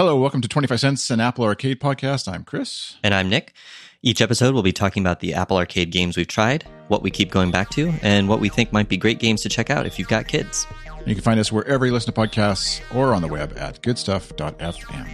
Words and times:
Hello, 0.00 0.16
welcome 0.16 0.40
to 0.40 0.46
25 0.46 0.78
Cents, 0.78 1.10
an 1.10 1.18
Apple 1.18 1.42
Arcade 1.42 1.80
podcast. 1.80 2.32
I'm 2.32 2.44
Chris. 2.44 2.98
And 3.02 3.12
I'm 3.12 3.28
Nick. 3.28 3.52
Each 4.00 4.20
episode, 4.20 4.54
we'll 4.54 4.62
be 4.62 4.72
talking 4.72 5.02
about 5.02 5.18
the 5.18 5.34
Apple 5.34 5.56
Arcade 5.56 5.90
games 5.90 6.16
we've 6.16 6.28
tried, 6.28 6.62
what 6.86 7.02
we 7.02 7.10
keep 7.10 7.32
going 7.32 7.50
back 7.50 7.68
to, 7.70 7.92
and 8.00 8.28
what 8.28 8.38
we 8.38 8.48
think 8.48 8.72
might 8.72 8.88
be 8.88 8.96
great 8.96 9.18
games 9.18 9.42
to 9.42 9.48
check 9.48 9.70
out 9.70 9.86
if 9.86 9.98
you've 9.98 10.06
got 10.06 10.28
kids. 10.28 10.68
You 11.04 11.16
can 11.16 11.24
find 11.24 11.40
us 11.40 11.50
wherever 11.50 11.84
you 11.84 11.90
listen 11.90 12.12
to 12.12 12.20
podcasts 12.20 12.80
or 12.94 13.12
on 13.12 13.22
the 13.22 13.26
web 13.26 13.54
at 13.58 13.82
goodstuff.fm. 13.82 15.08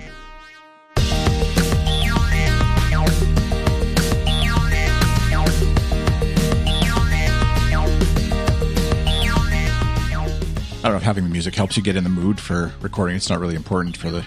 I 10.76 10.88
don't 10.88 10.92
know 10.92 10.96
if 10.98 11.02
having 11.02 11.24
the 11.24 11.30
music 11.30 11.54
helps 11.54 11.78
you 11.78 11.82
get 11.82 11.96
in 11.96 12.04
the 12.04 12.10
mood 12.10 12.38
for 12.38 12.74
recording. 12.82 13.16
It's 13.16 13.30
not 13.30 13.40
really 13.40 13.54
important 13.54 13.96
for 13.96 14.10
the 14.10 14.26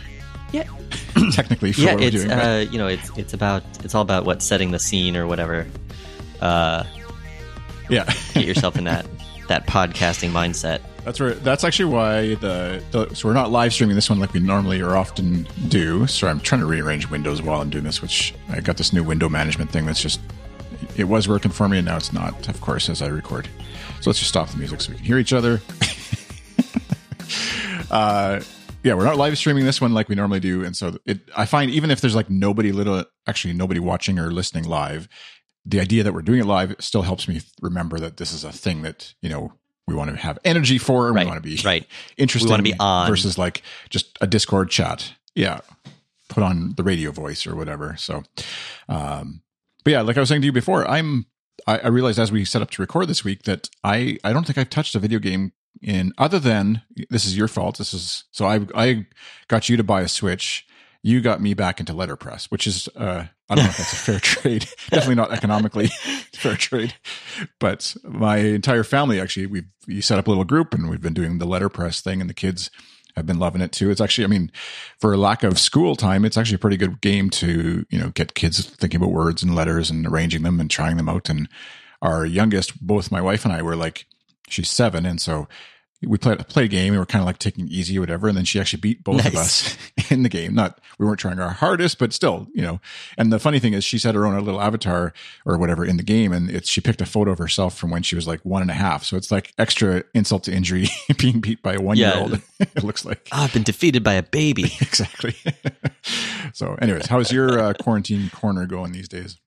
Yeah, 0.52 0.64
technically 1.32 1.71
for 1.73 1.82
yeah. 1.82 1.91
what 1.93 2.00
we're 2.02 2.07
It's 2.07 2.15
doing. 2.24 2.32
uh, 2.32 2.65
you 2.71 2.78
know, 2.78 2.88
it's 2.88 3.10
it's 3.18 3.33
about 3.33 3.64
it's 3.83 3.96
all 3.96 4.01
about 4.01 4.25
what 4.25 4.42
setting 4.42 4.71
the 4.71 4.79
scene 4.79 5.15
or 5.18 5.28
whatever. 5.28 5.68
Uh, 6.42 6.83
yeah. 7.89 8.04
get 8.33 8.46
yourself 8.46 8.78
in 8.78 8.83
that 8.86 9.05
that 9.47 9.68
podcasting 9.68 10.32
mindset. 10.32 10.82
That's 11.04 11.19
where. 11.21 11.36
That's 11.36 11.64
actually 11.64 11.93
why 11.93 12.36
the, 12.36 12.83
the. 12.91 13.14
So 13.15 13.29
we're 13.29 13.33
not 13.33 13.50
live 13.50 13.71
streaming 13.74 13.96
this 13.96 14.10
one 14.10 14.19
like 14.19 14.33
we 14.33 14.41
normally 14.41 14.82
or 14.82 14.97
often 14.97 15.47
do. 15.69 16.05
So 16.07 16.28
I'm 16.28 16.41
trying 16.41 16.60
to 16.61 16.68
rearrange 16.68 17.10
windows 17.10 17.41
while 17.41 17.61
I'm 17.61 17.69
doing 17.69 17.86
this, 17.86 18.02
which 18.02 18.33
I 18.50 18.60
got 18.60 18.75
this 18.75 18.91
new 18.91 19.04
window 19.04 19.29
management 19.29 19.71
thing 19.71 19.86
that's 19.86 20.02
just. 20.02 20.19
It 20.97 21.05
was 21.05 21.29
working 21.29 21.52
for 21.52 21.69
me, 21.69 21.77
and 21.77 21.88
now 21.88 21.96
it's 21.96 22.11
not. 22.11 22.50
Of 22.50 22.60
course, 22.60 22.89
as 22.89 23.02
I 23.02 23.07
record. 23.07 23.47
So 24.02 24.10
let's 24.10 24.19
just 24.19 24.29
stop 24.29 24.50
the 24.50 24.57
music 24.57 24.82
so 24.82 24.91
we 24.91 24.97
can 24.97 25.05
hear 25.05 25.18
each 25.18 25.32
other. 25.32 25.61
uh, 27.91 28.41
yeah, 28.87 28.93
we're 28.96 29.04
not 29.05 29.18
live 29.18 29.37
streaming 29.37 29.65
this 29.65 29.79
one 29.82 29.93
like 29.93 30.09
we 30.09 30.15
normally 30.15 30.39
do, 30.39 30.64
and 30.64 30.75
so 30.75 30.97
it. 31.05 31.19
I 31.36 31.46
find 31.46 31.69
even 31.71 31.91
if 31.91 32.02
there's 32.02 32.16
like 32.16 32.30
nobody 32.30 32.72
little, 32.72 33.03
actually 33.27 33.53
nobody 33.53 33.80
watching 33.80 34.17
or 34.19 34.31
listening 34.31 34.63
live, 34.63 35.07
the 35.66 35.79
idea 35.79 36.03
that 36.03 36.13
we're 36.13 36.21
doing 36.21 36.39
it 36.39 36.45
live 36.45 36.75
still 36.79 37.02
helps 37.03 37.27
me 37.27 37.41
remember 37.61 37.99
that 37.99 38.17
this 38.17 38.31
is 38.33 38.44
a 38.44 38.52
thing 38.52 38.81
that 38.83 39.13
you 39.21 39.29
know 39.29 39.53
we 39.88 39.95
want 39.95 40.09
to 40.09 40.16
have 40.17 40.39
energy 40.44 40.77
for 40.77 41.07
and 41.07 41.16
Right, 41.16 41.25
we 41.25 41.29
want 41.29 41.44
to 41.44 41.49
be 41.49 41.61
right. 41.63 41.85
interesting 42.17 42.47
We 42.49 42.52
wanna 42.52 42.63
be 42.63 42.73
on. 42.79 43.07
versus 43.09 43.38
like 43.38 43.61
just 43.89 44.17
a 44.21 44.27
discord 44.27 44.69
chat 44.69 45.13
yeah 45.35 45.59
put 46.29 46.44
on 46.44 46.73
the 46.75 46.83
radio 46.83 47.11
voice 47.11 47.47
or 47.47 47.55
whatever 47.55 47.95
so 47.97 48.23
um 48.89 49.41
but 49.83 49.91
yeah 49.91 50.01
like 50.01 50.17
i 50.17 50.19
was 50.19 50.27
saying 50.29 50.41
to 50.41 50.45
you 50.45 50.51
before 50.51 50.85
i'm 50.89 51.25
i, 51.67 51.77
I 51.79 51.88
realized 51.88 52.19
as 52.19 52.31
we 52.33 52.44
set 52.45 52.61
up 52.61 52.69
to 52.72 52.81
record 52.81 53.07
this 53.07 53.23
week 53.23 53.44
that 53.44 53.69
i 53.83 54.17
i 54.25 54.33
don't 54.33 54.45
think 54.45 54.57
i've 54.57 54.69
touched 54.69 54.94
a 54.95 54.99
video 54.99 55.19
game 55.19 55.53
in 55.81 56.14
other 56.17 56.39
than 56.39 56.81
this 57.09 57.25
is 57.25 57.38
your 57.38 57.47
fault 57.47 57.78
this 57.78 57.94
is 57.94 58.23
so 58.31 58.45
i 58.45 58.59
i 58.75 59.06
got 59.47 59.70
you 59.70 59.78
to 59.78 59.84
buy 59.84 60.02
a 60.02 60.08
switch. 60.08 60.66
You 61.03 61.22
got 61.22 61.42
me 61.42 61.53
back 61.53 61.80
into 61.80 61.94
letterpress 61.94 62.52
which 62.52 62.67
is 62.67 62.89
uh 62.95 63.25
i 63.50 63.56
don't 63.56 63.64
know 63.64 63.69
if 63.69 63.78
that's 63.78 63.94
a 63.94 63.95
fair 63.95 64.19
trade. 64.22 64.66
Definitely 64.89 65.16
not 65.16 65.31
economically 65.31 65.88
fair 66.34 66.56
trade. 66.56 66.95
But 67.59 67.95
my 68.03 68.38
entire 68.38 68.84
family 68.84 69.19
actually 69.19 69.45
we 69.45 69.64
we 69.88 70.02
set 70.02 70.19
up 70.19 70.28
a 70.28 70.30
little 70.30 70.44
group 70.44 70.73
and 70.73 70.89
we've 70.89 71.02
been 71.02 71.14
doing 71.14 71.38
the 71.38 71.45
letterpress 71.45 72.02
thing 72.02 72.19
and 72.19 72.30
the 72.30 72.34
kids 72.34 72.69
have 73.16 73.25
been 73.25 73.39
loving 73.39 73.62
it 73.62 73.72
too. 73.72 73.89
It's 73.89 74.02
actually 74.02 74.25
i 74.25 74.28
mean 74.28 74.52
for 75.00 75.16
lack 75.16 75.44
of 75.44 75.59
school 75.59 75.95
time 75.95 76.25
it's 76.25 76.38
actually 76.38 76.56
a 76.56 76.59
pretty 76.59 76.78
good 76.78 77.00
game 77.02 77.30
to 77.31 77.86
you 77.89 78.00
know 78.00 78.09
get 78.09 78.36
kids 78.36 78.66
thinking 78.66 79.00
about 79.00 79.12
words 79.12 79.44
and 79.44 79.56
letters 79.56 79.89
and 79.89 80.06
arranging 80.06 80.44
them 80.44 80.59
and 80.59 80.69
trying 80.69 80.97
them 80.97 81.09
out. 81.09 81.30
And 81.30 81.47
our 82.02 82.25
youngest 82.25 82.86
both 82.86 83.12
my 83.12 83.22
wife 83.22 83.44
and 83.44 83.53
i 83.53 83.62
were 83.62 83.75
like 83.75 84.06
she's 84.48 84.70
seven 84.70 85.06
and 85.06 85.20
so 85.22 85.48
we 86.03 86.17
played 86.17 86.38
played 86.48 86.66
a 86.66 86.67
game. 86.67 86.94
We 86.94 87.00
were 87.00 87.06
kind 87.08 87.22
of 87.22 87.26
like 87.26 87.40
taking 87.40 87.66
it 87.66 87.72
easy, 87.72 87.98
or 87.98 88.02
whatever. 88.02 88.28
And 88.28 88.38
then 88.38 88.45
she 88.45 88.59
actually 88.59 88.81
beat 88.81 89.03
both 89.03 89.26
of 89.26 89.36
us 89.36 89.76
in 90.12 90.22
the 90.22 90.30
game. 90.30 90.53
Not 90.53 90.80
we 91.00 91.06
weren't 91.06 91.20
trying 91.20 91.40
our 91.40 91.50
hardest, 91.50 91.98
but 91.98 92.14
still, 92.14 92.48
you 92.53 92.62
know. 92.62 92.80
And 93.18 93.34
the 93.34 93.40
funny 93.40 93.58
thing 93.58 93.73
is, 93.73 93.84
she 93.84 93.98
set 93.98 94.14
her 94.14 94.25
own 94.25 94.40
little 94.44 94.62
avatar 94.62 95.12
or 95.45 95.58
whatever 95.58 95.84
in 95.84 95.98
the 95.98 96.03
game, 96.03 96.31
and 96.31 96.52
it's 96.52 96.70
she 96.70 96.81
picked 96.81 97.02
a 97.02 97.06
photo 97.06 97.31
of 97.31 97.40
herself 97.40 97.75
from 97.75 97.90
when 97.90 98.03
she 98.03 98.16
was 98.16 98.28
like 98.28 98.41
one 98.41 98.62
and 98.62 98.69
a 98.69 98.75
half. 98.75 99.03
So 99.06 99.18
it's 99.18 99.31
like 99.31 99.53
extra 99.57 100.03
insult 100.13 100.44
to 100.44 100.53
injury 100.53 100.88
being 101.18 101.40
beat 101.40 101.63
by 101.63 101.74
a 101.74 101.81
one 101.81 101.97
year 101.97 102.13
old. 102.16 102.41
it 102.59 102.84
looks 102.84 103.03
like 103.03 103.28
Oh, 103.31 103.41
I've 103.44 103.53
been 103.53 103.63
defeated 103.63 104.03
by 104.03 104.13
a 104.13 104.24
baby. 104.24 104.66
exactly. 104.81 105.34
so, 106.53 106.75
anyways, 106.75 107.07
how's 107.07 107.31
your 107.31 107.59
uh, 107.59 107.74
quarantine 107.74 108.30
corner 108.30 108.68
going 108.68 108.91
these 108.91 109.07
days? 109.09 109.38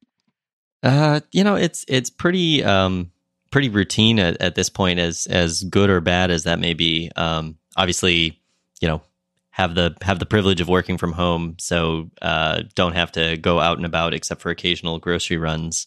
Uh, 0.82 1.20
you 1.30 1.44
know, 1.44 1.54
it's 1.54 1.84
it's 1.86 2.10
pretty 2.10 2.64
um 2.64 3.12
pretty 3.50 3.68
routine 3.68 4.18
at, 4.18 4.40
at 4.40 4.54
this 4.54 4.68
point, 4.68 4.98
as 4.98 5.26
as 5.26 5.62
good 5.64 5.90
or 5.90 6.00
bad 6.00 6.30
as 6.30 6.44
that 6.44 6.58
may 6.58 6.74
be. 6.74 7.10
Um, 7.16 7.58
obviously, 7.76 8.40
you 8.80 8.88
know, 8.88 9.02
have 9.50 9.74
the 9.74 9.96
have 10.02 10.18
the 10.18 10.26
privilege 10.26 10.60
of 10.60 10.68
working 10.68 10.98
from 10.98 11.12
home, 11.12 11.56
so 11.58 12.10
uh, 12.22 12.62
don't 12.74 12.94
have 12.94 13.12
to 13.12 13.36
go 13.36 13.60
out 13.60 13.76
and 13.76 13.86
about 13.86 14.14
except 14.14 14.40
for 14.40 14.50
occasional 14.50 14.98
grocery 14.98 15.36
runs. 15.36 15.86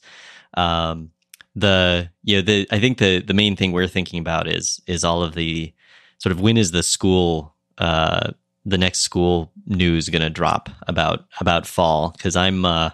Um, 0.56 1.12
the 1.56 2.10
you 2.24 2.36
know 2.36 2.42
the 2.42 2.68
I 2.72 2.80
think 2.80 2.98
the 2.98 3.20
the 3.22 3.34
main 3.34 3.56
thing 3.56 3.72
we're 3.72 3.88
thinking 3.88 4.20
about 4.20 4.48
is 4.48 4.82
is 4.88 5.04
all 5.04 5.24
of 5.24 5.36
the 5.36 5.74
sort 6.18 6.32
of 6.32 6.42
when 6.42 6.58
is 6.58 6.72
the 6.72 6.84
school 6.84 7.54
uh 7.78 8.32
the 8.66 8.78
next 8.78 9.00
school 9.00 9.52
news 9.66 10.10
going 10.10 10.22
to 10.22 10.30
drop 10.30 10.70
about 10.88 11.26
about 11.40 11.68
fall 11.68 12.12
because 12.12 12.36
I'm 12.36 12.66
uh 12.66 12.92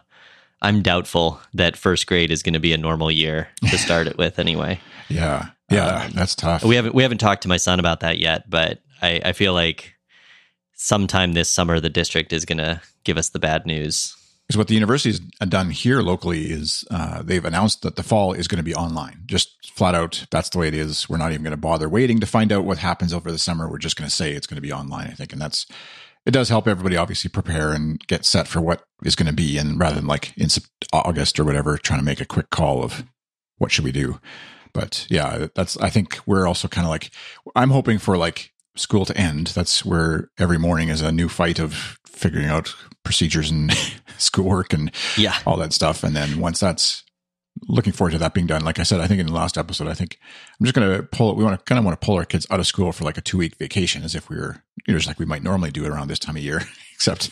I'm 0.62 0.82
doubtful 0.82 1.40
that 1.54 1.78
first 1.78 2.06
grade 2.08 2.32
is 2.32 2.44
going 2.44 2.54
to 2.54 2.60
be 2.60 2.74
a 2.74 2.78
normal 2.78 3.10
year 3.10 3.48
to 3.70 3.78
start 3.78 4.08
it 4.08 4.18
with 4.18 4.40
anyway. 4.40 4.80
Yeah, 5.12 5.48
yeah, 5.72 6.04
Um, 6.06 6.12
that's 6.12 6.36
tough. 6.36 6.64
We 6.64 6.76
haven't 6.76 6.94
we 6.94 7.02
haven't 7.02 7.18
talked 7.18 7.42
to 7.42 7.48
my 7.48 7.58
son 7.58 7.80
about 7.80 8.02
that 8.02 8.20
yet, 8.20 8.48
but 8.48 8.84
I, 9.02 9.20
I 9.26 9.32
feel 9.34 9.54
like 9.54 9.96
sometime 10.76 11.34
this 11.34 11.50
summer 11.50 11.80
the 11.80 11.90
district 11.90 12.32
is 12.32 12.46
going 12.46 12.60
to 12.60 12.80
give 13.04 13.18
us 13.18 13.30
the 13.30 13.40
bad 13.40 13.66
news. 13.66 14.16
Because 14.48 14.58
what 14.58 14.68
the 14.68 14.74
university's 14.76 15.20
done 15.20 15.70
here 15.72 16.02
locally 16.02 16.52
is 16.52 16.84
uh, 16.92 17.22
they've 17.24 17.44
announced 17.46 17.82
that 17.82 17.96
the 17.96 18.04
fall 18.04 18.34
is 18.34 18.48
going 18.48 18.58
to 18.58 18.64
be 18.64 18.76
online, 18.76 19.22
just 19.26 19.72
flat 19.74 19.96
out. 19.96 20.26
That's 20.32 20.50
the 20.50 20.58
way 20.60 20.68
it 20.68 20.74
is. 20.76 21.10
We're 21.10 21.18
not 21.18 21.32
even 21.32 21.44
going 21.44 21.52
to 21.52 21.58
bother 21.58 21.90
waiting 21.90 22.20
to 22.20 22.26
find 22.28 22.52
out 22.52 22.66
what 22.66 22.78
happens 22.80 23.14
over 23.14 23.32
the 23.32 23.38
summer. 23.40 23.70
We're 23.70 23.78
just 23.80 23.96
going 23.96 24.10
to 24.10 24.16
say 24.16 24.34
it's 24.34 24.48
going 24.48 24.58
to 24.58 24.62
be 24.62 24.72
online. 24.72 25.08
I 25.08 25.14
think, 25.14 25.34
and 25.34 25.42
that's 25.42 25.66
it. 26.26 26.32
Does 26.32 26.50
help 26.50 26.68
everybody 26.68 26.96
obviously 26.98 27.30
prepare 27.30 27.72
and 27.72 28.00
get 28.08 28.26
set 28.26 28.48
for 28.48 28.62
what 28.62 28.84
is 29.04 29.16
going 29.16 29.28
to 29.28 29.34
be, 29.34 29.58
and 29.58 29.80
rather 29.80 29.96
than 29.96 30.08
like 30.08 30.36
in 30.38 30.48
August 30.94 31.40
or 31.40 31.44
whatever, 31.46 31.78
trying 31.78 32.00
to 32.00 32.06
make 32.06 32.22
a 32.22 32.26
quick 32.26 32.50
call 32.50 32.84
of 32.84 33.04
what 33.58 33.72
should 33.72 33.84
we 33.86 33.92
do. 33.92 34.20
But 34.74 35.08
yeah, 35.10 35.48
that's. 35.56 35.78
I 35.78 35.90
think 35.90 36.20
we're 36.26 36.48
also 36.48 36.68
kind 36.68 36.86
of 36.86 36.90
like 36.92 37.12
I'm 37.56 37.72
hoping 37.72 37.98
for 37.98 38.18
like 38.18 38.52
school 38.76 39.06
to 39.06 39.18
end. 39.18 39.48
That's 39.48 39.84
where 39.84 40.30
every 40.38 40.58
morning 40.60 40.90
is 40.90 41.02
a 41.02 41.12
new 41.12 41.28
fight 41.28 41.60
of 41.60 41.98
figuring 42.06 42.48
out 42.48 42.76
procedures 43.04 43.50
and 43.50 43.74
schoolwork 44.18 44.74
and 44.74 44.92
Yeah. 45.18 45.38
all 45.46 45.58
that 45.58 45.74
stuff. 45.74 46.04
And 46.04 46.16
then 46.16 46.40
once 46.40 46.60
that's 46.60 47.04
looking 47.68 47.94
forward 47.94 48.12
to 48.12 48.18
that 48.20 48.34
being 48.34 48.48
done, 48.48 48.64
like 48.64 48.80
I 48.80 48.84
said, 48.84 49.00
I 49.02 49.08
think 49.08 49.20
in 49.20 49.28
the 49.28 49.34
last 49.34 49.58
episode, 49.58 49.88
I 49.88 49.94
think 49.94 50.18
I'm 50.60 50.66
just 50.66 50.76
going 50.76 50.90
to 50.96 51.04
pull, 51.04 51.36
we 51.36 51.44
want 51.44 51.60
to 51.60 51.66
kind 51.66 51.78
of 51.80 51.86
want 51.86 52.00
to 52.00 52.06
pull 52.06 52.16
our 52.16 52.26
kids 52.26 52.48
out 52.50 52.60
of 52.60 52.68
school 52.68 52.92
for 52.92 53.04
like 53.04 53.18
a 53.18 53.22
two 53.22 53.38
week 53.38 53.56
vacation 53.58 54.04
as 54.04 54.16
if 54.16 54.30
we 54.30 54.38
were, 54.38 54.64
you 54.88 54.94
know, 54.94 54.98
just 54.98 55.08
like 55.08 55.20
we 55.20 55.26
might 55.26 55.44
normally 55.44 55.72
do 55.72 55.84
it 55.86 55.90
around 55.90 56.08
this 56.08 56.20
time 56.20 56.36
of 56.38 56.44
year, 56.44 56.62
except 56.94 57.30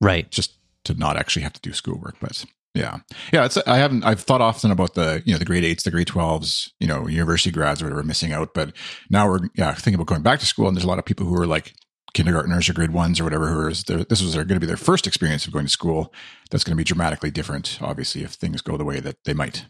Right. 0.00 0.30
just 0.30 0.54
to 0.84 0.94
not 0.94 1.16
actually 1.16 1.42
have 1.42 1.52
to 1.52 1.60
do 1.60 1.72
schoolwork. 1.72 2.16
But 2.20 2.44
yeah, 2.74 2.98
yeah, 3.32 3.44
it's, 3.44 3.56
I 3.58 3.76
haven't, 3.76 4.04
I've 4.04 4.20
thought 4.20 4.40
often 4.40 4.70
about 4.70 4.94
the, 4.94 5.22
you 5.26 5.32
know, 5.32 5.38
the 5.38 5.44
grade 5.44 5.64
eights, 5.64 5.84
the 5.84 5.90
grade 5.90 6.08
12s, 6.08 6.70
you 6.80 6.86
know, 6.86 7.06
university 7.06 7.50
grads 7.50 7.82
or 7.82 7.84
whatever 7.84 8.02
missing 8.02 8.32
out. 8.32 8.54
But 8.54 8.72
now 9.10 9.28
we're, 9.28 9.40
yeah, 9.54 9.72
thinking 9.74 9.94
about 9.94 10.06
going 10.06 10.22
back 10.22 10.40
to 10.40 10.46
school. 10.46 10.66
And 10.66 10.76
there's 10.76 10.84
a 10.84 10.88
lot 10.88 10.98
of 10.98 11.04
people 11.04 11.26
who 11.26 11.38
are 11.40 11.46
like, 11.46 11.74
kindergartners 12.14 12.68
or 12.68 12.74
grade 12.74 12.92
ones 12.92 13.18
or 13.20 13.24
whatever 13.24 13.48
who 13.48 13.72
their, 13.72 14.04
this 14.04 14.22
was 14.22 14.34
going 14.34 14.48
to 14.48 14.60
be 14.60 14.66
their 14.66 14.76
first 14.76 15.06
experience 15.06 15.46
of 15.46 15.52
going 15.52 15.64
to 15.64 15.70
school 15.70 16.12
that's 16.50 16.64
going 16.64 16.72
to 16.72 16.80
be 16.80 16.84
dramatically 16.84 17.30
different 17.30 17.78
obviously 17.80 18.22
if 18.22 18.32
things 18.32 18.60
go 18.60 18.76
the 18.76 18.84
way 18.84 19.00
that 19.00 19.16
they 19.24 19.32
might 19.34 19.66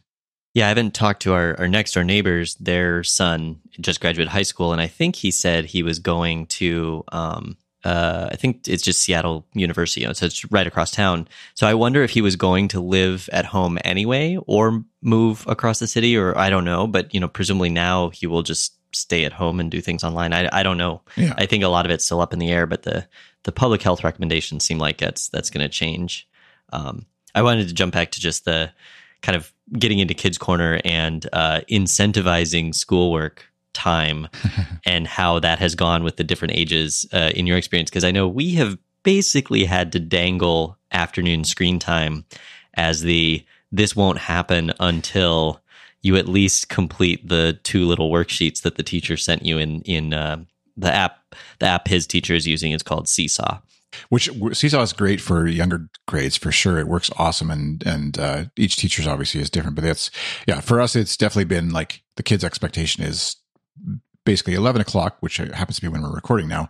Yeah, 0.55 0.67
I 0.67 0.69
haven't 0.69 0.93
talked 0.93 1.23
to 1.23 1.33
our, 1.33 1.59
our 1.59 1.69
next 1.69 1.93
door 1.95 2.05
neighbors. 2.05 2.57
Their 2.57 3.03
son 3.05 3.61
just 3.81 4.01
graduated 4.03 4.31
high 4.31 4.43
school, 4.43 4.73
and 4.73 4.83
I 4.83 4.87
think 4.87 5.17
he 5.17 5.31
said 5.31 5.65
he 5.65 5.83
was 5.83 5.99
going 5.99 6.47
to. 6.59 7.05
Um, 7.11 7.57
uh, 7.85 8.29
I 8.31 8.37
think 8.37 8.69
it's 8.69 8.83
just 8.83 9.01
Seattle 9.01 9.47
University, 9.55 10.05
so 10.13 10.27
it's 10.27 10.45
right 10.53 10.67
across 10.67 10.91
town. 10.91 11.27
So 11.55 11.67
I 11.67 11.75
wonder 11.75 12.03
if 12.05 12.11
he 12.11 12.21
was 12.21 12.37
going 12.37 12.69
to 12.69 12.81
live 12.81 13.29
at 13.33 13.47
home 13.47 13.79
anyway, 13.83 14.39
or 14.47 14.85
move 15.01 15.45
across 15.49 15.79
the 15.79 15.87
city, 15.87 16.17
or 16.17 16.37
I 16.37 16.51
don't 16.51 16.67
know. 16.67 16.87
But 16.87 17.13
you 17.15 17.19
know, 17.19 17.29
presumably 17.29 17.71
now 17.71 18.11
he 18.11 18.27
will 18.27 18.43
just 18.43 18.77
stay 18.93 19.25
at 19.25 19.33
home 19.33 19.61
and 19.61 19.71
do 19.71 19.81
things 19.81 20.05
online. 20.05 20.33
I, 20.33 20.49
I 20.53 20.63
don't 20.63 20.79
know. 20.79 21.03
yeah 21.17 21.35
I 21.37 21.47
think 21.47 21.65
a 21.65 21.69
lot 21.69 21.85
of 21.85 21.93
it's 21.93 22.05
still 22.05 22.21
up 22.21 22.33
in 22.33 22.39
the 22.39 22.51
air, 22.51 22.67
but 22.67 22.83
the 22.83 23.07
the 23.45 23.53
public 23.53 23.83
health 23.83 24.05
recommendations 24.05 24.65
seem 24.65 24.79
like 24.79 24.99
that's 24.99 25.29
that's 25.29 25.51
going 25.51 25.65
to 25.65 25.69
change. 25.69 26.29
Um, 26.73 27.07
I 27.35 27.43
wanted 27.43 27.69
to 27.69 27.75
jump 27.75 27.95
back 27.95 28.11
to 28.13 28.21
just 28.21 28.45
the 28.45 28.71
kind 29.23 29.37
of 29.37 29.53
getting 29.79 30.01
into 30.01 30.15
kids 30.15 30.39
corner 30.39 30.81
and 30.85 31.27
uh, 31.33 31.61
incentivizing 31.71 32.75
schoolwork 32.75 33.47
time 33.73 34.29
and 34.87 35.07
how 35.07 35.39
that 35.39 35.59
has 35.59 35.75
gone 35.75 36.05
with 36.05 36.17
the 36.17 36.25
different 36.25 36.55
ages 36.55 37.07
uh, 37.13 37.31
in 37.35 37.47
your 37.47 37.57
experience 37.57 37.89
because 37.89 38.05
i 38.05 38.11
know 38.11 38.29
we 38.29 38.55
have 38.55 38.77
basically 39.03 39.65
had 39.65 39.93
to 39.93 39.99
dangle 39.99 40.77
afternoon 40.93 41.43
screen 41.43 41.79
time 41.79 42.25
as 42.75 43.01
the 43.01 43.43
this 43.71 43.97
won't 43.97 44.19
happen 44.19 44.73
until 44.79 45.61
you 46.03 46.17
at 46.17 46.29
least 46.29 46.69
complete 46.69 47.29
the 47.29 47.59
two 47.63 47.87
little 47.87 48.11
worksheets 48.11 48.63
that 48.63 48.77
the 48.77 48.83
teacher 48.83 49.17
sent 49.17 49.45
you 49.45 49.59
in 49.59 49.83
in 49.83 50.13
uh, 50.13 50.43
the 50.77 50.93
app 50.93 51.19
the 51.59 51.67
app 51.67 51.89
his 51.89 52.07
teacher 52.07 52.35
is 52.35 52.47
using 52.47 52.73
is 52.73 52.83
called 52.83 53.09
seesaw 53.09 53.59
which 54.09 54.31
Seesaw 54.53 54.83
is 54.83 54.93
great 54.93 55.21
for 55.21 55.47
younger 55.47 55.89
grades 56.07 56.37
for 56.37 56.53
sure. 56.53 56.79
It 56.79 56.89
works 56.89 57.11
awesome, 57.19 57.51
and 57.51 57.83
and 57.87 58.19
uh, 58.19 58.45
each 58.57 58.77
teacher's 58.77 59.07
obviously 59.07 59.41
is 59.41 59.51
different. 59.51 59.75
But 59.77 59.85
that's 59.85 60.11
yeah, 60.47 60.61
for 60.61 60.81
us, 60.81 60.97
it's 60.97 61.17
definitely 61.17 61.45
been 61.45 61.71
like 61.71 62.03
the 62.17 62.23
kids' 62.23 62.45
expectation 62.45 63.05
is 63.05 63.37
basically 64.25 64.55
eleven 64.55 64.81
o'clock, 64.81 65.17
which 65.21 65.37
happens 65.37 65.77
to 65.77 65.83
be 65.83 65.89
when 65.89 66.03
we're 66.03 66.15
recording 66.15 66.49
now, 66.49 66.69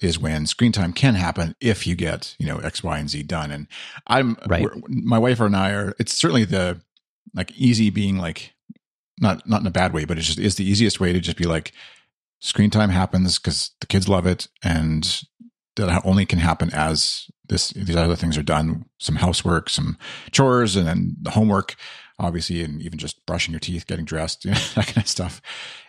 is 0.00 0.18
when 0.18 0.46
screen 0.46 0.72
time 0.72 0.92
can 0.92 1.14
happen 1.14 1.54
if 1.60 1.86
you 1.86 1.94
get 1.94 2.34
you 2.38 2.46
know 2.46 2.58
X, 2.58 2.82
Y, 2.82 2.98
and 2.98 3.10
Z 3.10 3.22
done. 3.24 3.50
And 3.50 3.66
I'm 4.06 4.36
right. 4.46 4.66
My 4.88 5.18
wife 5.18 5.40
and 5.40 5.56
I 5.56 5.72
are. 5.72 5.94
It's 5.98 6.16
certainly 6.16 6.44
the 6.44 6.80
like 7.34 7.52
easy 7.52 7.90
being 7.90 8.18
like 8.18 8.54
not 9.20 9.48
not 9.48 9.60
in 9.60 9.66
a 9.66 9.72
bad 9.72 9.92
way, 9.92 10.04
but 10.04 10.18
it 10.18 10.22
just 10.22 10.38
is 10.38 10.56
the 10.56 10.68
easiest 10.68 11.00
way 11.00 11.12
to 11.12 11.20
just 11.20 11.36
be 11.36 11.44
like 11.44 11.72
screen 12.40 12.70
time 12.70 12.90
happens 12.90 13.38
because 13.38 13.72
the 13.80 13.86
kids 13.86 14.08
love 14.08 14.26
it 14.26 14.48
and 14.62 15.22
that 15.76 16.02
only 16.04 16.26
can 16.26 16.38
happen 16.38 16.70
as 16.72 17.30
this 17.48 17.70
these 17.70 17.96
other 17.96 18.16
things 18.16 18.36
are 18.36 18.42
done 18.42 18.84
some 18.98 19.16
housework 19.16 19.68
some 19.70 19.96
chores 20.30 20.76
and 20.76 20.86
then 20.86 21.16
the 21.20 21.30
homework 21.30 21.76
obviously 22.18 22.62
and 22.62 22.82
even 22.82 22.98
just 22.98 23.24
brushing 23.26 23.52
your 23.52 23.60
teeth 23.60 23.86
getting 23.86 24.04
dressed 24.04 24.44
you 24.44 24.50
know, 24.50 24.58
that 24.74 24.86
kind 24.86 24.98
of 24.98 25.08
stuff. 25.08 25.40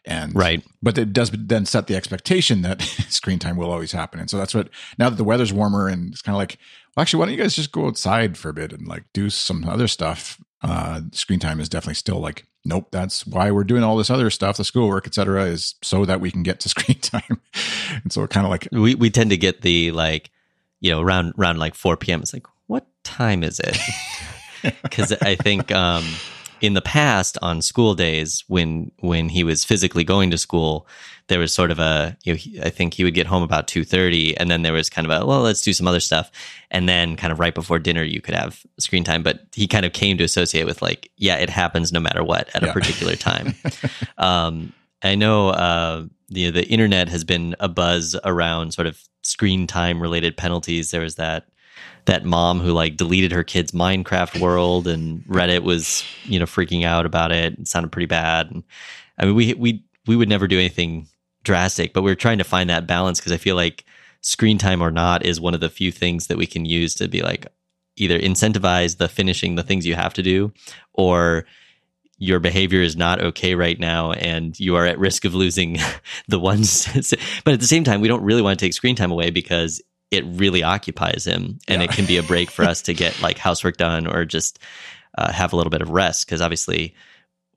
And 0.06 0.36
right. 0.36 0.64
but 0.82 0.98
it 0.98 1.14
does 1.14 1.32
then 1.32 1.66
set 1.66 1.88
the 1.88 1.96
expectation 1.96 2.62
that 2.62 2.82
screen 3.10 3.40
time 3.40 3.58
will 3.58 3.72
always 3.72 3.92
happen. 3.92 4.20
And 4.20 4.30
so 4.30 4.38
that's 4.38 4.56
what 4.56 4.70
now 4.98 5.10
that 5.10 5.18
the 5.18 5.24
weather's 5.24 5.54
warmer 5.54 5.88
and 5.88 6.12
it's 6.12 6.22
kind 6.22 6.36
of 6.36 6.40
like 6.40 6.58
well 6.96 7.02
actually 7.02 7.20
why 7.20 7.26
don't 7.26 7.36
you 7.36 7.42
guys 7.42 7.56
just 7.56 7.72
go 7.72 7.88
outside 7.88 8.38
for 8.38 8.50
a 8.50 8.54
bit 8.54 8.74
and 8.74 8.88
like 8.88 9.04
do 9.14 9.30
some 9.30 9.68
other 9.68 9.88
stuff 9.88 10.40
uh 10.62 11.02
screen 11.12 11.40
time 11.40 11.60
is 11.60 11.70
definitely 11.70 11.94
still 11.94 12.20
like 12.20 12.46
nope 12.66 12.88
that's 12.92 13.26
why 13.26 13.50
we're 13.50 13.64
doing 13.64 13.84
all 13.84 13.98
this 13.98 14.10
other 14.10 14.30
stuff. 14.30 14.58
The 14.58 14.66
schoolwork 14.66 15.08
etc 15.08 15.46
is 15.46 15.76
so 15.82 16.06
that 16.06 16.20
we 16.20 16.32
can 16.32 16.44
get 16.44 16.60
to 16.62 16.70
screen 16.76 17.00
time. 17.00 17.42
And 18.04 18.12
so 18.12 18.24
it 18.24 18.30
kind 18.30 18.46
of 18.46 18.52
like 18.52 18.68
we, 18.72 18.96
we 18.96 19.10
tend 19.10 19.30
to 19.30 19.38
get 19.38 19.62
the 19.62 19.92
like 19.92 20.32
you 20.80 20.92
know 20.92 21.02
around 21.02 21.34
around 21.38 21.60
like 21.60 21.76
4 21.76 21.98
p.m 21.98 22.22
it's 22.22 22.34
like 22.34 22.48
what 22.68 22.86
time 23.04 23.44
is 23.44 23.60
it? 23.60 23.78
Because 24.84 25.14
i 25.22 25.36
think 25.36 25.72
um 25.72 26.04
in 26.62 26.74
the 26.74 26.82
past 26.82 27.38
on 27.42 27.62
school 27.62 27.96
days 27.96 28.44
when 28.48 28.92
when 29.00 29.30
he 29.30 29.44
was 29.44 29.64
physically 29.64 30.04
going 30.04 30.32
to 30.32 30.38
school 30.38 30.88
there 31.30 31.40
was 31.40 31.54
sort 31.54 31.72
of 31.72 31.80
a 31.80 32.18
you 32.24 32.34
know 32.34 32.66
i 32.66 32.70
think 32.70 32.94
he 32.94 33.04
would 33.04 33.14
get 33.14 33.26
home 33.26 33.42
about 33.42 33.68
2.30 33.68 34.36
and 34.38 34.52
then 34.52 34.64
there 34.64 34.74
was 34.74 34.90
kind 34.90 35.10
of 35.10 35.12
a 35.12 35.26
well 35.26 35.42
let's 35.42 35.62
do 35.62 35.72
some 35.72 35.88
other 35.88 36.00
stuff 36.00 36.30
and 36.70 36.90
then 36.90 37.16
kind 37.16 37.32
of 37.32 37.40
right 37.40 37.56
before 37.56 37.80
dinner 37.80 38.04
you 38.04 38.20
could 38.20 38.36
have 38.36 38.66
screen 38.78 39.04
time 39.04 39.24
but 39.24 39.46
he 39.54 39.68
kind 39.68 39.86
of 39.86 39.94
came 39.94 40.18
to 40.18 40.24
associate 40.24 40.66
with 40.66 40.82
like 40.82 41.10
yeah 41.16 41.36
it 41.36 41.50
happens 41.50 41.94
no 41.94 42.00
matter 42.00 42.24
what 42.24 42.54
at 42.54 42.62
yeah. 42.62 42.70
a 42.70 42.74
particular 42.74 43.16
time 43.16 43.56
um, 44.18 44.74
i 45.04 45.16
know 45.16 45.50
uh, 45.50 46.04
the, 46.28 46.50
the 46.50 46.68
internet 46.68 47.08
has 47.08 47.24
been 47.24 47.56
a 47.60 47.70
buzz 47.70 48.16
around 48.26 48.74
sort 48.74 48.88
of 48.88 49.02
screen 49.24 49.68
time 49.68 50.02
related 50.02 50.36
penalties 50.36 50.92
there 50.92 51.02
was 51.02 51.16
that 51.16 51.48
that 52.06 52.26
mom 52.26 52.60
who 52.60 52.72
like 52.72 52.98
deleted 52.98 53.32
her 53.32 53.44
kid's 53.44 53.72
Minecraft 53.72 54.40
world 54.40 54.88
and 54.88 55.24
Reddit 55.26 55.62
was, 55.62 56.04
you 56.24 56.40
know, 56.40 56.46
freaking 56.46 56.84
out 56.84 57.06
about 57.06 57.32
it. 57.32 57.54
It 57.54 57.68
sounded 57.68 57.92
pretty 57.92 58.08
bad. 58.08 58.50
And 58.50 58.64
I 59.20 59.26
mean, 59.26 59.36
we, 59.36 59.54
we, 59.54 59.84
we 60.08 60.16
would 60.16 60.28
never 60.28 60.48
do 60.48 60.58
anything 60.58 61.08
drastic, 61.44 61.94
but 61.94 62.02
we 62.02 62.12
are 62.12 62.16
trying 62.16 62.38
to 62.38 62.44
find 62.44 62.70
that 62.70 62.88
balance 62.88 63.20
because 63.20 63.32
I 63.32 63.38
feel 63.38 63.56
like 63.56 63.86
screen 64.22 64.58
time 64.58 64.82
or 64.82 64.92
not 64.92 65.26
is 65.26 65.40
one 65.40 65.54
of 65.54 65.62
the 65.62 65.70
few 65.70 65.92
things 65.92 66.28
that 66.28 66.38
we 66.38 66.46
can 66.46 66.66
use 66.66 66.94
to 66.96 67.08
be 67.08 67.22
like 67.22 67.48
either 67.96 68.20
incentivize 68.20 68.98
the 68.98 69.08
finishing 69.08 69.56
the 69.56 69.64
things 69.64 69.86
you 69.86 69.96
have 69.96 70.14
to 70.14 70.24
do 70.24 70.52
or 70.94 71.46
your 72.18 72.40
behavior 72.40 72.82
is 72.82 72.98
not 72.98 73.22
okay 73.22 73.56
right 73.56 73.80
now 73.80 74.12
and 74.12 74.60
you 74.60 74.76
are 74.76 74.86
at 74.86 75.00
risk 75.00 75.24
of 75.24 75.34
losing 75.34 75.78
the 76.28 76.40
ones 76.40 76.86
but 77.46 77.54
at 77.54 77.60
the 77.60 77.68
same 77.68 77.84
time 77.84 78.02
we 78.02 78.08
don't 78.08 78.24
really 78.24 78.42
want 78.42 78.58
to 78.58 78.66
take 78.66 78.74
screen 78.74 78.96
time 78.96 79.12
away 79.12 79.30
because 79.30 79.82
it 80.12 80.26
really 80.28 80.64
occupies 80.64 81.26
him 81.26 81.60
and 81.68 81.82
yeah. 81.82 81.88
it 81.88 81.92
can 81.92 82.06
be 82.06 82.18
a 82.18 82.24
break 82.24 82.50
for 82.50 82.66
us 82.66 82.82
to 82.82 82.94
get 82.94 83.20
like 83.22 83.38
housework 83.38 83.78
done 83.78 84.08
or 84.08 84.26
just 84.26 84.60
uh, 85.18 85.32
have 85.32 85.54
a 85.54 85.56
little 85.56 85.72
bit 85.72 85.82
of 85.82 85.90
rest 85.90 86.26
because 86.26 86.42
obviously 86.42 86.94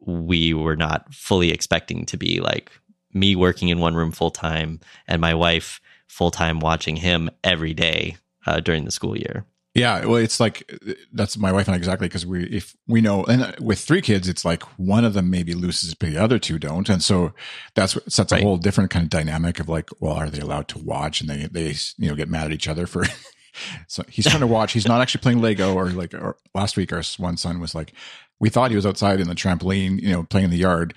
we 0.01 0.53
were 0.53 0.77
not 0.77 1.13
fully 1.15 1.51
expecting 1.51 2.05
to 2.07 2.17
be 2.17 2.41
like 2.41 2.73
me 3.13 3.37
working 3.37 3.69
in 3.69 3.79
one 3.79 3.95
room 3.95 4.13
full 4.13 4.31
time 4.31 4.81
and 5.07 5.21
my 5.21 5.35
wife 5.35 5.81
full 6.09 6.31
time 6.31 6.61
watching 6.61 6.97
him 6.97 7.31
every 7.43 7.75
day 7.75 8.17
uh, 8.47 8.61
during 8.61 8.85
the 8.85 8.91
school 8.91 9.17
year 9.17 9.47
yeah, 9.75 10.05
well, 10.05 10.17
it's 10.17 10.39
like 10.39 10.71
that's 11.15 11.39
my 11.39 11.51
wife 11.51 11.67
and 11.67 11.75
I 11.75 11.79
exactly 11.79 12.07
because 12.07 12.27
we 12.27 12.45
if 12.45 12.77
we 12.87 13.01
know 13.01 13.25
and 13.25 13.57
with 13.59 13.79
three 13.79 14.03
kids, 14.03 14.29
it's 14.29 14.45
like 14.45 14.63
one 14.79 15.07
of 15.07 15.15
them 15.15 15.31
maybe 15.31 15.55
loses, 15.55 15.95
but 15.95 16.11
the 16.11 16.19
other 16.19 16.39
two 16.39 16.59
don't, 16.59 16.91
and 16.91 17.03
so 17.03 17.33
that's 17.75 17.95
what 17.95 18.13
sets 18.13 18.33
right. 18.33 18.43
a 18.43 18.45
whole 18.45 18.59
different 18.59 18.91
kind 18.91 19.05
of 19.05 19.09
dynamic 19.09 19.61
of 19.61 19.71
like, 19.71 19.89
well, 19.99 20.13
are 20.13 20.29
they 20.29 20.41
allowed 20.41 20.69
to 20.69 20.79
watch? 20.79 21.23
And 21.23 21.31
they 21.31 21.47
they 21.47 21.75
you 21.97 22.11
know 22.11 22.15
get 22.15 22.29
mad 22.29 22.47
at 22.47 22.53
each 22.53 22.69
other 22.69 22.87
for. 22.87 23.05
so 23.87 24.03
he's 24.11 24.27
trying 24.27 24.41
to 24.41 24.47
watch. 24.47 24.73
He's 24.73 24.87
not 24.87 25.01
actually 25.01 25.23
playing 25.23 25.41
Lego 25.41 25.75
or 25.75 25.89
like. 25.89 26.13
Or 26.13 26.37
last 26.55 26.77
week, 26.77 26.93
our 26.93 27.03
one 27.17 27.39
son 27.39 27.59
was 27.59 27.75
like, 27.75 27.95
we 28.41 28.51
thought 28.51 28.71
he 28.71 28.77
was 28.77 28.87
outside 28.87 29.21
in 29.21 29.29
the 29.29 29.35
trampoline, 29.35 30.03
you 30.03 30.11
know, 30.11 30.23
playing 30.23 30.47
in 30.47 30.51
the 30.51 30.59
yard, 30.59 30.93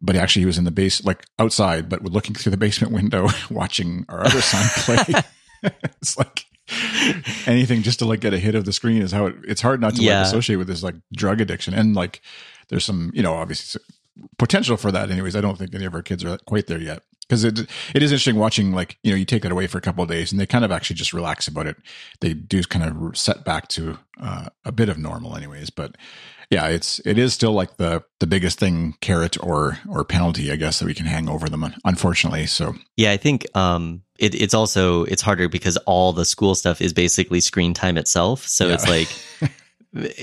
but 0.00 0.16
actually 0.16 0.42
he 0.42 0.46
was 0.46 0.58
in 0.58 0.64
the 0.64 0.70
base, 0.70 1.04
like 1.04 1.24
outside, 1.38 1.88
but 1.88 2.02
looking 2.04 2.34
through 2.34 2.50
the 2.50 2.56
basement 2.56 2.92
window, 2.92 3.28
watching 3.50 4.04
our 4.08 4.24
other 4.24 4.40
son 4.40 4.64
play. 4.84 5.22
it's 5.84 6.16
like 6.16 6.46
anything 7.46 7.82
just 7.82 7.98
to 7.98 8.04
like 8.04 8.20
get 8.20 8.34
a 8.34 8.38
hit 8.38 8.54
of 8.54 8.64
the 8.64 8.72
screen 8.72 9.02
is 9.02 9.12
how 9.12 9.26
it, 9.26 9.34
it's 9.46 9.60
hard 9.60 9.80
not 9.80 9.94
to 9.96 10.02
yeah. 10.02 10.18
like 10.18 10.26
associate 10.26 10.56
with 10.56 10.68
this 10.68 10.82
like 10.82 10.94
drug 11.12 11.40
addiction 11.40 11.74
and 11.74 11.94
like 11.94 12.20
there's 12.68 12.84
some 12.84 13.10
you 13.14 13.22
know 13.22 13.34
obviously 13.34 13.80
potential 14.36 14.76
for 14.76 14.92
that 14.92 15.10
anyways 15.10 15.34
i 15.34 15.40
don't 15.40 15.58
think 15.58 15.74
any 15.74 15.84
of 15.84 15.94
our 15.94 16.02
kids 16.02 16.24
are 16.24 16.38
quite 16.46 16.66
there 16.66 16.80
yet 16.80 17.02
because 17.28 17.44
it 17.44 17.60
it 17.94 18.02
is 18.02 18.12
interesting 18.12 18.36
watching 18.36 18.72
like 18.72 18.98
you 19.02 19.10
know 19.10 19.16
you 19.16 19.24
take 19.24 19.42
that 19.42 19.52
away 19.52 19.66
for 19.66 19.78
a 19.78 19.82
couple 19.82 20.02
of 20.02 20.08
days 20.08 20.32
and 20.32 20.40
they 20.40 20.46
kind 20.46 20.64
of 20.64 20.70
actually 20.70 20.96
just 20.96 21.12
relax 21.12 21.46
about 21.46 21.66
it 21.66 21.76
they 22.20 22.34
do 22.34 22.62
kind 22.62 22.84
of 22.84 23.16
set 23.16 23.44
back 23.44 23.68
to 23.68 23.98
uh, 24.20 24.48
a 24.64 24.72
bit 24.72 24.88
of 24.88 24.98
normal 24.98 25.36
anyways 25.36 25.70
but 25.70 25.96
yeah 26.50 26.66
it's 26.66 27.00
it 27.04 27.18
is 27.18 27.34
still 27.34 27.52
like 27.52 27.76
the 27.76 28.02
the 28.20 28.26
biggest 28.26 28.58
thing 28.58 28.94
carrot 29.00 29.36
or 29.42 29.78
or 29.88 30.04
penalty 30.04 30.50
i 30.50 30.56
guess 30.56 30.78
that 30.78 30.86
we 30.86 30.94
can 30.94 31.06
hang 31.06 31.28
over 31.28 31.48
them 31.48 31.74
unfortunately 31.84 32.46
so 32.46 32.74
yeah 32.96 33.12
i 33.12 33.16
think 33.16 33.46
um 33.56 34.02
it, 34.18 34.34
it's 34.34 34.54
also 34.54 35.04
it's 35.04 35.22
harder 35.22 35.48
because 35.48 35.76
all 35.78 36.12
the 36.12 36.24
school 36.24 36.54
stuff 36.54 36.80
is 36.80 36.92
basically 36.92 37.40
screen 37.40 37.72
time 37.72 37.96
itself. 37.96 38.46
So 38.46 38.66
yeah. 38.66 38.74
it's 38.74 38.88
like, 38.88 39.08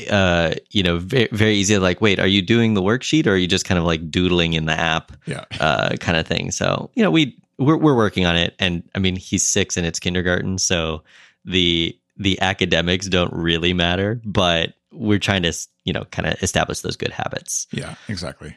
uh, 0.10 0.54
you 0.72 0.84
know, 0.84 1.00
very, 1.00 1.28
very 1.32 1.56
easy. 1.56 1.78
Like, 1.78 2.02
wait, 2.02 2.20
are 2.20 2.28
you 2.28 2.42
doing 2.42 2.74
the 2.74 2.82
worksheet 2.82 3.28
or 3.28 3.32
are 3.32 3.38
you 3.38 3.48
just 3.48 3.66
kind 3.66 3.78
of 3.78 3.86
like 3.86 4.10
doodling 4.10 4.54
in 4.54 4.66
the 4.66 4.74
app? 4.74 5.12
Yeah, 5.26 5.46
uh, 5.60 5.96
kind 6.00 6.18
of 6.18 6.28
thing. 6.28 6.52
So 6.52 6.90
you 6.96 7.04
know, 7.04 7.12
we 7.12 7.38
we're 7.58 7.78
we're 7.78 7.96
working 7.96 8.26
on 8.26 8.36
it, 8.36 8.56
and 8.60 8.84
I 8.94 9.00
mean, 9.00 9.16
he's 9.16 9.46
six 9.46 9.78
and 9.78 9.86
it's 9.86 10.00
kindergarten, 10.00 10.58
so 10.58 11.04
the 11.46 11.98
the 12.18 12.40
academics 12.42 13.08
don't 13.08 13.34
really 13.34 13.74
matter, 13.74 14.22
but 14.24 14.74
we're 14.92 15.20
trying 15.20 15.44
to 15.44 15.54
you 15.84 15.94
know 15.94 16.06
kind 16.06 16.28
of 16.28 16.42
establish 16.42 16.82
those 16.82 16.96
good 16.96 17.12
habits. 17.12 17.68
Yeah, 17.72 17.96
exactly. 18.08 18.56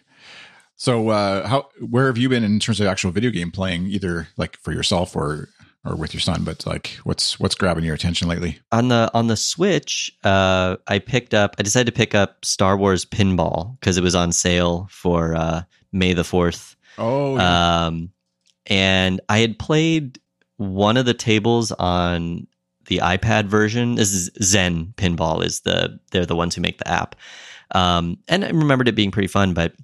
So, 0.77 1.09
uh, 1.09 1.49
how 1.49 1.69
where 1.81 2.07
have 2.07 2.19
you 2.19 2.29
been 2.29 2.45
in 2.45 2.61
terms 2.61 2.81
of 2.81 2.87
actual 2.87 3.11
video 3.11 3.31
game 3.31 3.51
playing, 3.51 3.87
either 3.87 4.29
like 4.37 4.57
for 4.59 4.73
yourself 4.73 5.17
or 5.17 5.49
or 5.85 5.97
with 5.97 6.15
your 6.15 6.21
son? 6.21 6.45
But 6.45 6.67
like, 6.67 6.99
what's 7.05 7.39
what's 7.41 7.55
grabbing 7.55 7.85
your 7.85 7.95
attention 7.95 8.29
lately? 8.29 8.59
On 8.73 8.89
the 8.89 9.11
on 9.15 9.27
the 9.27 9.37
Switch, 9.37 10.11
uh, 10.25 10.77
I 10.87 10.99
picked 10.99 11.35
up. 11.35 11.57
I 11.59 11.63
decided 11.63 11.87
to 11.87 11.97
pick 11.97 12.15
up 12.15 12.45
Star 12.45 12.77
Wars 12.77 13.05
Pinball 13.05 13.79
because 13.79 13.97
it 13.97 14.03
was 14.03 14.15
on 14.15 14.33
sale 14.33 14.89
for 14.91 15.35
uh, 15.35 15.63
May 15.93 16.13
the 16.13 16.25
fourth. 16.25 16.77
Oh, 16.99 17.37
yeah. 17.37 17.87
um, 17.87 18.11
and 18.67 19.21
I 19.29 19.39
had 19.39 19.59
played 19.59 20.21
one 20.57 20.97
of 20.97 21.07
the 21.07 21.15
tables 21.15 21.73
on 21.73 22.47
the 22.87 22.99
iPad 22.99 23.47
version. 23.47 23.95
This 23.95 24.13
is 24.13 24.31
Zen 24.43 24.95
Pinball. 24.97 25.45
Is 25.45 25.61
the 25.61 26.01
they're 26.11 26.27
the 26.27 26.37
ones 26.37 26.55
who 26.55 26.61
make 26.61 26.79
the 26.79 26.89
app. 26.89 27.15
Um, 27.75 28.19
and 28.29 28.45
I 28.45 28.49
remembered 28.49 28.89
it 28.89 28.95
being 28.95 29.11
pretty 29.11 29.29
fun, 29.29 29.53
but 29.53 29.75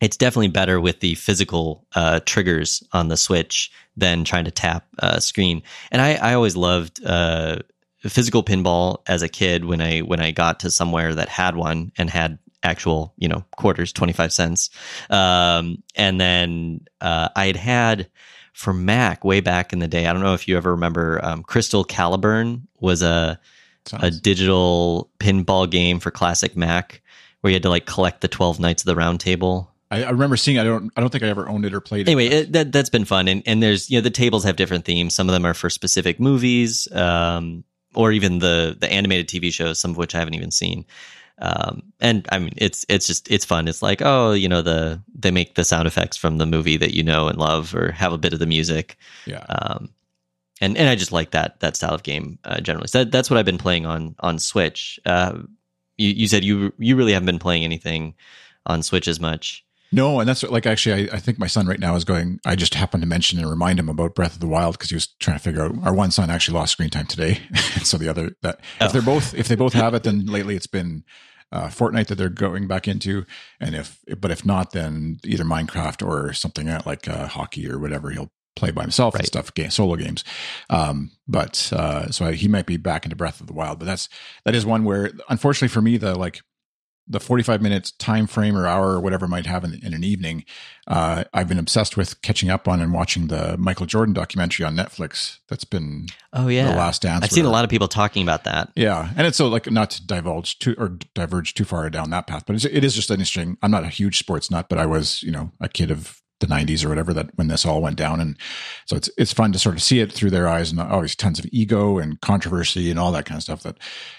it's 0.00 0.16
definitely 0.16 0.48
better 0.48 0.80
with 0.80 1.00
the 1.00 1.14
physical 1.16 1.86
uh, 1.94 2.20
triggers 2.24 2.82
on 2.92 3.08
the 3.08 3.16
Switch 3.16 3.70
than 3.96 4.24
trying 4.24 4.44
to 4.44 4.50
tap 4.50 4.86
a 4.98 5.20
screen. 5.20 5.62
And 5.90 6.00
I, 6.00 6.14
I 6.14 6.34
always 6.34 6.56
loved 6.56 7.04
uh, 7.04 7.58
physical 8.00 8.44
pinball 8.44 8.98
as 9.06 9.22
a 9.22 9.28
kid 9.28 9.64
when 9.64 9.80
I 9.80 10.00
when 10.00 10.20
I 10.20 10.30
got 10.30 10.60
to 10.60 10.70
somewhere 10.70 11.14
that 11.14 11.28
had 11.28 11.56
one 11.56 11.92
and 11.98 12.08
had 12.08 12.38
actual 12.62 13.12
you 13.16 13.28
know 13.28 13.44
quarters, 13.56 13.92
twenty 13.92 14.12
five 14.12 14.32
cents. 14.32 14.70
Um, 15.10 15.82
and 15.96 16.20
then 16.20 16.82
uh, 17.00 17.30
I 17.34 17.46
had 17.46 17.56
had 17.56 18.10
for 18.52 18.72
Mac 18.72 19.24
way 19.24 19.40
back 19.40 19.72
in 19.72 19.80
the 19.80 19.88
day. 19.88 20.06
I 20.06 20.12
don't 20.12 20.22
know 20.22 20.34
if 20.34 20.46
you 20.46 20.56
ever 20.56 20.72
remember 20.72 21.20
um, 21.24 21.42
Crystal 21.42 21.84
Caliburn 21.84 22.62
was 22.80 23.02
a 23.02 23.40
Sounds. 23.86 24.04
a 24.04 24.20
digital 24.20 25.10
pinball 25.18 25.68
game 25.68 25.98
for 25.98 26.10
classic 26.10 26.56
Mac 26.56 27.00
where 27.40 27.50
you 27.50 27.54
had 27.54 27.62
to 27.62 27.70
like 27.70 27.86
collect 27.86 28.20
the 28.20 28.28
12 28.28 28.58
Knights 28.60 28.82
of 28.82 28.86
the 28.86 28.96
Round 28.96 29.20
Table 29.20 29.72
I, 29.90 30.04
I, 30.04 30.10
remember 30.10 30.36
seeing. 30.36 30.58
I 30.58 30.64
don't. 30.64 30.92
I 30.96 31.00
don't 31.00 31.10
think 31.10 31.24
I 31.24 31.28
ever 31.28 31.48
owned 31.48 31.64
it 31.64 31.74
or 31.74 31.80
played 31.80 32.08
it. 32.08 32.10
Anyway, 32.10 32.44
that 32.44 32.72
that's 32.72 32.90
been 32.90 33.04
fun, 33.04 33.28
and 33.28 33.42
and 33.46 33.62
there's 33.62 33.90
you 33.90 33.98
know 33.98 34.02
the 34.02 34.10
tables 34.10 34.44
have 34.44 34.56
different 34.56 34.84
themes. 34.84 35.14
Some 35.14 35.28
of 35.28 35.32
them 35.32 35.44
are 35.44 35.54
for 35.54 35.70
specific 35.70 36.20
movies, 36.20 36.88
um, 36.92 37.64
or 37.94 38.12
even 38.12 38.38
the 38.38 38.76
the 38.78 38.90
animated 38.90 39.28
TV 39.28 39.52
shows. 39.52 39.78
Some 39.78 39.92
of 39.92 39.96
which 39.96 40.14
I 40.14 40.18
haven't 40.18 40.34
even 40.34 40.50
seen. 40.50 40.84
Um, 41.40 41.92
and 42.00 42.28
I 42.32 42.38
mean, 42.38 42.52
it's 42.56 42.84
it's 42.88 43.06
just 43.06 43.30
it's 43.30 43.44
fun. 43.44 43.68
It's 43.68 43.82
like 43.82 44.02
oh, 44.02 44.32
you 44.32 44.48
know 44.48 44.62
the 44.62 45.00
they 45.14 45.30
make 45.30 45.54
the 45.54 45.64
sound 45.64 45.86
effects 45.86 46.16
from 46.16 46.38
the 46.38 46.46
movie 46.46 46.76
that 46.76 46.94
you 46.94 47.02
know 47.02 47.28
and 47.28 47.38
love, 47.38 47.74
or 47.74 47.92
have 47.92 48.12
a 48.12 48.18
bit 48.18 48.32
of 48.32 48.40
the 48.40 48.46
music. 48.46 48.96
Yeah. 49.26 49.44
Um, 49.48 49.90
and 50.60 50.76
and 50.76 50.88
I 50.88 50.96
just 50.96 51.12
like 51.12 51.30
that 51.30 51.60
that 51.60 51.76
style 51.76 51.94
of 51.94 52.02
game 52.02 52.38
uh, 52.44 52.60
generally. 52.60 52.88
So 52.88 53.04
that, 53.04 53.12
that's 53.12 53.30
what 53.30 53.38
I've 53.38 53.46
been 53.46 53.58
playing 53.58 53.86
on 53.86 54.16
on 54.20 54.38
Switch. 54.38 54.98
Uh, 55.06 55.38
you, 55.96 56.10
you 56.10 56.28
said 56.28 56.44
you 56.44 56.72
you 56.78 56.96
really 56.96 57.12
haven't 57.12 57.26
been 57.26 57.38
playing 57.38 57.64
anything 57.64 58.14
on 58.66 58.82
Switch 58.82 59.08
as 59.08 59.20
much. 59.20 59.64
No, 59.90 60.20
and 60.20 60.28
that's 60.28 60.42
like 60.42 60.66
actually, 60.66 61.10
I, 61.10 61.16
I, 61.16 61.18
think 61.18 61.38
my 61.38 61.46
son 61.46 61.66
right 61.66 61.80
now 61.80 61.96
is 61.96 62.04
going. 62.04 62.40
I 62.44 62.56
just 62.56 62.74
happened 62.74 63.02
to 63.02 63.08
mention 63.08 63.38
and 63.38 63.48
remind 63.48 63.78
him 63.78 63.88
about 63.88 64.14
Breath 64.14 64.34
of 64.34 64.40
the 64.40 64.46
Wild 64.46 64.74
because 64.74 64.90
he 64.90 64.96
was 64.96 65.06
trying 65.18 65.38
to 65.38 65.42
figure 65.42 65.62
out. 65.62 65.74
Our 65.82 65.94
one 65.94 66.10
son 66.10 66.28
actually 66.28 66.58
lost 66.58 66.72
screen 66.72 66.90
time 66.90 67.06
today, 67.06 67.40
so 67.82 67.96
the 67.96 68.08
other 68.08 68.36
that 68.42 68.60
oh. 68.80 68.86
if 68.86 68.92
they're 68.92 69.02
both 69.02 69.34
if 69.34 69.48
they 69.48 69.54
both 69.54 69.72
have 69.72 69.94
it, 69.94 70.02
then 70.02 70.26
lately 70.26 70.56
it's 70.56 70.66
been 70.66 71.04
uh, 71.52 71.68
Fortnite 71.68 72.08
that 72.08 72.16
they're 72.16 72.28
going 72.28 72.66
back 72.66 72.86
into, 72.86 73.24
and 73.60 73.74
if 73.74 73.98
but 74.18 74.30
if 74.30 74.44
not, 74.44 74.72
then 74.72 75.20
either 75.24 75.44
Minecraft 75.44 76.06
or 76.06 76.34
something 76.34 76.66
like 76.84 77.08
uh, 77.08 77.26
hockey 77.26 77.68
or 77.70 77.78
whatever 77.78 78.10
he'll 78.10 78.30
play 78.58 78.70
by 78.70 78.82
himself 78.82 79.14
right. 79.14 79.20
and 79.20 79.26
stuff, 79.26 79.54
game, 79.54 79.70
solo 79.70 79.96
games. 79.96 80.24
Um, 80.68 81.12
but 81.26 81.72
uh, 81.72 82.10
so 82.10 82.26
I, 82.26 82.32
he 82.32 82.48
might 82.48 82.66
be 82.66 82.76
back 82.76 83.04
into 83.06 83.16
Breath 83.16 83.40
of 83.40 83.46
the 83.46 83.52
Wild, 83.52 83.78
but 83.78 83.86
that's 83.86 84.08
that 84.44 84.54
is 84.54 84.66
one 84.66 84.84
where 84.84 85.12
unfortunately 85.30 85.68
for 85.68 85.80
me 85.80 85.96
the 85.96 86.18
like 86.18 86.42
the 87.08 87.20
45 87.20 87.62
minutes 87.62 87.90
time 87.92 88.26
frame 88.26 88.56
or 88.56 88.66
hour 88.66 88.90
or 88.90 89.00
whatever 89.00 89.26
might 89.26 89.46
have 89.46 89.64
in, 89.64 89.74
in 89.84 89.94
an 89.94 90.04
evening 90.04 90.44
uh, 90.86 91.24
i've 91.32 91.48
been 91.48 91.58
obsessed 91.58 91.96
with 91.96 92.20
catching 92.22 92.50
up 92.50 92.68
on 92.68 92.80
and 92.80 92.92
watching 92.92 93.28
the 93.28 93.56
michael 93.58 93.86
jordan 93.86 94.12
documentary 94.12 94.64
on 94.64 94.76
netflix 94.76 95.38
that's 95.48 95.64
been 95.64 96.06
oh 96.32 96.48
yeah. 96.48 96.70
the 96.70 96.76
last 96.76 97.02
dance 97.02 97.24
i've 97.24 97.30
seen 97.30 97.44
a 97.44 97.50
lot 97.50 97.64
of 97.64 97.70
people 97.70 97.88
talking 97.88 98.22
about 98.22 98.44
that. 98.44 98.70
Yeah 98.74 99.10
and 99.16 99.26
it's 99.26 99.36
so 99.36 99.48
like 99.48 99.70
not 99.70 99.90
to 99.90 100.06
divulge 100.06 100.58
too 100.58 100.74
or 100.78 100.98
diverge 101.14 101.54
too 101.54 101.64
far 101.64 101.88
down 101.90 102.10
that 102.10 102.26
path 102.26 102.44
but 102.46 102.56
it's, 102.56 102.64
it 102.64 102.84
is 102.84 102.94
just 102.94 103.10
an 103.10 103.14
interesting 103.14 103.56
i'm 103.62 103.70
not 103.70 103.84
a 103.84 103.88
huge 103.88 104.18
sports 104.18 104.50
nut 104.50 104.68
but 104.68 104.78
i 104.78 104.86
was 104.86 105.22
you 105.22 105.30
know 105.30 105.52
a 105.60 105.68
kid 105.68 105.90
of 105.90 106.22
the 106.40 106.46
90s 106.46 106.84
or 106.84 106.88
whatever 106.88 107.12
that 107.12 107.30
when 107.36 107.48
this 107.48 107.66
all 107.66 107.82
went 107.82 107.96
down 107.96 108.20
and 108.20 108.36
so 108.86 108.96
it's 108.96 109.10
it's 109.18 109.32
fun 109.32 109.52
to 109.52 109.58
sort 109.58 109.74
of 109.74 109.82
see 109.82 110.00
it 110.00 110.12
through 110.12 110.30
their 110.30 110.46
eyes 110.46 110.70
and 110.70 110.80
always 110.80 111.16
tons 111.16 111.38
of 111.38 111.46
ego 111.50 111.98
and 111.98 112.20
controversy 112.20 112.90
and 112.90 112.98
all 112.98 113.10
that 113.10 113.24
kind 113.24 113.36
of 113.36 113.42
stuff 113.42 113.62
that 113.62 113.76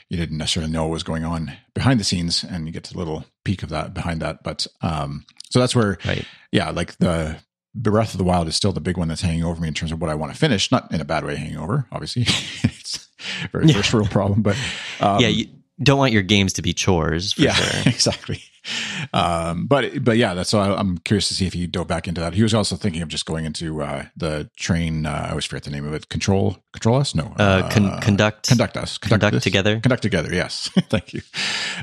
you 0.10 0.18
didn't 0.18 0.38
necessarily 0.38 0.72
know 0.72 0.88
was 0.88 1.04
going 1.04 1.24
on 1.24 1.54
behind 1.74 2.00
the 2.00 2.04
scenes 2.04 2.44
and 2.44 2.68
you 2.68 2.74
get 2.74 2.92
a 2.92 2.98
little 2.98 3.26
peek 3.46 3.64
of 3.64 3.70
that 3.70 3.94
behind 3.94 4.22
that 4.22 4.44
but 4.44 4.68
um 4.82 5.26
so 5.50 5.60
that's 5.60 5.76
where 5.76 5.98
right. 6.06 6.26
yeah 6.52 6.70
like 6.70 6.98
the 6.98 7.40
Breath 7.76 8.14
of 8.14 8.18
the 8.18 8.24
Wild 8.24 8.48
is 8.48 8.56
still 8.56 8.72
the 8.72 8.82
big 8.82 8.98
one 8.98 9.08
that's 9.08 9.22
hanging 9.22 9.44
over 9.44 9.62
me 9.62 9.68
in 9.68 9.74
terms 9.74 9.92
of 9.92 10.02
what 10.02 10.10
I 10.10 10.16
want 10.16 10.34
to 10.34 10.38
finish. 10.38 10.72
Not 10.72 10.92
in 10.92 11.02
a 11.02 11.06
bad 11.06 11.24
way, 11.24 11.36
hanging 11.36 11.58
over. 11.58 11.86
Obviously, 11.92 12.24
it's 12.64 13.08
a 13.44 13.48
very 13.50 13.72
first 13.72 13.94
world 13.94 14.10
problem, 14.10 14.42
but 14.42 14.58
um, 15.00 15.22
yeah, 15.22 15.28
you 15.28 15.48
don't 15.82 16.00
want 16.00 16.12
your 16.12 16.24
games 16.24 16.54
to 16.54 16.62
be 16.62 16.74
chores. 16.74 17.36
yeah, 17.38 17.54
sure. 17.54 17.82
exactly. 17.94 18.42
Um, 19.14 19.68
but 19.68 20.04
but 20.04 20.18
yeah, 20.18 20.34
that's 20.34 20.54
why 20.54 20.70
I'm 20.70 20.98
curious 21.00 21.28
to 21.30 21.34
see 21.34 21.46
if 21.48 21.54
he 21.54 21.68
dove 21.68 21.88
back 21.88 22.08
into 22.08 22.22
that. 22.22 22.34
He 22.34 22.44
was 22.44 22.54
also 22.54 22.76
thinking 22.76 23.02
of 23.02 23.08
just 23.10 23.26
going 23.26 23.46
into 23.46 23.82
uh, 23.82 24.06
the 24.16 24.50
train. 24.58 25.06
Uh, 25.06 25.26
I 25.28 25.30
always 25.30 25.46
forget 25.46 25.64
the 25.64 25.72
name 25.72 25.88
of 25.88 25.94
it. 25.94 26.10
Control 26.10 26.58
control 26.74 26.98
us? 26.98 27.16
No, 27.16 27.34
uh, 27.38 27.70
con- 27.70 28.00
conduct 28.02 28.48
conduct 28.48 28.78
us. 28.78 28.98
Conduct, 28.98 29.22
conduct 29.22 29.44
together. 29.44 29.80
Conduct 29.80 30.02
together. 30.02 30.34
Yes, 30.34 30.70
thank 30.90 31.14
you. 31.14 31.22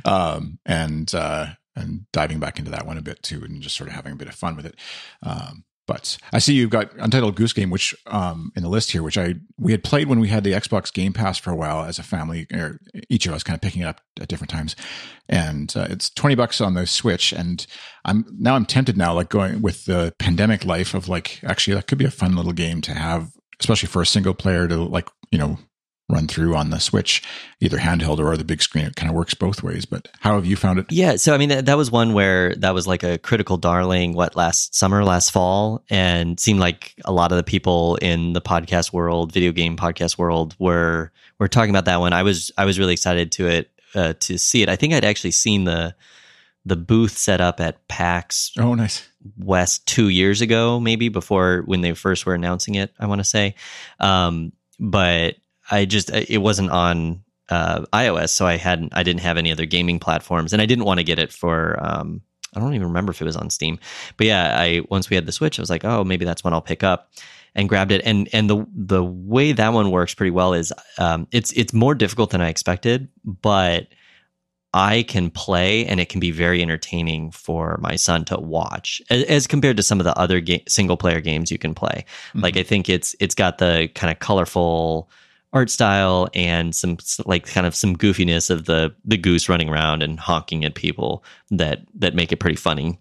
Um, 0.05 0.59
and 0.67 1.15
uh, 1.15 1.47
and 1.75 2.07
diving 2.13 2.41
back 2.41 2.59
into 2.59 2.71
that 2.71 2.87
one 2.87 2.99
a 2.99 3.03
bit 3.03 3.23
too, 3.23 3.43
and 3.45 3.61
just 3.61 3.77
sort 3.77 3.89
of 3.89 3.95
having 3.95 4.13
a 4.13 4.17
bit 4.17 4.29
of 4.29 4.35
fun 4.35 4.57
with 4.57 4.67
it. 4.67 4.77
Um, 5.23 5.65
but 5.87 6.19
I 6.33 6.39
see 6.39 6.55
you've 6.55 6.71
got 6.71 6.93
Untitled 6.99 7.37
Goose 7.37 7.53
Game, 7.53 7.71
which 7.71 7.95
um, 8.07 8.53
in 8.57 8.63
the 8.63 8.69
list 8.69 8.91
here, 8.91 9.03
which 9.03 9.17
I 9.17 9.37
we 9.57 9.73
had 9.73 9.85
played 9.85 10.09
when 10.09 10.21
we 10.21 10.29
had 10.29 10.45
the 10.45 10.53
Xbox 10.53 10.93
Game 10.93 11.13
Pass 11.13 11.39
for 11.39 11.51
a 11.51 11.57
while 11.57 11.85
as 11.85 11.99
a 11.99 12.03
family, 12.03 12.47
or 12.53 12.81
each 13.09 13.27
of 13.27 13.33
us 13.33 13.43
kind 13.43 13.57
of 13.57 13.61
picking 13.61 13.83
it 13.83 13.87
up 13.87 14.01
at 14.21 14.29
different 14.29 14.51
times, 14.51 14.75
and 15.29 15.73
uh, 15.77 15.87
it's 15.89 16.11
twenty 16.11 16.35
bucks 16.35 16.61
on 16.61 16.75
the 16.75 16.87
Switch. 16.87 17.33
And 17.33 17.67
I'm 18.05 18.27
now 18.39 18.57
I'm 18.57 18.67
tempted 18.67 18.97
now, 18.97 19.15
like 19.15 19.29
going 19.29 19.63
with 19.63 19.85
the 19.85 20.13
pandemic 20.19 20.65
life 20.65 20.95
of 20.95 21.09
like 21.09 21.41
actually 21.45 21.75
that 21.75 21.87
could 21.87 21.99
be 21.99 22.05
a 22.05 22.11
fun 22.11 22.35
little 22.35 22.53
game 22.53 22.81
to 22.83 22.95
have, 22.95 23.31
especially 23.61 23.89
for 23.89 24.03
a 24.03 24.07
single 24.07 24.35
player 24.35 24.67
to 24.67 24.77
like 24.77 25.09
you 25.31 25.39
know 25.39 25.59
run 26.09 26.29
through 26.29 26.55
on 26.55 26.71
the 26.71 26.79
Switch, 26.79 27.23
either 27.61 27.79
handheld 27.79 28.19
or 28.19 28.37
the 28.37 28.45
big 28.45 28.63
screen. 28.63 28.85
It 28.87 28.97
kind 28.97 29.11
of 29.11 29.17
works 29.17 29.35
both 29.35 29.63
ways. 29.63 29.85
But 29.85 30.09
how 30.21 30.35
have 30.35 30.47
you 30.47 30.57
found 30.57 30.79
it? 30.79 30.87
Yeah, 30.91 31.17
so 31.17 31.35
I 31.35 31.39
mean, 31.39 31.49
that, 31.49 31.67
that 31.67 31.77
was 31.77 31.91
one 31.91 32.13
where 32.13 32.55
that 32.57 32.75
was 32.75 32.87
like 32.87 33.03
a 33.03 33.19
critical 33.19 33.57
darling. 33.57 34.15
What 34.15 34.37
last 34.37 34.75
summer, 34.75 35.05
last 35.05 35.31
fall, 35.31 35.85
and 35.91 36.39
seemed 36.39 36.61
like 36.61 36.95
a 37.05 37.13
lot 37.13 37.33
of 37.33 37.37
the 37.37 37.45
people 37.45 37.97
in 37.97 38.33
the 38.33 38.41
podcast 38.41 38.93
world, 38.93 39.33
video 39.33 39.53
game 39.53 39.77
podcast 39.77 40.19
world, 40.19 40.55
were 40.59 41.13
were 41.39 41.49
talking 41.49 41.71
about 41.71 41.87
that 41.87 42.01
one. 42.01 42.13
I 42.13 42.23
was 42.23 42.53
I 42.57 42.65
was 42.65 42.79
really 42.79 42.93
excited 42.93 43.33
to 43.33 43.49
it 43.49 43.71
uh, 43.95 44.13
to 44.21 44.39
see 44.39 44.63
it. 44.63 44.69
I 44.69 44.77
think 44.77 44.95
I'd 44.95 45.05
actually 45.05 45.33
seen 45.33 45.65
the 45.65 45.95
the 46.65 46.77
booth 46.77 47.17
set 47.17 47.41
up 47.41 47.61
at 47.61 47.87
PAX. 47.89 48.53
Oh, 48.59 48.75
nice. 48.75 49.09
West 49.39 49.87
two 49.87 50.09
years 50.09 50.41
ago, 50.41 50.79
maybe 50.79 51.09
before 51.09 51.63
when 51.65 51.81
they 51.81 51.95
first 51.95 52.27
were 52.27 52.35
announcing 52.35 52.77
it. 52.77 52.93
I 52.99 53.07
want 53.07 53.21
to 53.21 53.25
say, 53.25 53.55
um, 53.99 54.53
but 54.79 55.37
I 55.71 55.85
just 55.85 56.11
it 56.11 56.39
wasn't 56.39 56.71
on 56.71 57.23
uh, 57.49 57.83
iOS, 57.93 58.31
so 58.31 58.47
I 58.47 58.57
hadn't 58.57 58.93
I 58.95 59.03
didn't 59.03 59.21
have 59.21 59.37
any 59.37 59.53
other 59.53 59.67
gaming 59.67 59.99
platforms, 59.99 60.53
and 60.53 60.63
I 60.63 60.67
didn't 60.67 60.85
want 60.85 60.99
to 60.99 61.05
get 61.05 61.19
it 61.19 61.33
for. 61.33 61.79
Um, 61.81 62.23
I 62.55 62.61
don't 62.61 62.75
even 62.75 62.89
remember 62.89 63.11
if 63.11 63.21
it 63.21 63.25
was 63.25 63.37
on 63.37 63.51
Steam, 63.51 63.79
but 64.17 64.27
yeah, 64.27 64.57
I 64.59 64.83
once 64.89 65.11
we 65.11 65.17
had 65.17 65.27
the 65.27 65.33
Switch, 65.33 65.59
I 65.59 65.63
was 65.63 65.71
like, 65.71 65.85
oh, 65.85 66.05
maybe 66.05 66.25
that's 66.25 66.43
one 66.43 66.53
I'll 66.53 66.63
pick 66.63 66.83
up, 66.83 67.11
and 67.55 67.69
grabbed 67.69 67.93
it. 67.93 68.03
And 68.05 68.29
and 68.33 68.49
the 68.49 68.67
the 68.75 69.05
way 69.05 69.53
that 69.53 69.73
one 69.73 69.91
works 69.91 70.15
pretty 70.15 70.31
well 70.31 70.55
is 70.55 70.73
um, 70.99 71.27
it's 71.33 71.53
it's 71.53 71.73
more 71.73 71.95
difficult 71.95 72.31
than 72.31 72.41
I 72.41 72.49
expected, 72.49 73.09
but 73.25 73.89
I 74.75 75.05
can 75.05 75.31
play 75.31 75.87
and 75.87 76.01
it 76.01 76.11
can 76.11 76.21
be 76.21 76.31
very 76.31 76.61
entertaining 76.61 77.31
for 77.31 77.79
my 77.81 77.97
son 77.97 78.27
to 78.27 78.37
watch 78.39 79.01
as, 79.09 79.23
as 79.25 79.47
compared 79.47 79.79
to 79.79 79.83
some 79.83 80.01
of 80.01 80.05
the 80.05 80.17
other 80.19 80.39
ga- 80.39 80.63
single 80.69 80.99
player 80.99 81.23
games 81.23 81.51
you 81.51 81.57
can 81.57 81.75
play. 81.75 82.05
Mm-hmm. 82.29 82.41
Like 82.41 82.57
I 82.59 82.63
think 82.63 82.91
it's 82.91 83.17
it's 83.19 83.35
got 83.35 83.57
the 83.59 83.89
kind 83.95 84.13
of 84.13 84.19
colorful 84.19 85.09
art 85.57 85.71
style 85.71 86.29
and 86.35 86.75
some 86.75 86.99
like 87.25 87.47
kind 87.47 87.67
of 87.67 87.75
some 87.75 87.97
goofiness 87.97 88.51
of 88.51 88.67
the 88.67 88.95
the 89.05 89.17
goose 89.17 89.49
running 89.49 89.71
around 89.71 90.03
and 90.03 90.21
honking 90.21 90.65
at 90.65 90.75
people 90.75 91.25
that 91.51 91.81
that 91.95 92.15
make 92.15 92.31
it 92.31 92.37
pretty 92.37 92.57
funny 92.57 93.01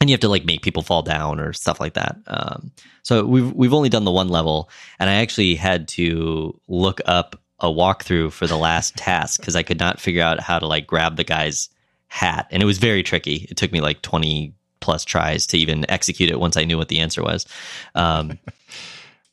and 0.00 0.08
you 0.08 0.14
have 0.14 0.20
to 0.20 0.28
like 0.28 0.44
make 0.44 0.62
people 0.62 0.82
fall 0.82 1.02
down 1.02 1.40
or 1.40 1.52
stuff 1.52 1.80
like 1.80 1.94
that. 1.94 2.16
Um, 2.26 2.72
so 3.02 3.24
we've 3.24 3.52
we've 3.52 3.74
only 3.74 3.88
done 3.88 4.04
the 4.04 4.10
one 4.10 4.28
level, 4.28 4.70
and 4.98 5.10
I 5.10 5.14
actually 5.14 5.54
had 5.56 5.88
to 5.88 6.58
look 6.68 7.00
up 7.04 7.38
a 7.58 7.66
walkthrough 7.66 8.32
for 8.32 8.46
the 8.46 8.56
last 8.56 8.96
task 8.96 9.40
because 9.40 9.56
I 9.56 9.62
could 9.62 9.78
not 9.78 10.00
figure 10.00 10.22
out 10.22 10.40
how 10.40 10.58
to 10.58 10.66
like 10.66 10.86
grab 10.86 11.16
the 11.16 11.24
guy's 11.24 11.68
hat, 12.08 12.46
and 12.50 12.62
it 12.62 12.66
was 12.66 12.78
very 12.78 13.02
tricky. 13.02 13.46
It 13.50 13.56
took 13.56 13.72
me 13.72 13.80
like 13.80 14.00
twenty 14.00 14.54
plus 14.80 15.04
tries 15.04 15.46
to 15.48 15.58
even 15.58 15.84
execute 15.90 16.30
it 16.30 16.40
once 16.40 16.56
I 16.56 16.64
knew 16.64 16.78
what 16.78 16.88
the 16.88 17.00
answer 17.00 17.22
was. 17.22 17.46
Um, 17.94 18.38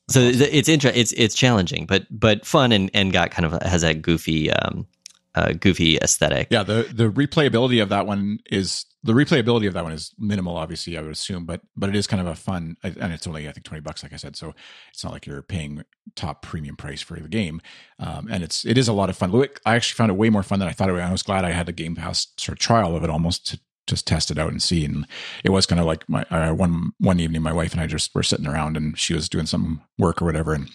so 0.10 0.22
it's 0.22 0.70
interesting. 0.70 1.00
It's 1.00 1.12
it's 1.14 1.36
challenging, 1.36 1.86
but 1.86 2.06
but 2.10 2.46
fun 2.46 2.72
and 2.72 2.90
and 2.94 3.12
got 3.12 3.32
kind 3.32 3.46
of 3.46 3.62
has 3.62 3.82
that 3.82 4.02
goofy 4.02 4.52
um, 4.52 4.88
uh, 5.36 5.54
goofy 5.54 5.98
aesthetic. 5.98 6.48
Yeah, 6.50 6.64
the 6.64 6.90
the 6.94 7.10
replayability 7.12 7.82
of 7.82 7.90
that 7.90 8.08
one 8.08 8.40
is 8.50 8.86
the 9.04 9.14
replayability 9.14 9.68
of 9.68 9.74
that 9.74 9.84
one 9.84 9.94
is 9.94 10.14
minimal. 10.18 10.58
Obviously, 10.58 10.98
I 10.98 11.02
would 11.02 11.12
assume, 11.12 11.46
but 11.46 11.62
but 11.76 11.90
it 11.90 11.96
is 11.96 12.08
kind 12.08 12.22
of 12.22 12.28
a 12.28 12.36
fun, 12.36 12.78
and 12.84 13.14
it's 13.14 13.28
only 13.28 13.48
I 13.48 13.52
think 13.52 13.66
twenty 13.66 13.82
bucks, 13.82 14.02
like 14.02 14.14
I 14.14 14.16
said. 14.16 14.36
So 14.36 14.56
it's 14.92 15.04
not 15.04 15.14
like 15.14 15.26
you're 15.26 15.42
paying 15.42 15.84
top 16.16 16.42
premium 16.42 16.76
price 16.76 17.02
for 17.02 17.20
the 17.20 17.28
game, 17.28 17.62
um, 18.00 18.28
and 18.32 18.44
it's 18.44 18.66
it 18.66 18.78
is 18.78 18.88
a 18.88 18.94
lot 18.94 19.10
of 19.10 19.18
fun. 19.18 19.32
I 19.66 19.76
actually 19.76 19.96
found 19.96 20.10
it 20.10 20.16
way 20.16 20.30
more 20.30 20.44
fun 20.44 20.60
than 20.60 20.70
I 20.70 20.72
thought 20.72 20.90
it 20.90 20.94
would. 20.94 21.02
I 21.02 21.12
was 21.12 21.24
glad 21.24 21.46
I 21.46 21.52
had 21.52 21.66
the 21.66 21.74
Game 21.74 21.96
Pass 21.96 22.28
sort 22.38 22.58
of 22.58 22.60
trial 22.60 22.96
of 22.96 23.04
it 23.04 23.10
almost 23.10 23.46
to 23.48 23.60
just 23.88 24.06
test 24.06 24.29
it 24.29 24.38
out 24.38 24.51
and 24.51 24.62
see. 24.62 24.86
And 24.86 25.08
it 25.44 25.50
was 25.50 25.65
kind 25.65 25.79
of 25.79 25.88
like 25.88 26.08
my 26.08 26.24
uh, 26.29 26.53
one 26.53 26.91
one 27.00 27.20
evening, 27.20 27.41
my 27.41 27.53
wife 27.53 27.72
and 27.74 27.82
I 27.82 27.88
just 27.88 28.13
were 28.13 28.24
sitting 28.24 28.48
around, 28.48 28.77
and 28.77 28.98
she 28.98 29.13
was 29.13 29.29
doing 29.29 29.46
some 29.46 29.82
work 29.98 30.22
or 30.22 30.25
whatever, 30.25 30.53
and 30.53 30.70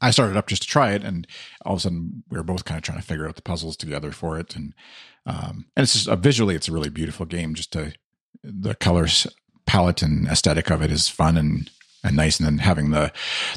I 0.00 0.10
started 0.10 0.36
up 0.36 0.46
just 0.46 0.62
to 0.62 0.68
try 0.68 0.92
it, 0.92 1.02
and 1.02 1.26
all 1.64 1.74
of 1.74 1.78
a 1.78 1.82
sudden 1.82 2.22
we 2.28 2.36
were 2.36 2.44
both 2.44 2.64
kind 2.64 2.78
of 2.78 2.84
trying 2.84 2.98
to 2.98 3.04
figure 3.04 3.26
out 3.26 3.36
the 3.36 3.42
puzzles 3.42 3.76
together 3.76 4.12
for 4.12 4.38
it, 4.38 4.54
and 4.54 4.74
um, 5.24 5.66
and 5.76 5.82
it's 5.82 5.94
just 5.94 6.08
uh, 6.08 6.16
visually 6.16 6.54
it's 6.54 6.68
a 6.68 6.72
really 6.72 6.90
beautiful 6.90 7.26
game. 7.26 7.54
Just 7.54 7.72
to 7.72 7.92
the 8.42 8.74
colors 8.74 9.26
palette 9.66 10.02
and 10.02 10.28
aesthetic 10.28 10.70
of 10.70 10.82
it 10.82 10.92
is 10.92 11.08
fun 11.08 11.36
and 11.36 11.70
and 12.04 12.16
nice, 12.16 12.38
and 12.38 12.46
then 12.46 12.58
having 12.58 12.90
the 12.90 13.12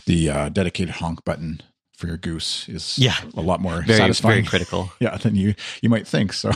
the 0.06 0.30
uh, 0.30 0.50
dedicated 0.50 0.96
honk 0.96 1.24
button 1.26 1.62
for 2.00 2.08
your 2.08 2.18
goose 2.18 2.68
is 2.70 2.98
yeah 2.98 3.16
a 3.36 3.42
lot 3.42 3.60
more 3.60 3.82
very, 3.82 3.98
satisfying. 4.00 4.36
Very 4.36 4.48
critical. 4.48 4.92
yeah, 5.00 5.18
than 5.18 5.36
you 5.36 5.54
you 5.82 5.90
might 5.90 6.08
think. 6.08 6.32
So 6.32 6.52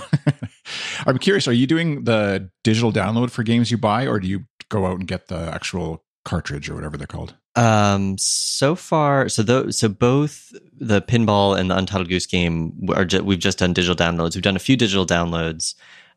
I'm 1.05 1.17
curious, 1.17 1.47
are 1.47 1.53
you 1.53 1.67
doing 1.67 2.05
the 2.05 2.49
digital 2.63 2.93
download 2.93 3.29
for 3.29 3.43
games 3.43 3.69
you 3.69 3.77
buy, 3.77 4.07
or 4.07 4.19
do 4.19 4.27
you 4.27 4.45
go 4.69 4.85
out 4.85 4.99
and 4.99 5.07
get 5.07 5.27
the 5.27 5.51
actual 5.53 6.05
cartridge 6.23 6.69
or 6.69 6.75
whatever 6.75 6.95
they're 6.95 7.07
called? 7.07 7.35
Um, 7.55 8.15
so 8.17 8.73
far, 8.73 9.27
so 9.29 9.43
those, 9.43 9.77
so 9.77 9.89
both 9.89 10.53
the 10.73 11.01
pinball 11.01 11.59
and 11.59 11.69
the 11.69 11.77
Untitled 11.77 12.09
Goose 12.09 12.25
Game 12.25 12.87
are 12.95 13.05
ju- 13.05 13.23
we've 13.23 13.37
just 13.37 13.59
done 13.59 13.73
digital 13.73 13.95
downloads. 13.95 14.35
We've 14.35 14.41
done 14.41 14.55
a 14.55 14.59
few 14.59 14.77
digital 14.77 15.05
downloads 15.05 15.75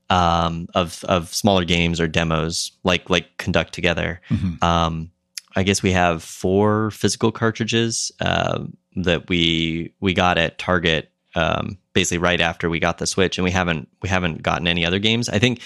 um, 0.08 0.68
of 0.74 1.04
of 1.04 1.34
smaller 1.34 1.64
games 1.64 2.00
or 2.00 2.06
demos, 2.06 2.70
like 2.84 3.10
like 3.10 3.36
Conduct 3.38 3.74
Together. 3.74 4.20
Mm-hmm. 4.30 4.64
Um, 4.64 5.10
I 5.56 5.62
guess 5.62 5.82
we 5.82 5.90
have 5.92 6.22
four 6.22 6.90
physical 6.90 7.32
cartridges. 7.32 8.12
Uh, 8.20 8.66
that 8.96 9.28
we 9.28 9.92
we 10.00 10.14
got 10.14 10.38
at 10.38 10.58
Target 10.58 11.10
um, 11.34 11.78
basically 11.92 12.18
right 12.18 12.40
after 12.40 12.68
we 12.68 12.80
got 12.80 12.98
the 12.98 13.06
Switch, 13.06 13.38
and 13.38 13.44
we 13.44 13.50
haven't 13.50 13.88
we 14.02 14.08
haven't 14.08 14.42
gotten 14.42 14.66
any 14.66 14.84
other 14.84 14.98
games. 14.98 15.28
I 15.28 15.38
think 15.38 15.60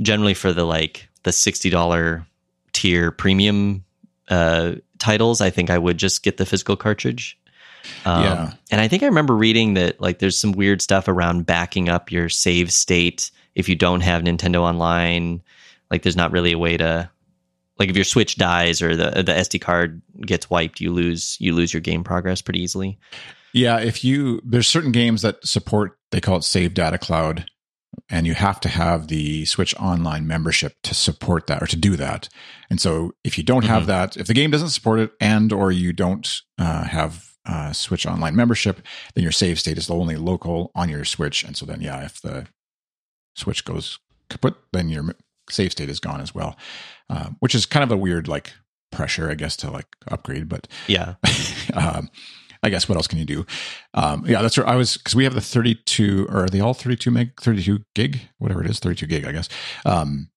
generally 0.00 0.34
for 0.34 0.52
the 0.52 0.64
like 0.64 1.08
the 1.24 1.32
sixty 1.32 1.70
dollar 1.70 2.26
tier 2.72 3.10
premium 3.10 3.84
uh, 4.28 4.76
titles, 4.98 5.40
I 5.40 5.50
think 5.50 5.70
I 5.70 5.78
would 5.78 5.98
just 5.98 6.22
get 6.22 6.36
the 6.36 6.46
physical 6.46 6.76
cartridge. 6.76 7.38
Um, 8.04 8.22
Yeah. 8.22 8.52
And 8.70 8.80
I 8.80 8.88
think 8.88 9.02
I 9.02 9.06
remember 9.06 9.34
reading 9.34 9.74
that 9.74 10.00
like 10.00 10.18
there's 10.18 10.38
some 10.38 10.52
weird 10.52 10.82
stuff 10.82 11.08
around 11.08 11.46
backing 11.46 11.88
up 11.88 12.10
your 12.10 12.28
save 12.28 12.72
state 12.72 13.30
if 13.54 13.68
you 13.68 13.74
don't 13.74 14.00
have 14.00 14.22
Nintendo 14.22 14.60
Online. 14.60 15.42
Like 15.90 16.02
there's 16.02 16.16
not 16.16 16.32
really 16.32 16.52
a 16.52 16.58
way 16.58 16.76
to 16.76 17.10
like 17.78 17.88
if 17.88 17.96
your 17.96 18.04
Switch 18.04 18.36
dies 18.36 18.80
or 18.82 18.96
the 18.96 19.10
the 19.22 19.32
SD 19.32 19.60
card 19.60 20.02
gets 20.22 20.48
wiped, 20.50 20.80
you 20.80 20.92
lose 20.92 21.36
you 21.40 21.54
lose 21.54 21.72
your 21.72 21.80
game 21.80 22.04
progress 22.04 22.40
pretty 22.42 22.60
easily. 22.62 22.98
Yeah, 23.52 23.78
if 23.78 24.04
you 24.04 24.40
there's 24.44 24.68
certain 24.68 24.92
games 24.92 25.22
that 25.22 25.46
support 25.46 25.98
they 26.10 26.20
call 26.20 26.36
it 26.38 26.44
Save 26.44 26.74
Data 26.74 26.98
Cloud, 26.98 27.46
and 28.10 28.26
you 28.26 28.34
have 28.34 28.60
to 28.60 28.68
have 28.68 29.08
the 29.08 29.44
Switch 29.46 29.74
Online 29.80 30.26
membership 30.26 30.74
to 30.84 30.94
support 30.94 31.46
that 31.46 31.62
or 31.62 31.66
to 31.66 31.76
do 31.76 31.96
that. 31.96 32.28
And 32.70 32.80
so 32.80 33.12
if 33.24 33.38
you 33.38 33.44
don't 33.44 33.64
have 33.64 33.84
Mhm. 33.84 33.86
that, 33.86 34.16
if 34.16 34.26
the 34.26 34.34
game 34.34 34.50
doesn't 34.50 34.70
support 34.70 35.00
it, 35.00 35.12
and 35.20 35.52
or 35.52 35.72
you 35.72 35.92
don't 35.92 36.28
uh, 36.58 36.84
have 36.84 37.24
uh, 37.46 37.72
Switch 37.72 38.04
Online 38.06 38.34
membership, 38.34 38.84
then 39.14 39.22
your 39.22 39.32
save 39.32 39.58
state 39.60 39.78
is 39.78 39.88
only 39.88 40.16
local 40.16 40.72
on 40.74 40.88
your 40.88 41.04
Switch. 41.04 41.44
And 41.44 41.56
so 41.56 41.64
then 41.64 41.80
yeah, 41.80 42.04
if 42.04 42.20
the 42.20 42.46
Switch 43.36 43.64
goes 43.64 43.98
kaput, 44.28 44.56
then 44.72 44.88
your 44.88 45.14
save 45.48 45.70
state 45.72 45.88
is 45.88 46.00
gone 46.00 46.20
as 46.20 46.34
well, 46.34 46.56
uh, 47.10 47.30
which 47.40 47.54
is 47.54 47.66
kind 47.66 47.84
of 47.84 47.90
a 47.90 47.96
weird 47.96 48.28
like 48.28 48.52
pressure, 48.92 49.30
I 49.30 49.34
guess, 49.34 49.56
to 49.58 49.70
like 49.70 49.86
upgrade, 50.08 50.48
but 50.48 50.68
Yeah. 50.86 51.14
um, 51.74 52.10
I 52.62 52.68
guess 52.68 52.88
what 52.88 52.96
else 52.96 53.06
can 53.06 53.18
you 53.18 53.24
do? 53.24 53.46
Um, 53.94 54.24
yeah, 54.26 54.42
that's 54.42 54.56
where 54.56 54.66
I 54.66 54.74
was 54.74 54.96
because 54.96 55.14
we 55.14 55.24
have 55.24 55.34
the 55.34 55.40
32 55.40 56.26
or 56.28 56.44
are 56.44 56.48
they 56.48 56.60
all 56.60 56.74
32 56.74 57.10
meg, 57.10 57.40
32 57.40 57.80
gig, 57.94 58.20
whatever 58.38 58.62
it 58.62 58.68
is, 58.68 58.80
32 58.80 59.06
gig, 59.06 59.24
I 59.24 59.32
guess, 59.32 59.48
um, 59.84 60.30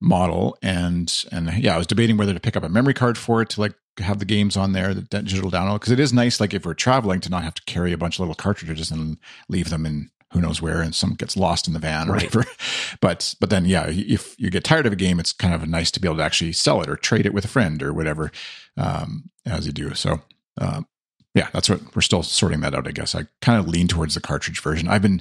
model. 0.00 0.56
And 0.62 1.12
and 1.32 1.52
yeah, 1.58 1.74
I 1.74 1.78
was 1.78 1.86
debating 1.86 2.16
whether 2.16 2.34
to 2.34 2.40
pick 2.40 2.56
up 2.56 2.62
a 2.62 2.68
memory 2.68 2.94
card 2.94 3.18
for 3.18 3.42
it 3.42 3.48
to 3.50 3.60
like 3.60 3.74
have 3.98 4.18
the 4.18 4.24
games 4.24 4.56
on 4.56 4.72
there, 4.72 4.94
the 4.94 5.02
digital 5.02 5.50
download, 5.50 5.80
because 5.80 5.92
it 5.92 6.00
is 6.00 6.12
nice, 6.12 6.38
like 6.38 6.54
if 6.54 6.66
we're 6.66 6.74
traveling, 6.74 7.20
to 7.20 7.30
not 7.30 7.44
have 7.44 7.54
to 7.54 7.62
carry 7.66 7.92
a 7.92 7.98
bunch 7.98 8.16
of 8.16 8.20
little 8.20 8.34
cartridges 8.34 8.90
and 8.90 9.16
leave 9.48 9.70
them 9.70 9.86
in 9.86 10.10
who 10.36 10.42
knows 10.42 10.60
where, 10.62 10.82
and 10.82 10.94
some 10.94 11.14
gets 11.14 11.36
lost 11.36 11.66
in 11.66 11.72
the 11.72 11.78
van 11.80 12.08
or 12.08 12.12
Right. 12.12 12.22
whatever. 12.34 12.44
But 13.00 13.34
but 13.40 13.50
then 13.50 13.64
yeah, 13.64 13.86
if 13.88 14.38
you 14.38 14.50
get 14.50 14.64
tired 14.64 14.86
of 14.86 14.92
a 14.92 14.96
game, 14.96 15.18
it's 15.18 15.32
kind 15.32 15.54
of 15.54 15.66
nice 15.68 15.90
to 15.92 16.00
be 16.00 16.06
able 16.08 16.16
to 16.18 16.22
actually 16.22 16.52
sell 16.52 16.80
it 16.82 16.88
or 16.88 16.96
trade 16.96 17.26
it 17.26 17.34
with 17.34 17.44
a 17.44 17.48
friend 17.48 17.82
or 17.82 17.92
whatever 17.92 18.30
um, 18.76 19.30
as 19.44 19.66
you 19.66 19.72
do. 19.72 19.94
So. 19.94 20.20
Um, 20.58 20.86
yeah, 21.34 21.48
that's 21.52 21.68
what 21.68 21.94
we're 21.94 22.00
still 22.00 22.22
sorting 22.22 22.60
that 22.60 22.74
out. 22.74 22.88
I 22.88 22.92
guess 22.92 23.14
I 23.14 23.26
kind 23.42 23.58
of 23.58 23.68
lean 23.68 23.88
towards 23.88 24.14
the 24.14 24.22
cartridge 24.22 24.62
version. 24.62 24.88
I've 24.88 25.02
been, 25.02 25.20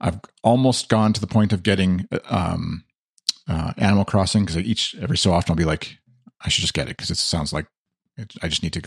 I've 0.00 0.18
almost 0.42 0.88
gone 0.88 1.12
to 1.12 1.20
the 1.20 1.26
point 1.28 1.52
of 1.52 1.62
getting 1.62 2.08
um, 2.28 2.82
uh, 3.48 3.72
Animal 3.76 4.04
Crossing 4.04 4.44
because 4.44 4.58
each 4.58 4.96
every 5.00 5.16
so 5.16 5.32
often 5.32 5.52
I'll 5.52 5.56
be 5.56 5.64
like, 5.64 5.98
I 6.44 6.48
should 6.48 6.62
just 6.62 6.74
get 6.74 6.88
it 6.88 6.96
because 6.96 7.10
it 7.12 7.16
sounds 7.16 7.52
like 7.52 7.66
I 8.42 8.48
just 8.48 8.62
need 8.62 8.74
to 8.74 8.82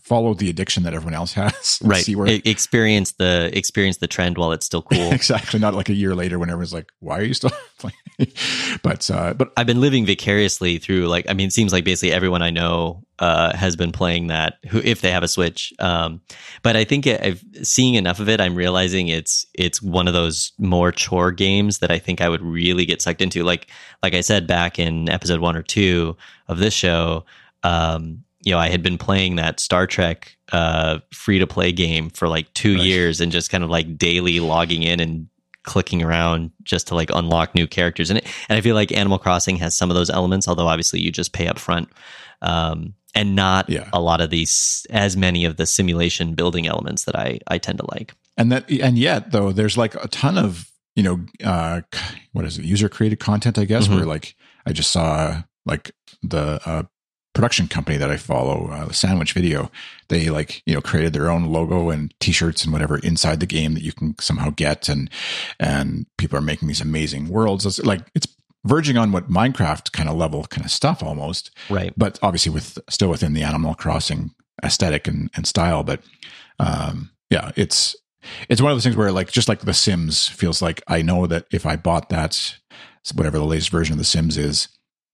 follow 0.00 0.32
the 0.32 0.48
addiction 0.48 0.84
that 0.84 0.94
everyone 0.94 1.12
else 1.12 1.34
has. 1.34 1.78
Right. 1.84 2.02
See 2.02 2.16
where 2.16 2.40
experience 2.46 3.12
the 3.12 3.50
experience 3.56 3.98
the 3.98 4.06
trend 4.06 4.38
while 4.38 4.52
it's 4.52 4.64
still 4.64 4.80
cool. 4.92 5.12
exactly. 5.12 5.60
Not 5.60 5.74
like 5.74 5.90
a 5.90 5.94
year 5.94 6.14
later 6.14 6.38
when 6.38 6.48
everyone's 6.48 6.72
like, 6.72 6.90
"Why 7.00 7.18
are 7.18 7.24
you 7.24 7.34
still 7.34 7.50
playing?" 7.78 8.32
but 8.82 9.10
uh, 9.10 9.34
but 9.34 9.52
I've 9.58 9.66
been 9.66 9.82
living 9.82 10.06
vicariously 10.06 10.78
through 10.78 11.08
like 11.08 11.26
I 11.28 11.34
mean 11.34 11.48
it 11.48 11.52
seems 11.52 11.74
like 11.74 11.84
basically 11.84 12.12
everyone 12.12 12.40
I 12.40 12.48
know 12.48 13.04
uh, 13.18 13.54
has 13.54 13.76
been 13.76 13.92
playing 13.92 14.28
that 14.28 14.58
who 14.70 14.78
if 14.78 15.02
they 15.02 15.10
have 15.10 15.22
a 15.22 15.28
Switch. 15.28 15.74
Um, 15.78 16.22
but 16.62 16.74
I 16.74 16.84
think 16.84 17.06
I've 17.06 17.44
seeing 17.62 17.94
enough 17.96 18.18
of 18.18 18.30
it, 18.30 18.40
I'm 18.40 18.54
realizing 18.54 19.08
it's 19.08 19.44
it's 19.52 19.82
one 19.82 20.08
of 20.08 20.14
those 20.14 20.52
more 20.58 20.90
chore 20.90 21.32
games 21.32 21.80
that 21.80 21.90
I 21.90 21.98
think 21.98 22.22
I 22.22 22.30
would 22.30 22.42
really 22.42 22.86
get 22.86 23.02
sucked 23.02 23.20
into. 23.20 23.44
Like 23.44 23.68
like 24.02 24.14
I 24.14 24.22
said 24.22 24.46
back 24.46 24.78
in 24.78 25.10
episode 25.10 25.40
one 25.40 25.54
or 25.54 25.62
two 25.62 26.16
of 26.48 26.58
this 26.58 26.72
show, 26.72 27.26
um, 27.62 28.23
you 28.44 28.52
know 28.52 28.58
I 28.58 28.68
had 28.68 28.82
been 28.82 28.98
playing 28.98 29.36
that 29.36 29.60
Star 29.60 29.86
Trek 29.86 30.36
uh, 30.52 30.98
free 31.12 31.38
to 31.38 31.46
play 31.46 31.72
game 31.72 32.10
for 32.10 32.28
like 32.28 32.52
two 32.54 32.74
Right. 32.76 32.84
years 32.84 33.20
and 33.20 33.32
just 33.32 33.50
kind 33.50 33.64
of 33.64 33.70
like 33.70 33.96
daily 33.98 34.40
logging 34.40 34.82
in 34.82 35.00
and 35.00 35.26
clicking 35.64 36.02
around 36.02 36.50
just 36.62 36.86
to 36.88 36.94
like 36.94 37.10
unlock 37.14 37.54
new 37.54 37.66
characters 37.66 38.10
and 38.10 38.18
it, 38.18 38.26
and 38.50 38.58
I 38.58 38.60
feel 38.60 38.74
like 38.74 38.92
Animal 38.92 39.18
Crossing 39.18 39.56
has 39.56 39.74
some 39.74 39.90
of 39.90 39.96
those 39.96 40.10
elements 40.10 40.46
although 40.46 40.66
obviously 40.68 41.00
you 41.00 41.10
just 41.10 41.32
pay 41.32 41.46
up 41.46 41.58
front 41.58 41.88
um, 42.42 42.94
and 43.14 43.34
not 43.34 43.70
Yeah. 43.70 43.88
a 43.92 44.00
lot 44.00 44.20
of 44.20 44.30
these 44.30 44.86
as 44.90 45.16
many 45.16 45.44
of 45.46 45.56
the 45.56 45.66
simulation 45.66 46.34
building 46.34 46.66
elements 46.66 47.04
that 47.04 47.16
I 47.16 47.38
I 47.48 47.58
tend 47.58 47.78
to 47.78 47.86
like 47.90 48.12
and 48.36 48.52
that 48.52 48.70
and 48.70 48.98
yet 48.98 49.30
though 49.30 49.52
there's 49.52 49.78
like 49.78 49.94
a 49.94 50.08
ton 50.08 50.36
of 50.36 50.70
you 50.96 51.02
know 51.02 51.24
uh 51.42 51.80
what 52.32 52.44
is 52.44 52.58
it 52.58 52.64
user 52.64 52.88
created 52.88 53.18
content 53.20 53.58
i 53.58 53.64
guess 53.64 53.88
Mhm. 53.88 53.96
where 53.96 54.06
like 54.06 54.36
i 54.66 54.72
just 54.72 54.90
saw 54.92 55.42
like 55.66 55.92
the 56.22 56.60
uh 56.66 56.82
production 57.34 57.68
company 57.68 57.98
that 57.98 58.10
i 58.10 58.16
follow 58.16 58.68
uh, 58.68 58.90
sandwich 58.92 59.32
video 59.32 59.70
they 60.08 60.30
like 60.30 60.62
you 60.66 60.74
know 60.74 60.80
created 60.80 61.12
their 61.12 61.30
own 61.30 61.46
logo 61.46 61.90
and 61.90 62.14
t-shirts 62.20 62.64
and 62.64 62.72
whatever 62.72 62.98
inside 62.98 63.40
the 63.40 63.46
game 63.46 63.74
that 63.74 63.82
you 63.82 63.92
can 63.92 64.14
somehow 64.18 64.50
get. 64.50 64.88
And 64.88 65.10
and 65.58 66.06
people 66.18 66.38
are 66.38 66.42
making 66.42 66.68
these 66.68 66.80
amazing 66.80 67.28
worlds. 67.28 67.66
It's 67.66 67.78
like 67.80 68.02
it's 68.14 68.26
verging 68.64 68.96
on 68.96 69.12
what 69.12 69.30
minecraft 69.30 69.92
kind 69.92 70.08
of 70.08 70.16
level 70.16 70.44
kind 70.44 70.64
of 70.64 70.70
stuff 70.70 71.02
almost. 71.02 71.50
Right. 71.68 71.92
But 71.96 72.18
obviously 72.22 72.52
with 72.52 72.78
still 72.88 73.10
within 73.10 73.34
the 73.34 73.42
Animal 73.42 73.74
Crossing 73.74 74.32
aesthetic 74.62 75.06
and, 75.06 75.30
and 75.34 75.46
style. 75.46 75.82
But 75.82 76.02
um, 76.58 77.10
yeah, 77.30 77.52
it's 77.56 77.96
it's 78.48 78.62
one 78.62 78.70
of 78.70 78.76
those 78.76 78.84
things 78.84 78.96
where 78.96 79.12
like 79.12 79.30
just 79.30 79.48
like 79.48 79.60
The 79.60 79.74
Sims 79.74 80.28
feels 80.28 80.62
like 80.62 80.82
I 80.88 81.02
know 81.02 81.26
that 81.26 81.46
if 81.50 81.66
I 81.66 81.76
bought 81.76 82.08
that 82.10 82.58
whatever 83.14 83.38
the 83.38 83.44
latest 83.44 83.68
version 83.68 83.92
of 83.92 83.98
The 83.98 84.04
Sims 84.04 84.38
is, 84.38 84.68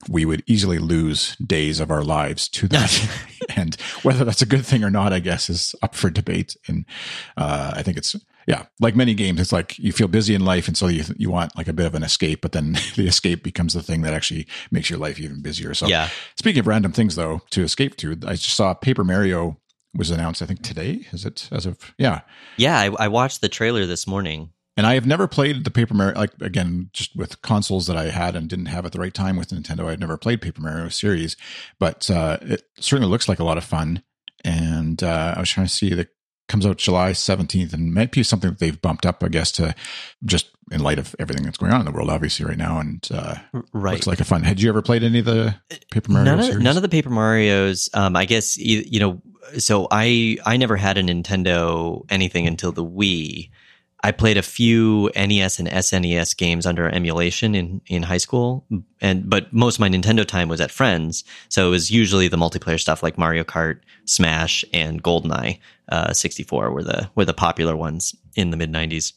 we 0.08 0.24
would 0.24 0.42
easily 0.46 0.78
lose 0.78 1.36
days 1.36 1.80
of 1.80 1.90
our 1.90 2.02
lives 2.02 2.48
to 2.48 2.68
that. 2.68 3.10
and 3.56 3.74
whether 4.02 4.24
that's 4.24 4.42
a 4.42 4.46
good 4.46 4.64
thing 4.64 4.84
or 4.84 4.90
not, 4.90 5.12
I 5.12 5.18
guess, 5.18 5.50
is 5.50 5.74
up 5.82 5.94
for 5.94 6.10
debate. 6.10 6.56
And 6.68 6.84
uh, 7.36 7.72
I 7.74 7.82
think 7.82 7.96
it's 7.96 8.16
yeah, 8.46 8.66
like 8.80 8.96
many 8.96 9.14
games, 9.14 9.40
it's 9.40 9.52
like 9.52 9.78
you 9.78 9.92
feel 9.92 10.08
busy 10.08 10.34
in 10.34 10.44
life, 10.44 10.66
and 10.66 10.76
so 10.76 10.88
you 10.88 11.04
you 11.16 11.30
want 11.30 11.56
like 11.56 11.68
a 11.68 11.72
bit 11.72 11.86
of 11.86 11.94
an 11.94 12.02
escape, 12.02 12.40
but 12.40 12.52
then 12.52 12.72
the 12.96 13.06
escape 13.06 13.42
becomes 13.42 13.74
the 13.74 13.82
thing 13.82 14.02
that 14.02 14.14
actually 14.14 14.46
makes 14.70 14.90
your 14.90 14.98
life 14.98 15.20
even 15.20 15.42
busier. 15.42 15.74
So 15.74 15.86
yeah 15.86 16.08
Speaking 16.36 16.60
of 16.60 16.66
random 16.66 16.92
things, 16.92 17.16
though, 17.16 17.42
to 17.50 17.62
escape 17.62 17.96
to, 17.98 18.12
I 18.26 18.32
just 18.32 18.56
saw 18.56 18.72
Paper 18.74 19.04
Mario 19.04 19.58
was 19.94 20.10
announced. 20.10 20.42
I 20.42 20.46
think 20.46 20.62
today 20.62 21.06
is 21.12 21.24
it? 21.24 21.48
As 21.52 21.66
of 21.66 21.94
yeah, 21.98 22.22
yeah 22.56 22.78
I, 22.78 23.04
I 23.04 23.08
watched 23.08 23.40
the 23.40 23.48
trailer 23.48 23.86
this 23.86 24.06
morning 24.06 24.50
and 24.76 24.86
I 24.86 24.94
have 24.94 25.06
never 25.06 25.26
played 25.26 25.64
the 25.64 25.70
Paper 25.70 25.94
Mario. 25.94 26.18
Like 26.18 26.32
again, 26.40 26.90
just 26.92 27.16
with 27.16 27.42
consoles 27.42 27.86
that 27.86 27.96
I 27.96 28.10
had 28.10 28.36
and 28.36 28.48
didn't 28.48 28.66
have 28.66 28.86
at 28.86 28.92
the 28.92 29.00
right 29.00 29.14
time 29.14 29.36
with 29.36 29.48
Nintendo, 29.50 29.86
I 29.86 29.90
had 29.90 30.00
never 30.00 30.16
played 30.16 30.42
Paper 30.42 30.62
Mario 30.62 30.88
series, 30.88 31.36
but 31.78 32.10
uh, 32.10 32.38
it 32.42 32.62
certainly 32.78 33.10
looks 33.10 33.28
like 33.28 33.38
a 33.38 33.44
lot 33.44 33.58
of 33.58 33.64
fun. 33.64 34.02
And 34.44 35.02
uh, 35.02 35.34
I 35.36 35.40
was 35.40 35.50
trying 35.50 35.66
to 35.66 35.72
see 35.72 35.92
that 35.94 36.08
comes 36.48 36.66
out 36.66 36.78
July 36.78 37.12
seventeenth, 37.12 37.72
and 37.72 37.94
might 37.94 38.10
be 38.10 38.22
something 38.22 38.50
that 38.50 38.58
they've 38.58 38.80
bumped 38.80 39.06
up, 39.06 39.22
I 39.22 39.28
guess, 39.28 39.52
to 39.52 39.74
just 40.24 40.50
in 40.70 40.82
light 40.82 40.98
of 40.98 41.16
everything 41.18 41.44
that's 41.44 41.58
going 41.58 41.72
on 41.72 41.80
in 41.80 41.86
the 41.86 41.92
world, 41.92 42.10
obviously 42.10 42.44
right 42.44 42.58
now. 42.58 42.78
And 42.78 43.06
uh, 43.12 43.36
right 43.72 43.94
looks 43.94 44.06
like 44.06 44.20
a 44.20 44.24
fun. 44.24 44.42
Had 44.42 44.60
you 44.60 44.68
ever 44.68 44.82
played 44.82 45.02
any 45.02 45.20
of 45.20 45.24
the 45.24 45.54
Paper 45.90 46.12
Mario 46.12 46.24
none 46.24 46.38
of, 46.40 46.44
series? 46.46 46.62
none 46.62 46.76
of 46.76 46.82
the 46.82 46.88
Paper 46.88 47.10
Mario's. 47.10 47.88
Um, 47.94 48.16
I 48.16 48.24
guess 48.24 48.56
you, 48.56 48.82
you 48.86 49.00
know. 49.00 49.22
So 49.58 49.88
I 49.90 50.38
I 50.44 50.56
never 50.56 50.76
had 50.76 50.98
a 50.98 51.02
Nintendo 51.02 52.04
anything 52.08 52.46
until 52.46 52.72
the 52.72 52.84
Wii. 52.84 53.50
I 54.02 54.12
played 54.12 54.38
a 54.38 54.42
few 54.42 55.10
NES 55.14 55.58
and 55.58 55.68
SNES 55.68 56.36
games 56.36 56.64
under 56.66 56.88
emulation 56.88 57.54
in 57.54 57.80
in 57.86 58.02
high 58.02 58.18
school, 58.18 58.66
and 59.00 59.28
but 59.28 59.52
most 59.52 59.76
of 59.76 59.80
my 59.80 59.88
Nintendo 59.88 60.26
time 60.26 60.48
was 60.48 60.60
at 60.60 60.70
friends. 60.70 61.24
So 61.48 61.66
it 61.66 61.70
was 61.70 61.90
usually 61.90 62.28
the 62.28 62.38
multiplayer 62.38 62.80
stuff 62.80 63.02
like 63.02 63.18
Mario 63.18 63.44
Kart, 63.44 63.80
Smash, 64.06 64.64
and 64.72 65.02
GoldenEye. 65.02 65.58
Uh, 65.90 66.12
64 66.12 66.70
were 66.70 66.82
the 66.82 67.10
were 67.14 67.24
the 67.24 67.34
popular 67.34 67.76
ones 67.76 68.14
in 68.36 68.50
the 68.50 68.56
mid 68.56 68.72
90s. 68.72 69.12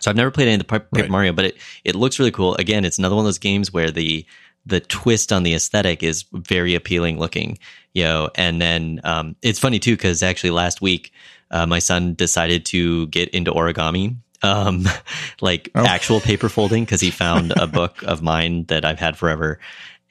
So 0.00 0.10
I've 0.10 0.16
never 0.16 0.30
played 0.30 0.48
any 0.48 0.54
of 0.54 0.58
the 0.58 0.64
Paper 0.64 0.86
Right. 0.92 1.10
Mario, 1.10 1.32
but 1.32 1.46
it 1.46 1.56
it 1.84 1.94
looks 1.94 2.18
really 2.18 2.32
cool. 2.32 2.54
Again, 2.56 2.84
it's 2.84 2.98
another 2.98 3.14
one 3.14 3.24
of 3.24 3.28
those 3.28 3.38
games 3.38 3.72
where 3.72 3.90
the 3.90 4.26
the 4.66 4.80
twist 4.80 5.32
on 5.32 5.42
the 5.42 5.54
aesthetic 5.54 6.02
is 6.02 6.24
very 6.32 6.74
appealing 6.74 7.18
looking, 7.18 7.58
you 7.92 8.04
know. 8.04 8.30
And 8.34 8.60
then 8.60 9.00
um, 9.04 9.36
it's 9.42 9.58
funny 9.58 9.78
too 9.78 9.94
because 9.94 10.22
actually 10.22 10.50
last 10.50 10.80
week 10.80 11.12
uh, 11.50 11.66
my 11.66 11.78
son 11.78 12.14
decided 12.14 12.64
to 12.66 13.06
get 13.08 13.28
into 13.30 13.52
origami, 13.52 14.16
um, 14.42 14.84
like 15.40 15.70
Oh. 15.74 15.84
actual 15.86 16.20
paper 16.20 16.48
folding, 16.48 16.84
because 16.84 17.00
he 17.00 17.10
found 17.24 17.52
a 17.56 17.66
book 17.66 18.02
of 18.04 18.22
mine 18.22 18.64
that 18.66 18.84
I've 18.84 18.98
had 18.98 19.16
forever. 19.16 19.58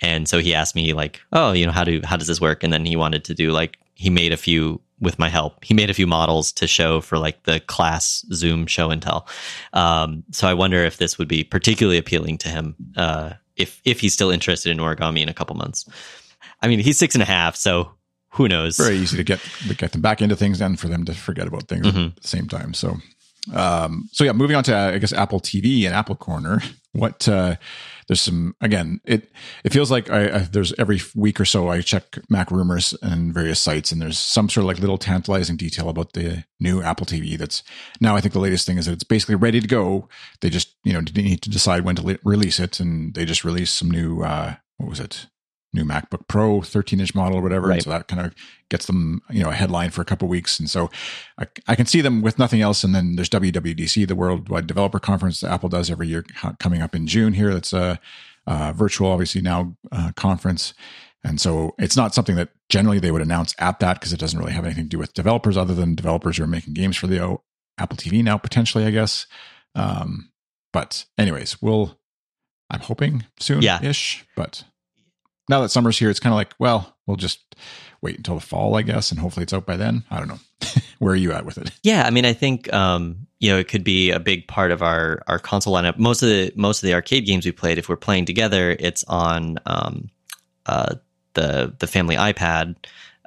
And 0.02 0.28
so 0.28 0.40
he 0.40 0.54
asked 0.54 0.76
me 0.76 0.94
like, 0.94 1.22
"Oh, 1.32 1.54
you 1.54 1.66
know, 1.66 1.72
how 1.72 1.84
do 1.84 2.02
how 2.04 2.18
does 2.18 2.28
this 2.28 2.42
work?" 2.42 2.64
And 2.64 2.74
then 2.74 2.86
he 2.86 2.96
wanted 2.96 3.24
to 3.26 3.34
do 3.34 3.52
like 3.52 3.78
he 3.96 4.10
made 4.10 4.34
a 4.34 4.38
few 4.38 4.82
with 5.00 5.20
my 5.20 5.30
help. 5.30 5.64
He 5.64 5.74
made 5.74 5.90
a 5.90 5.94
few 5.94 6.08
models 6.08 6.52
to 6.54 6.68
show 6.68 7.00
for 7.02 7.18
like 7.18 7.44
the 7.44 7.60
class 7.62 8.26
Zoom 8.34 8.68
show 8.68 8.90
and 8.90 9.02
tell. 9.02 9.28
Um, 9.74 10.24
so 10.32 10.48
I 10.48 10.54
wonder 10.56 10.84
if 10.84 10.98
this 10.98 11.18
would 11.18 11.28
be 11.28 11.44
particularly 11.44 11.98
appealing 11.98 12.38
to 12.40 12.50
him 12.50 12.76
uh, 12.98 13.34
if 13.56 13.82
if 13.86 14.00
he's 14.02 14.14
still 14.14 14.30
interested 14.32 14.72
in 14.72 14.78
origami 14.80 15.22
in 15.22 15.30
a 15.30 15.34
couple 15.34 15.56
months. 15.56 15.86
I 16.62 16.68
mean, 16.68 16.80
he's 16.80 16.98
six 16.98 17.16
and 17.16 17.22
a 17.22 17.26
half, 17.26 17.56
so 17.56 17.92
who 18.34 18.48
knows? 18.48 18.78
very 18.78 18.98
easy 18.98 19.18
to 19.18 19.24
get 19.24 19.40
get 19.78 19.92
them 19.92 20.02
back 20.02 20.22
into 20.22 20.36
things 20.36 20.62
and 20.62 20.80
for 20.80 20.88
them 20.88 21.06
to 21.06 21.14
forget 21.14 21.48
about 21.48 21.68
things 21.68 21.88
Mhm. 21.88 22.08
at 22.16 22.22
the 22.22 22.28
same 22.28 22.48
time. 22.48 22.74
So, 22.74 22.98
um, 23.54 24.10
so 24.12 24.24
yeah, 24.24 24.32
moving 24.32 24.56
on 24.56 24.64
to 24.66 24.76
uh, 24.78 24.92
I 24.92 24.98
guess 25.00 25.14
Apple 25.14 25.40
TV 25.40 25.86
and 25.86 25.94
Apple 25.96 26.16
Corner. 26.16 26.62
what 26.96 27.28
uh, 27.28 27.56
there's 28.08 28.22
some 28.22 28.54
again 28.62 29.00
it 29.04 29.32
it 29.64 29.74
feels 29.74 29.90
like 29.90 30.12
I, 30.12 30.26
I, 30.36 30.38
there's 30.40 30.74
every 30.78 31.02
week 31.16 31.40
or 31.40 31.46
so 31.46 31.68
I 31.68 31.82
check 31.82 32.12
MacRumors 32.32 32.96
and 33.02 33.34
various 33.34 33.60
sites 33.60 33.92
and 33.92 34.00
there's 34.00 34.20
some 34.20 34.48
sort 34.48 34.64
of 34.64 34.68
like 34.68 34.78
little 34.80 35.00
tantalizing 35.00 35.56
detail 35.58 35.90
about 35.90 36.14
the 36.14 36.44
new 36.60 36.84
Apple 36.84 37.08
TV 37.08 37.36
that's 37.36 37.64
now 38.00 38.16
I 38.16 38.22
think 38.22 38.34
the 38.34 38.40
latest 38.40 38.68
thing 38.68 38.78
is 38.78 38.86
that 38.86 38.92
it's 38.94 39.04
basically 39.04 39.36
ready 39.36 39.60
to 39.60 39.68
go. 39.68 40.08
They 40.42 40.50
just 40.52 40.76
you 40.84 40.94
know 40.94 41.02
need 41.16 41.42
to 41.42 41.50
decide 41.50 41.84
when 41.84 41.96
to 41.96 42.04
le- 42.06 42.20
release 42.24 42.60
it 42.60 42.80
and 42.80 43.14
they 43.16 43.26
just 43.26 43.44
released 43.44 43.76
some 43.76 43.90
new 43.90 44.22
uh, 44.22 44.56
what 44.78 44.90
was 44.90 45.00
it 45.00 45.26
new 45.74 45.84
MacBook 45.84 46.28
Pro 46.28 46.62
13 46.62 47.00
inch 47.00 47.16
model 47.16 47.40
or 47.40 47.42
whatever. 47.42 47.68
Right. 47.68 47.82
So 47.82 47.90
that 47.90 48.08
kind 48.08 48.26
of 48.26 48.36
gets 48.70 48.86
them, 48.86 49.22
you 49.30 49.44
know, 49.44 49.50
a 49.50 49.54
headline 49.54 49.90
for 49.90 50.02
a 50.02 50.06
couple 50.06 50.28
weeks. 50.28 50.60
And 50.60 50.70
so 50.70 50.90
I, 51.38 51.48
I, 51.68 51.76
can 51.76 51.86
see 51.86 52.02
them 52.02 52.22
with 52.22 52.40
nothing 52.40 52.62
else. 52.62 52.84
And 52.84 52.94
then 52.94 53.16
there's 53.16 53.30
WWDC, 53.30 54.08
the 54.08 54.16
Worldwide 54.16 54.68
Developer 54.68 55.00
Conference 55.00 55.42
that 55.42 55.52
Apple 55.52 55.70
does 55.70 55.90
every 55.90 56.08
year 56.08 56.24
coming 56.60 56.82
up 56.82 56.96
in 56.96 57.08
June 57.08 57.34
here. 57.34 57.54
That's 57.54 57.74
a, 57.74 58.00
a 58.48 58.74
virtual, 58.74 59.12
obviously 59.12 59.42
now 59.42 59.76
uh, 59.92 60.12
conference. 60.16 60.74
And 61.24 61.40
so 61.40 61.74
it's 61.80 61.96
not 61.96 62.14
something 62.14 62.36
that 62.36 62.50
generally 62.70 63.00
they 63.00 63.12
would 63.12 63.22
announce 63.22 63.56
at 63.60 63.80
that 63.80 64.00
because 64.00 64.12
it 64.12 64.20
doesn't 64.20 64.40
really 64.40 64.52
have 64.52 64.66
anything 64.66 64.86
to 64.86 64.90
do 64.90 65.00
with 65.00 65.14
developers 65.14 65.56
other 65.56 65.74
than 65.74 65.96
developers 65.96 66.38
who 66.38 66.44
are 66.44 66.48
making 66.48 66.74
games 66.74 66.98
for 66.98 67.08
the 67.08 67.38
Apple 67.78 67.98
TV 67.98 68.24
now, 68.24 68.38
potentially, 68.38 68.86
I 68.86 68.92
guess. 68.92 69.26
Um, 69.76 70.32
but 70.74 71.06
anyways, 71.18 71.62
we'll, 71.62 71.98
I'm 72.70 72.82
hoping 72.82 73.26
soon 73.40 73.64
ish, 73.64 74.18
yeah. 74.18 74.24
but 74.36 74.64
now 75.50 75.62
that 75.62 75.70
summer's 75.70 75.98
here, 75.98 76.10
it's 76.10 76.20
kind 76.20 76.34
of 76.34 76.38
like, 76.38 76.54
well, 76.60 76.96
we'll 77.06 77.18
just 77.18 77.56
wait 78.02 78.18
until 78.18 78.36
the 78.36 78.42
fall, 78.42 78.76
I 78.76 78.82
guess, 78.82 79.12
and 79.12 79.20
hopefully 79.20 79.44
it's 79.44 79.54
out 79.54 79.66
by 79.66 79.78
then. 79.78 80.04
I 80.10 80.20
don't 80.20 80.28
know. 80.28 80.40
Where 81.00 81.14
are 81.14 81.18
you 81.18 81.32
at 81.34 81.46
with 81.46 81.58
it? 81.58 81.72
Yeah, 81.84 82.04
I 82.06 82.10
mean, 82.10 82.26
I 82.26 82.34
think 82.34 82.72
um, 82.74 83.28
you 83.40 83.52
know 83.52 83.58
it 83.58 83.68
could 83.68 83.84
be 83.84 84.12
a 84.12 84.20
big 84.20 84.48
part 84.48 84.72
of 84.72 84.82
our 84.82 85.22
our 85.28 85.40
console 85.40 85.74
lineup. 85.74 85.98
Most 85.98 86.22
of 86.22 86.30
the 86.30 86.54
most 86.56 86.82
of 86.82 86.88
the 86.88 86.94
arcade 86.94 87.26
games 87.26 87.46
we 87.46 87.52
played, 87.52 87.78
if 87.78 87.90
we're 87.90 87.98
playing 87.98 88.26
together, 88.26 88.76
it's 88.80 89.04
on 89.06 89.58
um, 89.66 90.10
uh, 90.66 90.96
the 91.34 91.74
the 91.80 91.88
family 91.88 92.16
iPad, 92.16 92.76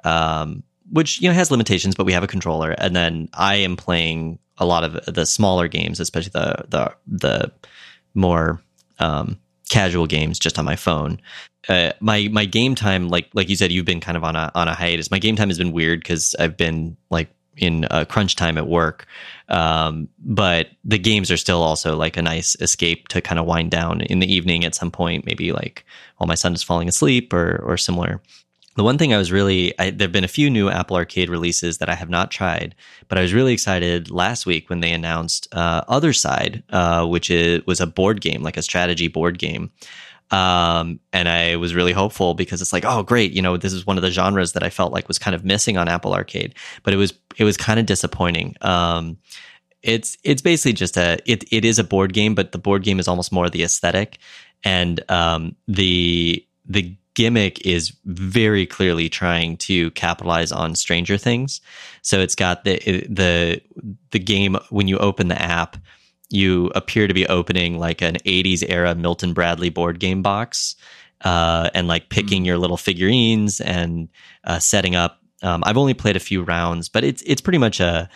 um, 0.03 0.63
which 0.91 1.21
you 1.21 1.29
know 1.29 1.35
has 1.35 1.51
limitations, 1.51 1.95
but 1.95 2.05
we 2.05 2.13
have 2.13 2.23
a 2.23 2.27
controller. 2.27 2.71
And 2.71 2.95
then 2.95 3.29
I 3.33 3.55
am 3.55 3.77
playing 3.77 4.39
a 4.57 4.65
lot 4.65 4.83
of 4.83 5.13
the 5.13 5.25
smaller 5.25 5.67
games, 5.67 5.99
especially 5.99 6.31
the 6.33 6.65
the 6.67 6.95
the 7.07 7.51
more 8.15 8.61
um, 8.99 9.37
casual 9.69 10.07
games 10.07 10.39
just 10.39 10.57
on 10.57 10.65
my 10.65 10.75
phone. 10.75 11.19
Uh, 11.69 11.91
my 11.99 12.29
my 12.31 12.45
game 12.45 12.75
time, 12.75 13.09
like 13.09 13.29
like 13.33 13.49
you 13.49 13.55
said, 13.55 13.71
you've 13.71 13.85
been 13.85 13.99
kind 13.99 14.17
of 14.17 14.23
on 14.23 14.35
a 14.35 14.51
on 14.55 14.67
a 14.67 14.73
hiatus. 14.73 15.11
My 15.11 15.19
game 15.19 15.35
time 15.35 15.49
has 15.49 15.57
been 15.57 15.71
weird 15.71 15.99
because 15.99 16.35
I've 16.39 16.55
been 16.55 16.97
like 17.09 17.29
in 17.57 17.87
crunch 18.07 18.35
time 18.35 18.57
at 18.57 18.67
work. 18.67 19.05
Um, 19.49 20.09
but 20.19 20.67
the 20.85 20.99
games 20.99 21.31
are 21.31 21.37
still 21.37 21.63
also 21.63 21.95
like 21.95 22.15
a 22.15 22.21
nice 22.21 22.55
escape 22.61 23.07
to 23.09 23.21
kind 23.21 23.39
of 23.39 23.45
wind 23.45 23.71
down 23.71 24.01
in 24.01 24.19
the 24.19 24.31
evening 24.31 24.63
at 24.63 24.75
some 24.75 24.91
point, 24.91 25.25
maybe 25.25 25.51
like 25.51 25.85
while 26.17 26.27
my 26.27 26.35
son 26.35 26.53
is 26.53 26.63
falling 26.63 26.87
asleep 26.87 27.33
or 27.33 27.61
or 27.65 27.77
similar. 27.77 28.21
The 28.77 28.83
one 28.83 28.99
thing 28.99 29.11
I 29.11 29.17
was 29.17 29.31
really, 29.31 29.73
I, 29.79 29.89
there 29.89 30.05
have 30.05 30.11
been 30.11 30.23
a 30.23 30.27
few 30.27 30.51
new 30.51 30.69
Apple 30.69 30.97
Arcade 30.97 31.31
releases 31.31 31.79
that 31.79 31.89
I 31.89 31.95
have 31.95 32.11
not 32.11 32.29
tried, 32.29 32.75
but 33.07 33.17
I 33.17 33.23
was 33.23 33.33
really 33.33 33.51
excited 33.51 34.11
last 34.11 34.45
week 34.45 34.69
when 34.69 34.81
they 34.81 34.93
announced 34.93 35.47
uh, 35.51 35.83
Otherside, 35.85 36.61
uh, 36.69 37.07
which 37.07 37.31
is, 37.31 37.65
was 37.65 37.81
a 37.81 37.87
board 37.87 38.21
game, 38.21 38.43
like 38.43 38.55
a 38.55 38.61
strategy 38.61 39.07
board 39.07 39.39
game. 39.39 39.71
Um, 40.29 40.99
and 41.13 41.29
I 41.29 41.55
was 41.55 41.73
really 41.73 41.93
hopeful 41.93 42.33
because 42.33 42.61
it's 42.61 42.73
like, 42.73 42.83
oh, 42.85 43.01
great, 43.03 43.31
you 43.31 43.41
know, 43.41 43.55
this 43.55 43.73
is 43.73 43.87
one 43.87 43.97
of 43.97 44.03
the 44.03 44.11
genres 44.11 44.51
that 44.53 44.63
I 44.63 44.69
felt 44.69 44.91
like 44.91 45.07
was 45.07 45.19
kind 45.19 45.33
of 45.33 45.45
missing 45.45 45.77
on 45.77 45.87
Apple 45.87 46.13
Arcade, 46.13 46.55
but 46.83 46.93
it 46.93 46.97
was 46.97 47.13
it 47.37 47.43
was 47.43 47.55
kind 47.55 47.79
of 47.79 47.85
disappointing. 47.85 48.55
Um, 48.61 49.17
it's 49.83 50.17
it's 50.23 50.41
basically 50.41 50.73
just 50.73 50.97
a 50.97 51.17
it 51.25 51.45
it 51.51 51.63
is 51.63 51.79
a 51.79 51.83
board 51.83 52.13
game, 52.13 52.35
but 52.35 52.51
the 52.51 52.57
board 52.57 52.83
game 52.83 52.99
is 52.99 53.07
almost 53.07 53.31
more 53.31 53.49
the 53.49 53.63
aesthetic 53.63 54.19
and 54.63 54.99
um, 55.09 55.55
the 55.67 56.45
the 56.65 56.95
gimmick 57.13 57.65
is 57.65 57.93
very 58.05 58.65
clearly 58.65 59.09
trying 59.09 59.57
to 59.57 59.89
capitalize 59.91 60.51
on 60.51 60.75
Stranger 60.75 61.17
Things. 61.17 61.61
So 62.01 62.19
it's 62.19 62.35
got 62.35 62.63
the 62.63 62.77
the 63.09 63.61
the 64.11 64.19
game 64.19 64.57
when 64.69 64.87
you 64.87 64.97
open 64.97 65.27
the 65.27 65.41
app, 65.41 65.77
you 66.29 66.71
appear 66.75 67.07
to 67.07 67.13
be 67.13 67.25
opening 67.27 67.79
like 67.79 68.01
an 68.01 68.15
80s 68.25 68.63
era 68.67 68.95
Milton 68.95 69.33
Bradley 69.33 69.69
board 69.69 69.99
game 69.99 70.21
box. 70.21 70.75
Uh, 71.21 71.71
and 71.73 71.87
like 71.87 72.09
picking 72.09 72.41
mm-hmm. 72.41 72.45
your 72.45 72.57
little 72.59 72.77
figurines 72.77 73.59
and 73.59 74.07
uh, 74.43 74.59
setting 74.59 74.95
up. 74.95 75.19
Um, 75.41 75.63
I've 75.65 75.77
only 75.77 75.95
played 75.95 76.15
a 76.15 76.19
few 76.19 76.43
rounds, 76.43 76.89
but 76.89 77.03
it's 77.03 77.23
it's 77.23 77.41
pretty 77.41 77.57
much 77.57 77.79
a, 77.79 78.07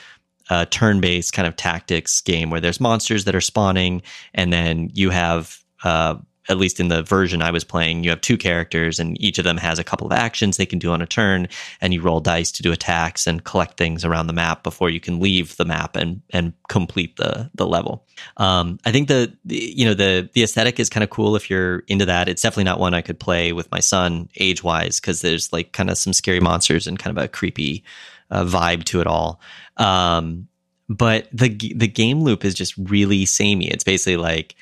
a 0.52 0.68
turn-based 0.68 1.34
kind 1.34 1.48
of 1.48 1.56
tactics 1.56 2.22
game 2.22 2.52
where 2.52 2.62
there's 2.62 2.80
monsters 2.80 3.26
that 3.26 3.34
are 3.34 3.42
spawning, 3.42 4.04
and 4.36 4.54
then 4.54 4.92
you 4.94 5.10
have 5.10 5.64
uh, 5.84 6.16
at 6.50 6.58
least 6.58 6.80
in 6.80 6.88
the 6.88 7.04
version 7.04 7.42
I 7.42 7.52
was 7.52 7.64
playing, 7.64 8.04
you 8.04 8.10
have 8.10 8.22
two 8.22 8.38
characters 8.38 9.00
and 9.00 9.22
each 9.22 9.38
of 9.38 9.46
them 9.46 9.58
has 9.58 9.78
a 9.78 9.84
couple 9.84 10.08
of 10.08 10.14
actions 10.14 10.58
they 10.58 10.66
can 10.66 10.80
do 10.80 10.92
on 10.92 11.02
a 11.02 11.06
turn 11.06 11.48
and 11.82 11.94
you 11.94 12.02
roll 12.02 12.20
dice 12.20 12.52
to 12.54 12.64
do 12.64 12.72
attacks 12.72 13.28
and 13.28 13.44
collect 13.44 13.78
things 13.78 14.04
around 14.04 14.28
the 14.28 14.34
map 14.34 14.64
before 14.64 14.90
you 14.90 15.00
can 15.00 15.20
leave 15.20 15.56
the 15.58 15.66
map 15.66 15.96
and 15.96 16.22
and 16.32 16.54
complete 16.68 17.18
the 17.18 17.50
the 17.54 17.68
level. 17.68 18.06
Um, 18.38 18.80
I 18.86 18.92
think 18.92 19.08
the, 19.08 19.36
the, 19.46 19.56
you 19.56 19.86
know 19.86 19.94
the 19.94 20.30
the 20.34 20.44
aesthetic 20.44 20.80
is 20.80 20.90
kind 20.90 21.04
of 21.04 21.10
cool 21.10 21.36
if 21.36 21.50
you're 21.50 21.80
into 21.88 22.06
that. 22.06 22.28
It's 22.28 22.42
definitely 22.42 22.66
not 22.66 22.80
one 22.80 22.94
I 22.94 23.02
could 23.02 23.20
play 23.20 23.54
with 23.54 23.72
my 23.72 23.80
son 23.80 24.30
age 24.38 24.64
wise 24.64 25.00
because 25.00 25.22
there's 25.22 25.54
like 25.54 25.74
kind 25.74 25.90
of 25.90 25.98
some 25.98 26.14
scary 26.14 26.40
monsters 26.40 26.88
and 26.88 26.98
kind 26.98 27.16
of 27.16 27.24
a 27.24 27.28
creepy 27.28 27.84
uh, 28.32 28.46
vibe 28.46 28.84
to 28.86 29.02
it 29.02 29.08
all. 29.08 29.40
Um, 29.78 30.48
but 30.90 31.28
the 31.32 31.50
the 31.76 31.88
game 31.88 32.22
loop 32.22 32.44
is 32.44 32.56
just 32.56 32.76
really 32.78 33.26
samey. 33.26 33.70
It's 33.70 33.84
basically 33.84 34.18
like 34.18 34.56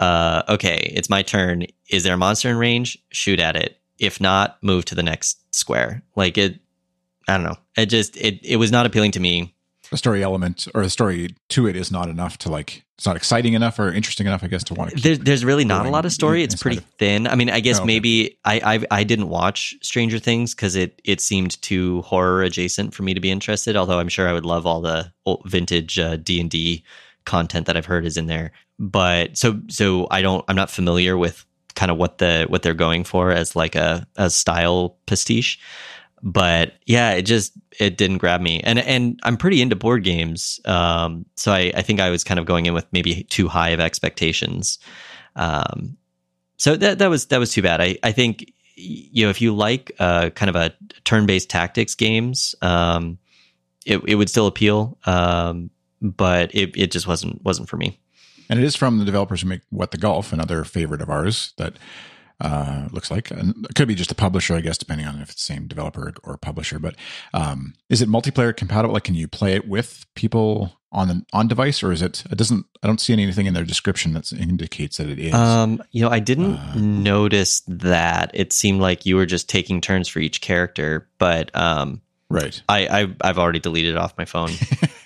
uh, 0.00 0.42
okay, 0.48 0.90
it's 0.94 1.10
my 1.10 1.22
turn. 1.22 1.66
Is 1.90 2.02
there 2.02 2.14
a 2.14 2.18
monster 2.18 2.48
in 2.48 2.56
range? 2.56 2.98
Shoot 3.12 3.38
at 3.38 3.54
it. 3.54 3.78
If 3.98 4.20
not, 4.20 4.56
move 4.62 4.86
to 4.86 4.94
the 4.94 5.02
next 5.02 5.54
square. 5.54 6.02
Like 6.16 6.38
it, 6.38 6.58
I 7.28 7.34
don't 7.34 7.44
know. 7.44 7.58
It 7.76 7.86
just 7.86 8.16
it 8.16 8.40
it 8.42 8.56
was 8.56 8.72
not 8.72 8.86
appealing 8.86 9.12
to 9.12 9.20
me. 9.20 9.54
The 9.90 9.98
story 9.98 10.22
element 10.22 10.68
or 10.74 10.82
the 10.82 10.90
story 10.90 11.34
to 11.50 11.66
it 11.66 11.76
is 11.76 11.90
not 11.90 12.08
enough 12.08 12.38
to 12.38 12.50
like. 12.50 12.84
It's 12.96 13.06
not 13.06 13.16
exciting 13.16 13.54
enough 13.54 13.78
or 13.78 13.92
interesting 13.92 14.26
enough, 14.26 14.44
I 14.44 14.46
guess, 14.46 14.62
to 14.64 14.74
want 14.74 14.90
to. 14.90 15.00
There's, 15.00 15.18
there's 15.20 15.44
really 15.44 15.64
not 15.64 15.86
a 15.86 15.90
lot 15.90 16.04
of 16.04 16.12
story. 16.12 16.42
It's 16.42 16.54
pretty 16.54 16.80
thin. 16.98 17.26
I 17.26 17.34
mean, 17.34 17.48
I 17.48 17.60
guess 17.60 17.78
oh, 17.78 17.82
okay. 17.82 17.86
maybe 17.86 18.38
I, 18.44 18.60
I 18.74 19.00
I 19.00 19.04
didn't 19.04 19.28
watch 19.28 19.74
Stranger 19.82 20.18
Things 20.18 20.54
because 20.54 20.76
it 20.76 21.00
it 21.04 21.20
seemed 21.20 21.60
too 21.60 22.02
horror 22.02 22.42
adjacent 22.42 22.94
for 22.94 23.02
me 23.02 23.12
to 23.14 23.20
be 23.20 23.30
interested. 23.30 23.74
Although 23.76 23.98
I'm 23.98 24.08
sure 24.08 24.28
I 24.28 24.32
would 24.32 24.46
love 24.46 24.66
all 24.66 24.80
the 24.80 25.12
vintage 25.46 25.98
uh, 25.98 26.16
D 26.16 26.40
and 26.40 26.50
D 26.50 26.84
content 27.24 27.66
that 27.66 27.76
I've 27.76 27.86
heard 27.86 28.04
is 28.04 28.16
in 28.16 28.26
there. 28.26 28.52
But 28.80 29.36
so 29.36 29.60
so 29.68 30.08
I 30.10 30.22
don't 30.22 30.44
I'm 30.48 30.56
not 30.56 30.70
familiar 30.70 31.16
with 31.16 31.44
kind 31.74 31.90
of 31.90 31.98
what 31.98 32.18
the 32.18 32.46
what 32.48 32.62
they're 32.62 32.74
going 32.74 33.04
for 33.04 33.30
as 33.30 33.54
like 33.54 33.76
a 33.76 34.06
a 34.16 34.30
style 34.30 34.96
pastiche. 35.06 35.60
But 36.22 36.74
yeah, 36.86 37.12
it 37.12 37.22
just 37.22 37.52
it 37.78 37.96
didn't 37.96 38.18
grab 38.18 38.40
me. 38.40 38.60
And 38.60 38.78
and 38.78 39.20
I'm 39.22 39.36
pretty 39.36 39.60
into 39.60 39.76
board 39.76 40.02
games. 40.02 40.60
Um, 40.64 41.26
so 41.36 41.52
I, 41.52 41.72
I 41.76 41.82
think 41.82 42.00
I 42.00 42.10
was 42.10 42.24
kind 42.24 42.40
of 42.40 42.46
going 42.46 42.66
in 42.66 42.74
with 42.74 42.86
maybe 42.90 43.24
too 43.24 43.48
high 43.48 43.70
of 43.70 43.80
expectations. 43.80 44.78
Um, 45.36 45.96
so 46.56 46.76
that 46.76 46.98
that 46.98 47.08
was 47.08 47.26
that 47.26 47.38
was 47.38 47.52
too 47.52 47.62
bad. 47.62 47.80
I, 47.80 47.98
I 48.02 48.12
think 48.12 48.52
you 48.76 49.24
know 49.24 49.30
if 49.30 49.40
you 49.40 49.54
like 49.54 49.92
uh, 49.98 50.30
kind 50.30 50.48
of 50.48 50.56
a 50.56 50.74
turn 51.04 51.26
based 51.26 51.50
tactics 51.50 51.94
games, 51.94 52.54
um, 52.62 53.18
it 53.86 54.02
it 54.06 54.14
would 54.14 54.28
still 54.28 54.46
appeal. 54.46 54.98
Um, 55.06 55.70
but 56.02 56.54
it, 56.54 56.76
it 56.76 56.90
just 56.90 57.06
wasn't 57.06 57.42
wasn't 57.42 57.68
for 57.68 57.76
me. 57.76 57.98
And 58.50 58.58
it 58.58 58.64
is 58.64 58.74
from 58.74 58.98
the 58.98 59.04
developers 59.04 59.42
who 59.42 59.48
make 59.48 59.62
What 59.70 59.92
the 59.92 59.96
Golf, 59.96 60.32
another 60.32 60.64
favorite 60.64 61.00
of 61.00 61.08
ours 61.08 61.54
that 61.56 61.74
uh, 62.40 62.88
looks 62.90 63.08
like. 63.08 63.30
And 63.30 63.64
it 63.64 63.76
could 63.76 63.86
be 63.86 63.94
just 63.94 64.10
a 64.10 64.14
publisher, 64.14 64.54
I 64.56 64.60
guess, 64.60 64.76
depending 64.76 65.06
on 65.06 65.22
if 65.22 65.30
it's 65.30 65.46
the 65.46 65.54
same 65.54 65.68
developer 65.68 66.12
or 66.24 66.36
publisher. 66.36 66.80
But 66.80 66.96
um, 67.32 67.74
is 67.88 68.02
it 68.02 68.08
multiplayer 68.08 68.54
compatible? 68.54 68.92
Like, 68.92 69.04
can 69.04 69.14
you 69.14 69.28
play 69.28 69.54
it 69.54 69.68
with 69.68 70.04
people 70.16 70.72
on 70.90 71.06
the 71.06 71.24
on 71.32 71.46
device, 71.46 71.80
or 71.80 71.92
is 71.92 72.02
it? 72.02 72.24
It 72.28 72.36
doesn't. 72.38 72.66
I 72.82 72.88
don't 72.88 73.00
see 73.00 73.12
anything 73.12 73.46
in 73.46 73.54
their 73.54 73.64
description 73.64 74.14
that 74.14 74.32
indicates 74.32 74.96
that 74.96 75.08
it 75.08 75.20
is. 75.20 75.32
Um, 75.32 75.80
you 75.92 76.02
know, 76.02 76.10
I 76.10 76.18
didn't 76.18 76.56
uh, 76.56 76.74
notice 76.74 77.62
that. 77.68 78.32
It 78.34 78.52
seemed 78.52 78.80
like 78.80 79.06
you 79.06 79.14
were 79.14 79.26
just 79.26 79.48
taking 79.48 79.80
turns 79.80 80.08
for 80.08 80.18
each 80.18 80.40
character, 80.40 81.08
but 81.18 81.54
um, 81.54 82.00
right. 82.28 82.60
I, 82.68 83.02
I 83.02 83.14
I've 83.20 83.38
already 83.38 83.60
deleted 83.60 83.94
it 83.94 83.98
off 83.98 84.18
my 84.18 84.24
phone. 84.24 84.50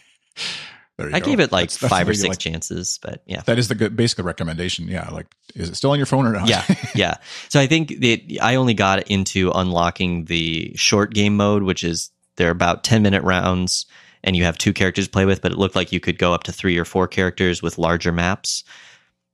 I 0.99 1.19
go. 1.19 1.27
gave 1.27 1.41
it 1.41 1.51
like 1.51 1.71
that's, 1.71 1.79
that's 1.79 1.91
five 1.91 2.09
or 2.09 2.15
six 2.15 2.29
like. 2.31 2.39
chances, 2.39 3.01
but 3.03 3.23
yeah, 3.27 3.41
that 3.47 3.59
is 3.59 3.69
the 3.69 3.75
good, 3.75 3.97
basic 3.97 4.25
recommendation. 4.25 4.87
Yeah, 4.87 5.09
like 5.11 5.27
is 5.57 5.69
it 5.69 5.75
still 5.75 5.91
on 5.91 5.99
your 5.99 6.07
phone 6.07 6.27
or 6.27 6.33
not? 6.33 6.49
Yeah, 6.49 6.65
yeah. 6.95 7.17
So 7.49 7.61
I 7.61 7.67
think 7.67 7.89
that 8.01 8.39
I 8.41 8.55
only 8.55 8.75
got 8.75 9.09
into 9.11 9.51
unlocking 9.53 10.27
the 10.27 10.73
short 10.77 11.13
game 11.13 11.37
mode, 11.37 11.65
which 11.65 11.83
is 11.83 12.11
they're 12.37 12.51
about 12.51 12.85
ten 12.85 13.03
minute 13.03 13.25
rounds, 13.25 13.87
and 14.23 14.37
you 14.37 14.45
have 14.45 14.57
two 14.57 14.73
characters 14.73 15.07
to 15.07 15.11
play 15.11 15.25
with. 15.25 15.43
But 15.43 15.51
it 15.53 15.59
looked 15.59 15.75
like 15.75 15.91
you 15.91 16.01
could 16.01 16.19
go 16.19 16.33
up 16.33 16.45
to 16.45 16.53
three 16.53 16.79
or 16.79 16.85
four 16.85 17.09
characters 17.09 17.61
with 17.61 17.77
larger 17.77 18.13
maps. 18.13 18.63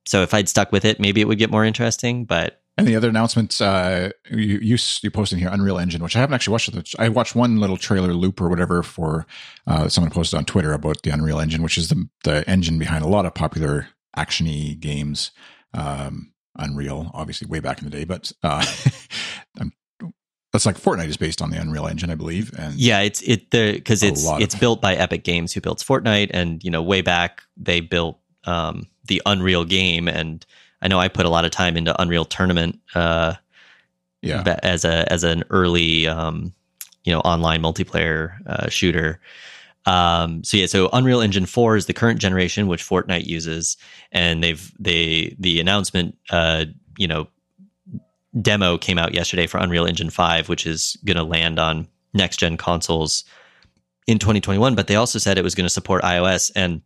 So 0.05 0.23
if 0.23 0.33
I'd 0.33 0.49
stuck 0.49 0.71
with 0.71 0.83
it, 0.83 0.99
maybe 0.99 1.21
it 1.21 1.27
would 1.27 1.37
get 1.37 1.51
more 1.51 1.63
interesting. 1.63 2.25
But 2.25 2.60
and 2.77 2.87
the 2.87 2.95
other 2.95 3.09
announcements, 3.09 3.59
uh, 3.61 4.11
you, 4.29 4.59
you 4.59 4.77
you 5.01 5.11
posted 5.11 5.39
here 5.39 5.49
Unreal 5.51 5.77
Engine, 5.77 6.01
which 6.01 6.15
I 6.15 6.19
haven't 6.19 6.35
actually 6.35 6.53
watched. 6.53 6.95
I 6.99 7.09
watched 7.09 7.35
one 7.35 7.59
little 7.59 7.77
trailer 7.77 8.13
loop 8.13 8.39
or 8.39 8.49
whatever 8.49 8.81
for 8.81 9.25
uh, 9.67 9.89
someone 9.89 10.11
posted 10.11 10.37
on 10.37 10.45
Twitter 10.45 10.73
about 10.73 11.01
the 11.03 11.11
Unreal 11.11 11.39
Engine, 11.39 11.63
which 11.63 11.77
is 11.77 11.89
the 11.89 12.07
the 12.23 12.49
engine 12.49 12.79
behind 12.79 13.03
a 13.03 13.07
lot 13.07 13.25
of 13.25 13.33
popular 13.33 13.89
actiony 14.17 14.79
games. 14.79 15.31
um, 15.73 16.31
Unreal, 16.57 17.11
obviously 17.13 17.47
way 17.47 17.61
back 17.61 17.79
in 17.79 17.85
the 17.85 17.89
day, 17.89 18.03
but 18.03 18.31
uh, 18.43 18.59
that's 20.51 20.65
like 20.65 20.77
Fortnite 20.77 21.07
is 21.07 21.17
based 21.17 21.41
on 21.41 21.49
the 21.49 21.57
Unreal 21.57 21.87
Engine, 21.87 22.09
I 22.09 22.15
believe. 22.15 22.51
And 22.57 22.75
yeah, 22.75 22.99
it's 23.01 23.21
it 23.21 23.51
the 23.51 23.73
because 23.73 24.03
it's 24.03 24.25
it's 24.39 24.53
of, 24.53 24.59
built 24.59 24.81
by 24.81 24.95
Epic 24.95 25.23
Games, 25.23 25.53
who 25.53 25.61
built 25.61 25.79
Fortnite, 25.79 26.31
and 26.33 26.63
you 26.63 26.69
know 26.69 26.81
way 26.81 27.01
back 27.01 27.43
they 27.55 27.79
built 27.79 28.19
um, 28.43 28.87
the 29.05 29.21
Unreal 29.25 29.63
game, 29.63 30.07
and 30.07 30.45
I 30.81 30.87
know 30.87 30.99
I 30.99 31.07
put 31.07 31.25
a 31.25 31.29
lot 31.29 31.45
of 31.45 31.51
time 31.51 31.77
into 31.77 31.99
Unreal 32.01 32.25
Tournament. 32.25 32.79
Uh, 32.95 33.35
yeah, 34.21 34.57
as 34.61 34.85
a 34.85 35.11
as 35.11 35.23
an 35.23 35.43
early 35.49 36.07
um, 36.07 36.53
you 37.03 37.11
know 37.11 37.19
online 37.21 37.61
multiplayer 37.61 38.45
uh, 38.47 38.69
shooter. 38.69 39.19
Um, 39.85 40.43
so 40.43 40.57
yeah, 40.57 40.67
so 40.67 40.89
Unreal 40.93 41.21
Engine 41.21 41.47
four 41.47 41.75
is 41.75 41.87
the 41.87 41.93
current 41.93 42.19
generation 42.19 42.67
which 42.67 42.87
Fortnite 42.87 43.25
uses, 43.25 43.77
and 44.11 44.43
they've 44.43 44.71
they 44.79 45.35
the 45.39 45.59
announcement 45.59 46.17
uh, 46.29 46.65
you 46.97 47.07
know 47.07 47.27
demo 48.39 48.77
came 48.77 48.97
out 48.97 49.13
yesterday 49.13 49.47
for 49.47 49.57
Unreal 49.57 49.85
Engine 49.85 50.11
five, 50.11 50.49
which 50.49 50.67
is 50.67 50.97
going 51.03 51.17
to 51.17 51.23
land 51.23 51.57
on 51.57 51.87
next 52.13 52.37
gen 52.37 52.57
consoles 52.57 53.23
in 54.05 54.19
2021. 54.19 54.75
But 54.75 54.87
they 54.87 54.95
also 54.95 55.17
said 55.17 55.37
it 55.37 55.43
was 55.43 55.55
going 55.55 55.65
to 55.65 55.69
support 55.69 56.03
iOS, 56.03 56.51
and 56.55 56.81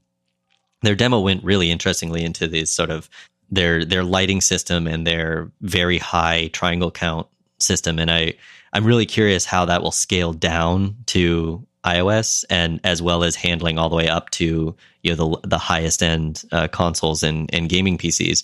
their 0.84 0.96
demo 0.96 1.20
went 1.20 1.44
really 1.44 1.70
interestingly 1.70 2.24
into 2.24 2.48
this 2.48 2.72
sort 2.72 2.92
of 2.92 3.10
their 3.50 3.86
their 3.86 4.04
lighting 4.04 4.42
system 4.42 4.88
and 4.88 5.06
their 5.06 5.52
very 5.62 5.98
high 5.98 6.48
triangle 6.48 6.92
count 6.92 7.28
system, 7.60 8.00
and 8.00 8.12
I 8.12 8.34
I'm 8.74 8.86
really 8.86 9.06
curious 9.06 9.46
how 9.46 9.66
that 9.66 9.82
will 9.82 9.92
scale 9.92 10.34
down 10.34 10.98
to 11.08 11.66
iOS 11.86 12.44
and 12.50 12.80
as 12.84 13.02
well 13.02 13.24
as 13.24 13.36
handling 13.36 13.78
all 13.78 13.90
the 13.90 13.96
way 13.96 14.10
up 14.10 14.32
to 14.32 14.76
you 15.04 15.16
know 15.16 15.40
the 15.40 15.48
the 15.48 15.58
highest 15.58 16.02
end 16.02 16.44
uh, 16.52 16.68
consoles 16.68 17.22
and, 17.22 17.50
and 17.54 17.70
gaming 17.70 17.98
PCs. 17.98 18.44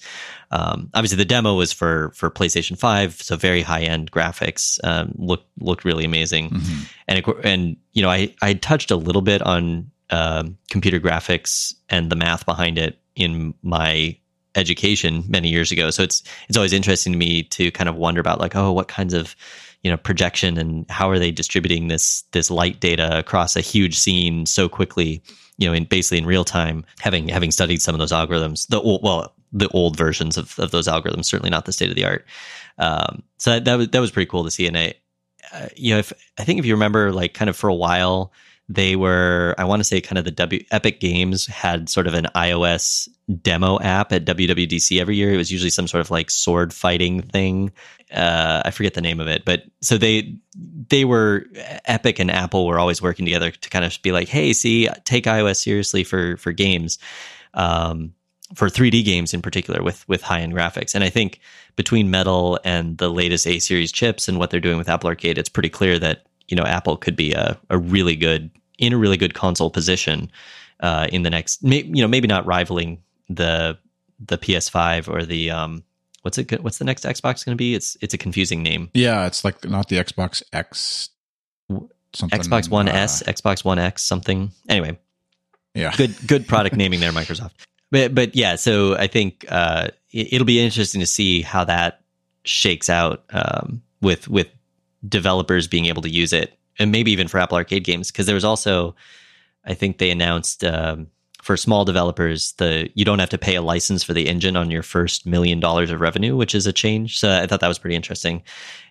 Um, 0.51 0.89
obviously, 0.93 1.17
the 1.17 1.25
demo 1.25 1.55
was 1.55 1.73
for 1.73 2.11
for 2.11 2.29
PlayStation 2.29 2.77
Five, 2.77 3.19
so 3.21 3.35
very 3.35 3.63
high 3.63 3.81
end 3.81 4.11
graphics. 4.11 4.79
Um, 4.83 5.13
looked 5.17 5.47
looked 5.59 5.83
really 5.83 6.05
amazing, 6.05 6.51
mm-hmm. 6.51 6.83
and 7.07 7.19
it, 7.19 7.25
and 7.43 7.77
you 7.93 8.03
know 8.03 8.09
I 8.09 8.33
I 8.41 8.53
touched 8.53 8.91
a 8.91 8.95
little 8.95 9.23
bit 9.23 9.41
on 9.41 9.89
uh, 10.11 10.43
computer 10.69 10.99
graphics 10.99 11.73
and 11.89 12.11
the 12.11 12.15
math 12.15 12.45
behind 12.45 12.77
it 12.77 12.99
in 13.15 13.55
my 13.63 14.17
education 14.55 15.23
many 15.27 15.49
years 15.49 15.71
ago. 15.71 15.89
So 15.89 16.03
it's 16.03 16.23
it's 16.47 16.57
always 16.57 16.73
interesting 16.73 17.13
to 17.13 17.19
me 17.19 17.43
to 17.43 17.71
kind 17.71 17.89
of 17.89 17.95
wonder 17.95 18.21
about 18.21 18.39
like 18.39 18.55
oh 18.55 18.71
what 18.71 18.87
kinds 18.87 19.13
of 19.13 19.35
you 19.83 19.89
know 19.89 19.97
projection 19.97 20.57
and 20.57 20.89
how 20.89 21.09
are 21.09 21.19
they 21.19 21.31
distributing 21.31 21.87
this 21.87 22.23
this 22.31 22.51
light 22.51 22.79
data 22.79 23.17
across 23.17 23.55
a 23.55 23.61
huge 23.61 23.97
scene 23.97 24.45
so 24.45 24.69
quickly 24.69 25.21
you 25.57 25.67
know 25.67 25.73
in 25.73 25.85
basically 25.85 26.17
in 26.17 26.25
real 26.25 26.43
time 26.43 26.85
having 26.99 27.27
having 27.27 27.51
studied 27.51 27.81
some 27.81 27.95
of 27.95 27.99
those 27.99 28.11
algorithms 28.11 28.67
the 28.67 28.79
old, 28.79 29.01
well 29.03 29.33
the 29.51 29.67
old 29.69 29.97
versions 29.97 30.37
of, 30.37 30.57
of 30.59 30.71
those 30.71 30.87
algorithms 30.87 31.25
certainly 31.25 31.49
not 31.49 31.65
the 31.65 31.73
state 31.73 31.89
of 31.89 31.95
the 31.95 32.05
art 32.05 32.25
um, 32.77 33.23
so 33.37 33.51
that, 33.51 33.65
that 33.65 33.75
was 33.75 33.87
that 33.89 33.99
was 33.99 34.11
pretty 34.11 34.29
cool 34.29 34.43
to 34.43 34.51
see 34.51 34.67
and 34.67 34.77
I 34.77 34.93
uh, 35.53 35.67
you 35.75 35.93
know 35.93 35.99
if 35.99 36.13
I 36.37 36.43
think 36.43 36.59
if 36.59 36.65
you 36.65 36.73
remember 36.73 37.11
like 37.11 37.33
kind 37.33 37.49
of 37.49 37.57
for 37.57 37.67
a 37.67 37.75
while 37.75 38.31
they 38.69 38.95
were 38.95 39.55
i 39.57 39.63
want 39.63 39.79
to 39.79 39.83
say 39.83 39.99
kind 39.99 40.17
of 40.17 40.25
the 40.25 40.31
w 40.31 40.63
epic 40.71 40.99
games 40.99 41.45
had 41.47 41.89
sort 41.89 42.07
of 42.07 42.13
an 42.13 42.25
ios 42.35 43.07
demo 43.41 43.79
app 43.79 44.11
at 44.11 44.25
wwdc 44.25 44.99
every 44.99 45.15
year. 45.15 45.33
It 45.33 45.37
was 45.37 45.51
usually 45.51 45.69
some 45.69 45.87
sort 45.87 46.01
of 46.01 46.11
like 46.11 46.29
sword 46.29 46.73
fighting 46.73 47.21
thing. 47.21 47.71
Uh, 48.13 48.61
i 48.65 48.71
forget 48.71 48.93
the 48.93 49.01
name 49.01 49.21
of 49.21 49.27
it 49.27 49.45
but 49.45 49.63
so 49.81 49.97
they 49.97 50.37
they 50.89 51.05
were 51.05 51.45
epic 51.85 52.19
and 52.19 52.29
apple 52.29 52.67
were 52.67 52.77
always 52.77 53.01
working 53.01 53.25
together 53.25 53.51
to 53.51 53.69
kind 53.69 53.85
of 53.85 53.97
be 54.01 54.11
like 54.11 54.27
hey 54.27 54.51
see 54.51 54.89
take 55.05 55.23
ios 55.25 55.57
seriously 55.57 56.03
for 56.03 56.35
for 56.35 56.51
games 56.51 56.99
um, 57.53 58.13
for 58.53 58.67
3d 58.67 59.05
games 59.05 59.33
in 59.33 59.41
particular 59.41 59.81
with 59.81 60.07
with 60.09 60.21
high 60.21 60.41
end 60.41 60.53
graphics. 60.53 60.93
And 60.93 61.05
i 61.05 61.09
think 61.09 61.39
between 61.77 62.11
metal 62.11 62.59
and 62.65 62.97
the 62.97 63.09
latest 63.09 63.47
a 63.47 63.59
series 63.59 63.93
chips 63.93 64.27
and 64.27 64.37
what 64.37 64.49
they're 64.49 64.59
doing 64.59 64.77
with 64.77 64.89
apple 64.89 65.07
arcade 65.07 65.37
it's 65.37 65.49
pretty 65.49 65.69
clear 65.69 65.97
that 65.99 66.25
you 66.51 66.57
know 66.57 66.63
Apple 66.63 66.97
could 66.97 67.15
be 67.15 67.33
a, 67.33 67.57
a 67.69 67.77
really 67.77 68.15
good 68.15 68.51
in 68.77 68.93
a 68.93 68.97
really 68.97 69.17
good 69.17 69.33
console 69.33 69.69
position 69.69 70.29
uh, 70.81 71.07
in 71.11 71.23
the 71.23 71.29
next, 71.29 71.63
may, 71.63 71.83
you 71.83 72.01
know, 72.01 72.07
maybe 72.07 72.27
not 72.27 72.45
rivaling 72.45 73.01
the 73.29 73.77
the 74.19 74.37
PS5 74.37 75.07
or 75.07 75.25
the 75.25 75.51
um, 75.51 75.83
what's 76.23 76.37
it? 76.37 76.61
What's 76.61 76.79
the 76.79 76.85
next 76.85 77.03
Xbox 77.03 77.45
going 77.45 77.55
to 77.55 77.57
be? 77.57 77.75
It's 77.75 77.95
it's 78.01 78.13
a 78.13 78.17
confusing 78.17 78.63
name. 78.63 78.89
Yeah, 78.93 79.25
it's 79.27 79.45
like 79.45 79.63
not 79.63 79.87
the 79.87 79.97
Xbox 79.97 80.43
X. 80.51 81.09
Something, 82.13 82.41
Xbox 82.41 82.69
One 82.69 82.89
uh, 82.89 82.93
S, 82.93 83.23
Xbox 83.23 83.63
One 83.63 83.79
X, 83.79 84.03
something. 84.03 84.51
Anyway, 84.67 84.99
yeah, 85.73 85.95
good 85.95 86.15
good 86.27 86.47
product 86.49 86.75
naming 86.75 86.99
there, 86.99 87.11
Microsoft. 87.11 87.51
But 87.89 88.13
but 88.13 88.35
yeah, 88.35 88.55
so 88.55 88.95
I 88.95 89.07
think 89.07 89.45
uh, 89.49 89.89
it, 90.11 90.39
will 90.39 90.45
be 90.45 90.59
interesting 90.59 90.99
to 91.01 91.07
see 91.07 91.41
how 91.41 91.63
that 91.65 92.01
shakes 92.43 92.89
out 92.89 93.23
um, 93.29 93.81
with 94.01 94.27
with 94.27 94.47
developers 95.07 95.67
being 95.67 95.85
able 95.85 96.01
to 96.01 96.09
use 96.09 96.33
it 96.33 96.57
and 96.79 96.91
maybe 96.91 97.11
even 97.11 97.27
for 97.27 97.39
Apple 97.39 97.57
Arcade 97.57 97.83
games 97.83 98.11
because 98.11 98.25
there 98.25 98.35
was 98.35 98.45
also, 98.45 98.95
I 99.65 99.73
think 99.73 99.97
they 99.97 100.11
announced 100.11 100.63
um, 100.63 101.07
for 101.41 101.57
small 101.57 101.85
developers 101.85 102.53
the 102.53 102.89
you 102.93 103.03
don't 103.03 103.19
have 103.19 103.29
to 103.29 103.37
pay 103.37 103.55
a 103.55 103.61
license 103.61 104.03
for 104.03 104.13
the 104.13 104.27
engine 104.27 104.55
on 104.55 104.71
your 104.71 104.83
first 104.83 105.25
million 105.25 105.59
dollars 105.59 105.91
of 105.91 105.99
revenue, 105.99 106.35
which 106.35 106.55
is 106.55 106.67
a 106.67 106.73
change. 106.73 107.19
So 107.19 107.31
I 107.31 107.47
thought 107.47 107.59
that 107.59 107.67
was 107.67 107.79
pretty 107.79 107.95
interesting, 107.95 108.43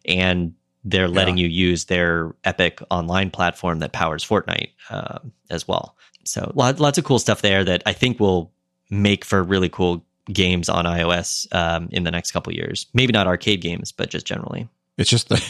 and 0.05 0.55
they're 0.85 1.09
letting 1.09 1.37
yeah. 1.37 1.45
you 1.45 1.69
use 1.69 1.87
their 1.87 2.35
Epic 2.45 2.81
online 2.91 3.31
platform 3.31 3.81
that 3.81 3.93
powers 3.93 4.25
Fortnite 4.25 4.71
uh, 4.89 5.19
as 5.51 5.69
well. 5.69 5.97
So 6.25 6.53
lots, 6.55 6.81
lots 6.81 6.99
of 6.99 7.05
cool 7.05 7.19
stuff 7.19 7.43
there 7.43 7.65
that 7.65 7.83
I 7.87 7.93
think 7.93 8.19
will 8.19 8.53
make 8.89 9.25
for 9.25 9.43
really 9.43 9.69
cool 9.69 10.05
games 10.33 10.69
on 10.69 10.85
iOS 10.85 11.53
um, 11.55 11.89
in 11.93 12.05
the 12.05 12.11
next 12.11 12.33
couple 12.33 12.53
years. 12.53 12.87
Maybe 12.95 13.13
not 13.13 13.27
arcade 13.27 13.61
games, 13.61 13.93
but 13.93 14.11
just 14.11 14.27
generally. 14.27 14.69
It's 14.97 15.11
just 15.11 15.29
the 15.29 15.43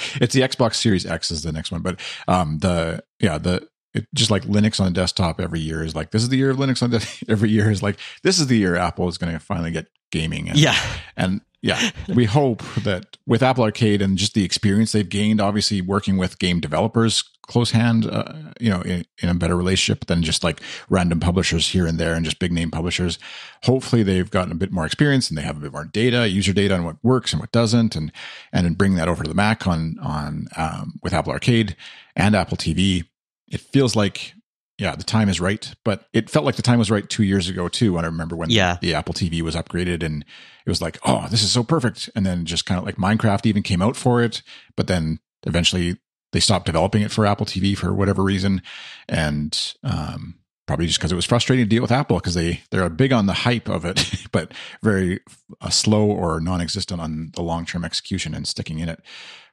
it's 0.20 0.34
the 0.34 0.40
Xbox 0.40 0.76
Series 0.76 1.06
X 1.06 1.30
is 1.30 1.42
the 1.42 1.52
next 1.52 1.72
one, 1.72 1.82
but 1.82 2.00
um, 2.28 2.58
the 2.58 3.02
yeah 3.20 3.38
the 3.38 3.66
it, 3.94 4.06
just 4.14 4.30
like 4.30 4.44
Linux 4.44 4.80
on 4.80 4.92
desktop 4.92 5.40
every 5.40 5.60
year 5.60 5.84
is 5.84 5.94
like 5.94 6.10
this 6.10 6.22
is 6.22 6.28
the 6.28 6.36
year 6.36 6.50
of 6.50 6.56
Linux 6.56 6.82
on 6.82 6.90
the, 6.90 7.24
every 7.28 7.50
year 7.50 7.70
is 7.70 7.82
like 7.82 7.98
this 8.22 8.38
is 8.38 8.46
the 8.46 8.56
year 8.56 8.76
Apple 8.76 9.08
is 9.08 9.18
going 9.18 9.32
to 9.32 9.38
finally 9.38 9.70
get 9.70 9.86
gaming. 10.10 10.48
And, 10.48 10.58
yeah, 10.58 10.78
and 11.16 11.40
yeah, 11.62 11.90
we 12.08 12.24
hope 12.24 12.62
that 12.82 13.16
with 13.26 13.42
Apple 13.42 13.64
Arcade 13.64 14.02
and 14.02 14.18
just 14.18 14.34
the 14.34 14.44
experience 14.44 14.92
they've 14.92 15.08
gained, 15.08 15.40
obviously 15.40 15.80
working 15.80 16.16
with 16.16 16.38
game 16.38 16.60
developers 16.60 17.24
close 17.46 17.72
hand, 17.72 18.06
uh, 18.06 18.32
you 18.60 18.70
know, 18.70 18.80
in, 18.82 19.04
in, 19.20 19.28
a 19.28 19.34
better 19.34 19.56
relationship 19.56 20.06
than 20.06 20.22
just 20.22 20.44
like 20.44 20.60
random 20.88 21.20
publishers 21.20 21.68
here 21.68 21.86
and 21.86 21.98
there 21.98 22.14
and 22.14 22.24
just 22.24 22.38
big 22.38 22.52
name 22.52 22.70
publishers. 22.70 23.18
Hopefully, 23.64 24.02
they've 24.02 24.30
gotten 24.30 24.52
a 24.52 24.56
bit 24.56 24.72
more 24.72 24.86
experience 24.86 25.28
and 25.28 25.36
they 25.36 25.42
have 25.42 25.56
a 25.56 25.60
bit 25.60 25.72
more 25.72 25.84
data, 25.84 26.28
user 26.28 26.52
data 26.52 26.74
on 26.74 26.84
what 26.84 26.96
works 27.02 27.32
and 27.32 27.40
what 27.40 27.52
doesn't, 27.52 27.96
and 27.96 28.12
and 28.52 28.78
bring 28.78 28.94
that 28.94 29.08
over 29.08 29.22
to 29.22 29.28
the 29.28 29.34
Mac 29.34 29.66
on 29.66 29.98
on 30.00 30.46
um, 30.56 30.94
with 31.02 31.12
Apple 31.12 31.32
Arcade 31.32 31.76
and 32.16 32.34
Apple 32.34 32.56
TV. 32.56 33.04
It 33.48 33.60
feels 33.60 33.94
like 33.94 34.34
yeah, 34.78 34.96
the 34.96 35.04
time 35.04 35.28
is 35.28 35.40
right. 35.40 35.72
But 35.84 36.06
it 36.12 36.30
felt 36.30 36.44
like 36.44 36.56
the 36.56 36.62
time 36.62 36.78
was 36.78 36.90
right 36.90 37.08
two 37.08 37.22
years 37.22 37.48
ago 37.48 37.68
too. 37.68 37.94
When 37.94 38.04
I 38.04 38.08
remember 38.08 38.36
when 38.36 38.50
yeah. 38.50 38.78
the 38.80 38.94
Apple 38.94 39.14
TV 39.14 39.42
was 39.42 39.54
upgraded 39.54 40.02
and 40.02 40.24
it 40.64 40.70
was 40.70 40.82
like, 40.82 40.98
oh, 41.04 41.26
this 41.30 41.42
is 41.42 41.52
so 41.52 41.62
perfect. 41.62 42.10
And 42.14 42.24
then 42.24 42.44
just 42.44 42.66
kind 42.66 42.78
of 42.78 42.84
like 42.84 42.96
Minecraft 42.96 43.46
even 43.46 43.62
came 43.62 43.82
out 43.82 43.96
for 43.96 44.22
it, 44.22 44.42
but 44.76 44.86
then 44.86 45.20
eventually 45.44 45.98
they 46.32 46.40
stopped 46.40 46.66
developing 46.66 47.02
it 47.02 47.10
for 47.10 47.26
Apple 47.26 47.46
TV 47.46 47.76
for 47.76 47.92
whatever 47.92 48.22
reason, 48.22 48.62
and 49.08 49.74
um, 49.84 50.38
probably 50.66 50.86
just 50.86 50.98
because 50.98 51.12
it 51.12 51.16
was 51.16 51.26
frustrating 51.26 51.64
to 51.64 51.68
deal 51.68 51.82
with 51.82 51.92
Apple 51.92 52.16
because 52.16 52.34
they 52.34 52.62
they're 52.70 52.88
big 52.88 53.12
on 53.12 53.26
the 53.26 53.32
hype 53.32 53.68
of 53.68 53.84
it, 53.84 54.26
but 54.32 54.52
very 54.82 55.20
uh, 55.60 55.70
slow 55.70 56.06
or 56.06 56.40
non-existent 56.40 57.00
on 57.00 57.30
the 57.34 57.42
long-term 57.42 57.84
execution 57.84 58.34
and 58.34 58.48
sticking 58.48 58.78
in 58.78 58.88
it 58.88 59.00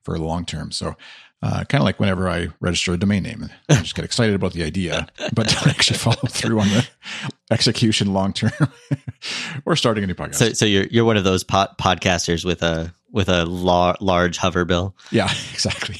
for 0.03 0.17
the 0.17 0.23
long 0.23 0.45
term. 0.45 0.71
So. 0.71 0.95
Uh, 1.41 1.63
kind 1.63 1.81
of 1.81 1.85
like 1.85 1.99
whenever 2.01 2.27
I 2.27 2.49
register 2.59 2.93
a 2.93 2.97
domain 2.97 3.23
name, 3.23 3.49
I 3.69 3.75
just 3.75 3.95
get 3.95 4.03
excited 4.03 4.35
about 4.35 4.51
the 4.51 4.63
idea, 4.63 5.07
but 5.33 5.47
don't 5.47 5.67
actually 5.67 5.97
follow 5.97 6.27
through 6.27 6.59
on 6.59 6.67
the 6.67 6.87
execution 7.49 8.13
long 8.13 8.33
term. 8.33 8.51
We're 9.65 9.77
starting 9.77 10.03
a 10.03 10.07
new 10.07 10.15
podcast. 10.15 10.35
So, 10.35 10.53
so 10.53 10.65
you're 10.65 10.85
you're 10.87 11.05
one 11.05 11.15
of 11.15 11.23
those 11.23 11.45
pod- 11.45 11.77
podcasters 11.77 12.43
with 12.43 12.61
a 12.61 12.93
with 13.11 13.29
a 13.29 13.45
la- 13.45 13.95
large 14.01 14.37
hover 14.37 14.65
bill. 14.65 14.95
Yeah, 15.11 15.31
exactly. 15.53 15.97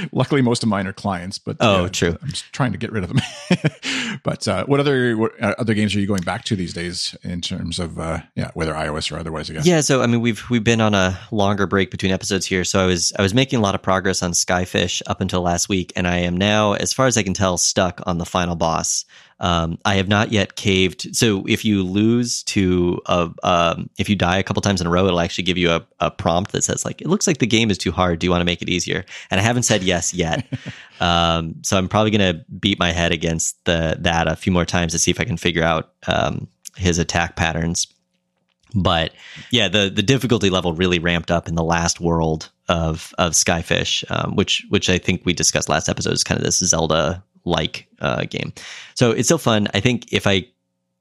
Luckily, 0.12 0.42
most 0.42 0.62
of 0.62 0.68
mine 0.68 0.86
are 0.86 0.92
clients, 0.92 1.38
but 1.38 1.56
oh, 1.60 1.88
true. 1.88 2.16
I'm 2.22 2.28
just 2.28 2.52
trying 2.52 2.72
to 2.72 2.78
get 2.78 2.92
rid 2.92 3.04
of 3.04 3.10
them. 3.10 4.20
but 4.24 4.46
uh, 4.46 4.64
what 4.66 4.80
other 4.80 5.16
what 5.16 5.32
uh, 5.42 5.54
other 5.58 5.74
games 5.74 5.94
are 5.94 6.00
you 6.00 6.06
going 6.06 6.22
back 6.22 6.44
to 6.46 6.56
these 6.56 6.72
days 6.72 7.16
in 7.22 7.40
terms 7.40 7.78
of 7.78 7.98
uh, 7.98 8.20
yeah, 8.34 8.50
whether 8.54 8.74
iOS 8.74 9.12
or 9.12 9.18
otherwise? 9.18 9.50
I 9.50 9.54
guess. 9.54 9.66
Yeah, 9.66 9.80
so 9.80 10.02
I 10.02 10.06
mean, 10.06 10.20
we've 10.20 10.48
we've 10.50 10.64
been 10.64 10.80
on 10.80 10.94
a 10.94 11.18
longer 11.30 11.66
break 11.66 11.90
between 11.90 12.12
episodes 12.12 12.46
here, 12.46 12.64
so 12.64 12.80
I 12.80 12.86
was 12.86 13.12
I 13.18 13.22
was 13.22 13.34
making 13.34 13.58
a 13.58 13.62
lot 13.62 13.74
of 13.74 13.82
progress 13.82 14.22
on 14.22 14.32
Skyfish 14.32 15.02
up 15.06 15.20
until 15.20 15.42
last 15.42 15.68
week, 15.68 15.92
and 15.96 16.06
I 16.06 16.18
am 16.18 16.36
now, 16.36 16.74
as 16.74 16.92
far 16.92 17.06
as 17.06 17.16
I 17.16 17.22
can 17.22 17.34
tell, 17.34 17.58
stuck 17.58 18.00
on 18.06 18.18
the 18.18 18.26
final 18.26 18.56
boss. 18.56 19.04
Um, 19.40 19.78
I 19.86 19.94
have 19.94 20.06
not 20.06 20.32
yet 20.32 20.54
caved. 20.54 21.16
So 21.16 21.44
if 21.48 21.64
you 21.64 21.82
lose 21.82 22.42
to 22.44 23.00
a, 23.06 23.30
um, 23.42 23.88
if 23.98 24.08
you 24.10 24.14
die 24.14 24.36
a 24.36 24.42
couple 24.42 24.60
times 24.60 24.82
in 24.82 24.86
a 24.86 24.90
row, 24.90 25.06
it'll 25.06 25.20
actually 25.20 25.44
give 25.44 25.56
you 25.56 25.70
a, 25.70 25.86
a, 25.98 26.10
prompt 26.10 26.52
that 26.52 26.62
says 26.62 26.84
like, 26.84 27.00
it 27.00 27.08
looks 27.08 27.26
like 27.26 27.38
the 27.38 27.46
game 27.46 27.70
is 27.70 27.78
too 27.78 27.90
hard. 27.90 28.18
Do 28.18 28.26
you 28.26 28.30
want 28.30 28.42
to 28.42 28.46
make 28.46 28.60
it 28.60 28.68
easier? 28.68 29.04
And 29.30 29.40
I 29.40 29.42
haven't 29.42 29.62
said 29.62 29.82
yes 29.82 30.12
yet. 30.12 30.46
um, 31.00 31.54
so 31.62 31.78
I'm 31.78 31.88
probably 31.88 32.10
going 32.10 32.36
to 32.36 32.44
beat 32.52 32.78
my 32.78 32.92
head 32.92 33.12
against 33.12 33.64
the, 33.64 33.96
that 34.00 34.28
a 34.28 34.36
few 34.36 34.52
more 34.52 34.66
times 34.66 34.92
to 34.92 34.98
see 34.98 35.10
if 35.10 35.18
I 35.18 35.24
can 35.24 35.38
figure 35.38 35.64
out, 35.64 35.92
um, 36.06 36.46
his 36.76 36.98
attack 36.98 37.36
patterns. 37.36 37.86
but 38.74 39.12
yeah, 39.50 39.68
the 39.68 39.90
the 39.90 40.02
difficulty 40.02 40.48
level 40.48 40.74
really 40.74 41.00
ramped 41.00 41.30
up 41.30 41.48
in 41.48 41.56
the 41.56 41.64
last 41.64 42.00
world 42.00 42.50
of 42.68 43.12
of 43.18 43.32
Skyfish, 43.32 44.04
um, 44.10 44.36
which 44.36 44.64
which 44.68 44.88
I 44.88 44.98
think 44.98 45.22
we 45.24 45.32
discussed 45.32 45.68
last 45.68 45.88
episode 45.88 46.12
is 46.12 46.22
kind 46.22 46.38
of 46.38 46.44
this 46.44 46.58
Zelda 46.58 47.24
like 47.44 47.86
uh, 48.00 48.24
game. 48.24 48.52
So 48.94 49.10
it's 49.10 49.28
still 49.28 49.38
fun. 49.38 49.68
I 49.74 49.80
think 49.80 50.12
if 50.12 50.26
I 50.26 50.46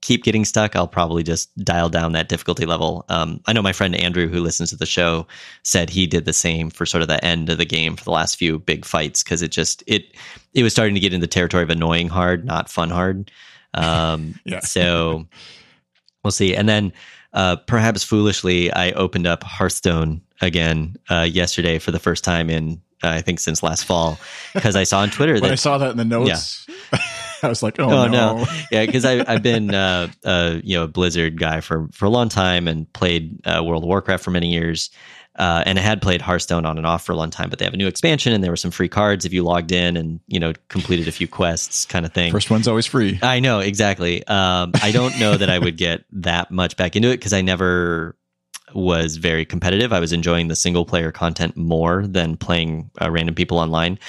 keep 0.02 0.24
getting 0.24 0.46
stuck, 0.46 0.76
I'll 0.76 0.88
probably 0.88 1.24
just 1.24 1.56
dial 1.58 1.90
down 1.90 2.14
that 2.14 2.30
difficulty 2.30 2.66
level. 2.66 3.06
Um, 3.10 3.42
I 3.48 3.54
know 3.54 3.62
my 3.62 3.74
friend 3.74 3.96
Andrew, 3.96 4.28
who 4.28 4.40
listens 4.40 4.70
to 4.70 4.78
the 4.78 4.86
show, 4.86 5.28
said 5.64 5.90
he 5.90 6.08
did 6.08 6.26
the 6.26 6.34
same 6.34 6.70
for 6.70 6.86
sort 6.86 7.02
of 7.02 7.08
the 7.10 7.24
end 7.24 7.50
of 7.50 7.58
the 7.58 7.66
game 7.66 7.96
for 7.96 8.04
the 8.04 8.12
last 8.12 8.38
few 8.38 8.60
big 8.60 8.86
fights 8.86 9.24
because 9.24 9.42
it 9.42 9.52
just 9.52 9.84
it 9.88 10.16
it 10.54 10.64
was 10.64 10.72
starting 10.72 10.96
to 10.96 11.02
get 11.02 11.14
into 11.14 11.26
the 11.26 11.32
territory 11.32 11.64
of 11.64 11.70
annoying 11.70 12.08
hard, 12.08 12.46
not 12.46 12.70
fun 12.70 12.90
hard. 12.90 13.32
Um, 13.74 14.36
Yeah. 14.46 14.62
So 14.62 15.28
we'll 16.24 16.32
see. 16.32 16.56
And 16.56 16.68
then 16.68 16.94
uh, 17.34 17.58
perhaps 17.58 18.04
foolishly, 18.04 18.72
I 18.72 18.92
opened 18.92 19.28
up 19.28 19.44
Hearthstone 19.44 20.22
again 20.42 20.96
uh, 21.10 21.28
yesterday 21.30 21.78
for 21.78 21.92
the 21.92 22.00
first 22.00 22.24
time 22.24 22.50
in 22.50 22.82
uh, 23.04 23.10
I 23.10 23.22
think 23.22 23.40
since 23.40 23.64
last 23.64 23.86
fall 23.86 24.20
because 24.54 24.76
I 24.76 24.84
saw 24.84 25.00
on 25.00 25.10
Twitter 25.10 25.40
that 25.40 25.52
I 25.52 25.56
saw 25.56 25.78
that 25.78 25.92
in 25.92 25.98
the 25.98 26.06
notes, 26.06 26.68
I 27.44 27.48
was 27.48 27.64
like, 27.64 27.80
oh, 27.80 27.84
Oh, 27.90 28.08
no. 28.08 28.38
no. 28.40 28.46
yeah, 28.72 28.86
because 28.86 29.06
I've 29.06 29.42
been 29.42 29.74
uh, 29.74 30.08
uh, 30.26 30.60
you 30.64 30.76
know 30.78 30.84
a 30.84 30.88
Blizzard 30.88 31.40
guy 31.40 31.62
for 31.62 31.88
for 31.94 32.06
a 32.06 32.10
long 32.10 32.30
time 32.30 32.68
and 32.68 32.92
played 32.94 33.40
uh, 33.48 33.64
World 33.64 33.84
of 33.84 33.88
Warcraft 33.88 34.24
for 34.24 34.32
many 34.32 34.52
years, 34.52 34.90
uh, 35.38 35.64
and 35.66 35.80
I 35.80 35.82
had 35.82 36.02
played 36.02 36.22
Hearthstone 36.22 36.66
on 36.66 36.78
and 36.78 36.86
off 36.86 37.06
for 37.06 37.14
a 37.14 37.16
long 37.16 37.30
time. 37.30 37.50
But 37.50 37.60
they 37.60 37.66
have 37.66 37.74
a 37.74 37.78
new 37.78 37.88
expansion, 37.88 38.34
and 38.34 38.44
there 38.44 38.52
were 38.52 38.58
some 38.58 38.72
free 38.72 38.90
cards 38.90 39.24
if 39.24 39.32
you 39.32 39.44
logged 39.44 39.72
in 39.72 39.96
and 39.96 40.20
you 40.28 40.40
know 40.40 40.52
completed 40.68 41.08
a 41.08 41.14
few 41.14 41.30
quests, 41.30 41.86
kind 41.86 42.06
of 42.06 42.12
thing. 42.14 42.34
First 42.34 42.52
one's 42.52 42.68
always 42.68 42.86
free. 42.86 43.18
I 43.22 43.40
know 43.40 43.60
exactly. 43.60 44.28
Um, 44.28 44.74
I 44.82 44.92
don't 44.92 45.18
know 45.18 45.38
that 45.38 45.50
I 45.50 45.60
would 45.60 45.78
get 45.78 46.04
that 46.12 46.52
much 46.52 46.76
back 46.76 46.98
into 46.98 47.08
it 47.10 47.18
because 47.18 47.32
I 47.32 47.40
never 47.42 48.18
was 48.74 49.18
very 49.18 49.46
competitive. 49.46 49.94
I 49.94 50.00
was 50.00 50.14
enjoying 50.14 50.48
the 50.48 50.56
single 50.56 50.86
player 50.86 51.12
content 51.12 51.58
more 51.58 52.06
than 52.08 52.38
playing 52.38 52.90
uh, 53.02 53.10
random 53.12 53.36
people 53.36 53.60
online. 53.60 54.00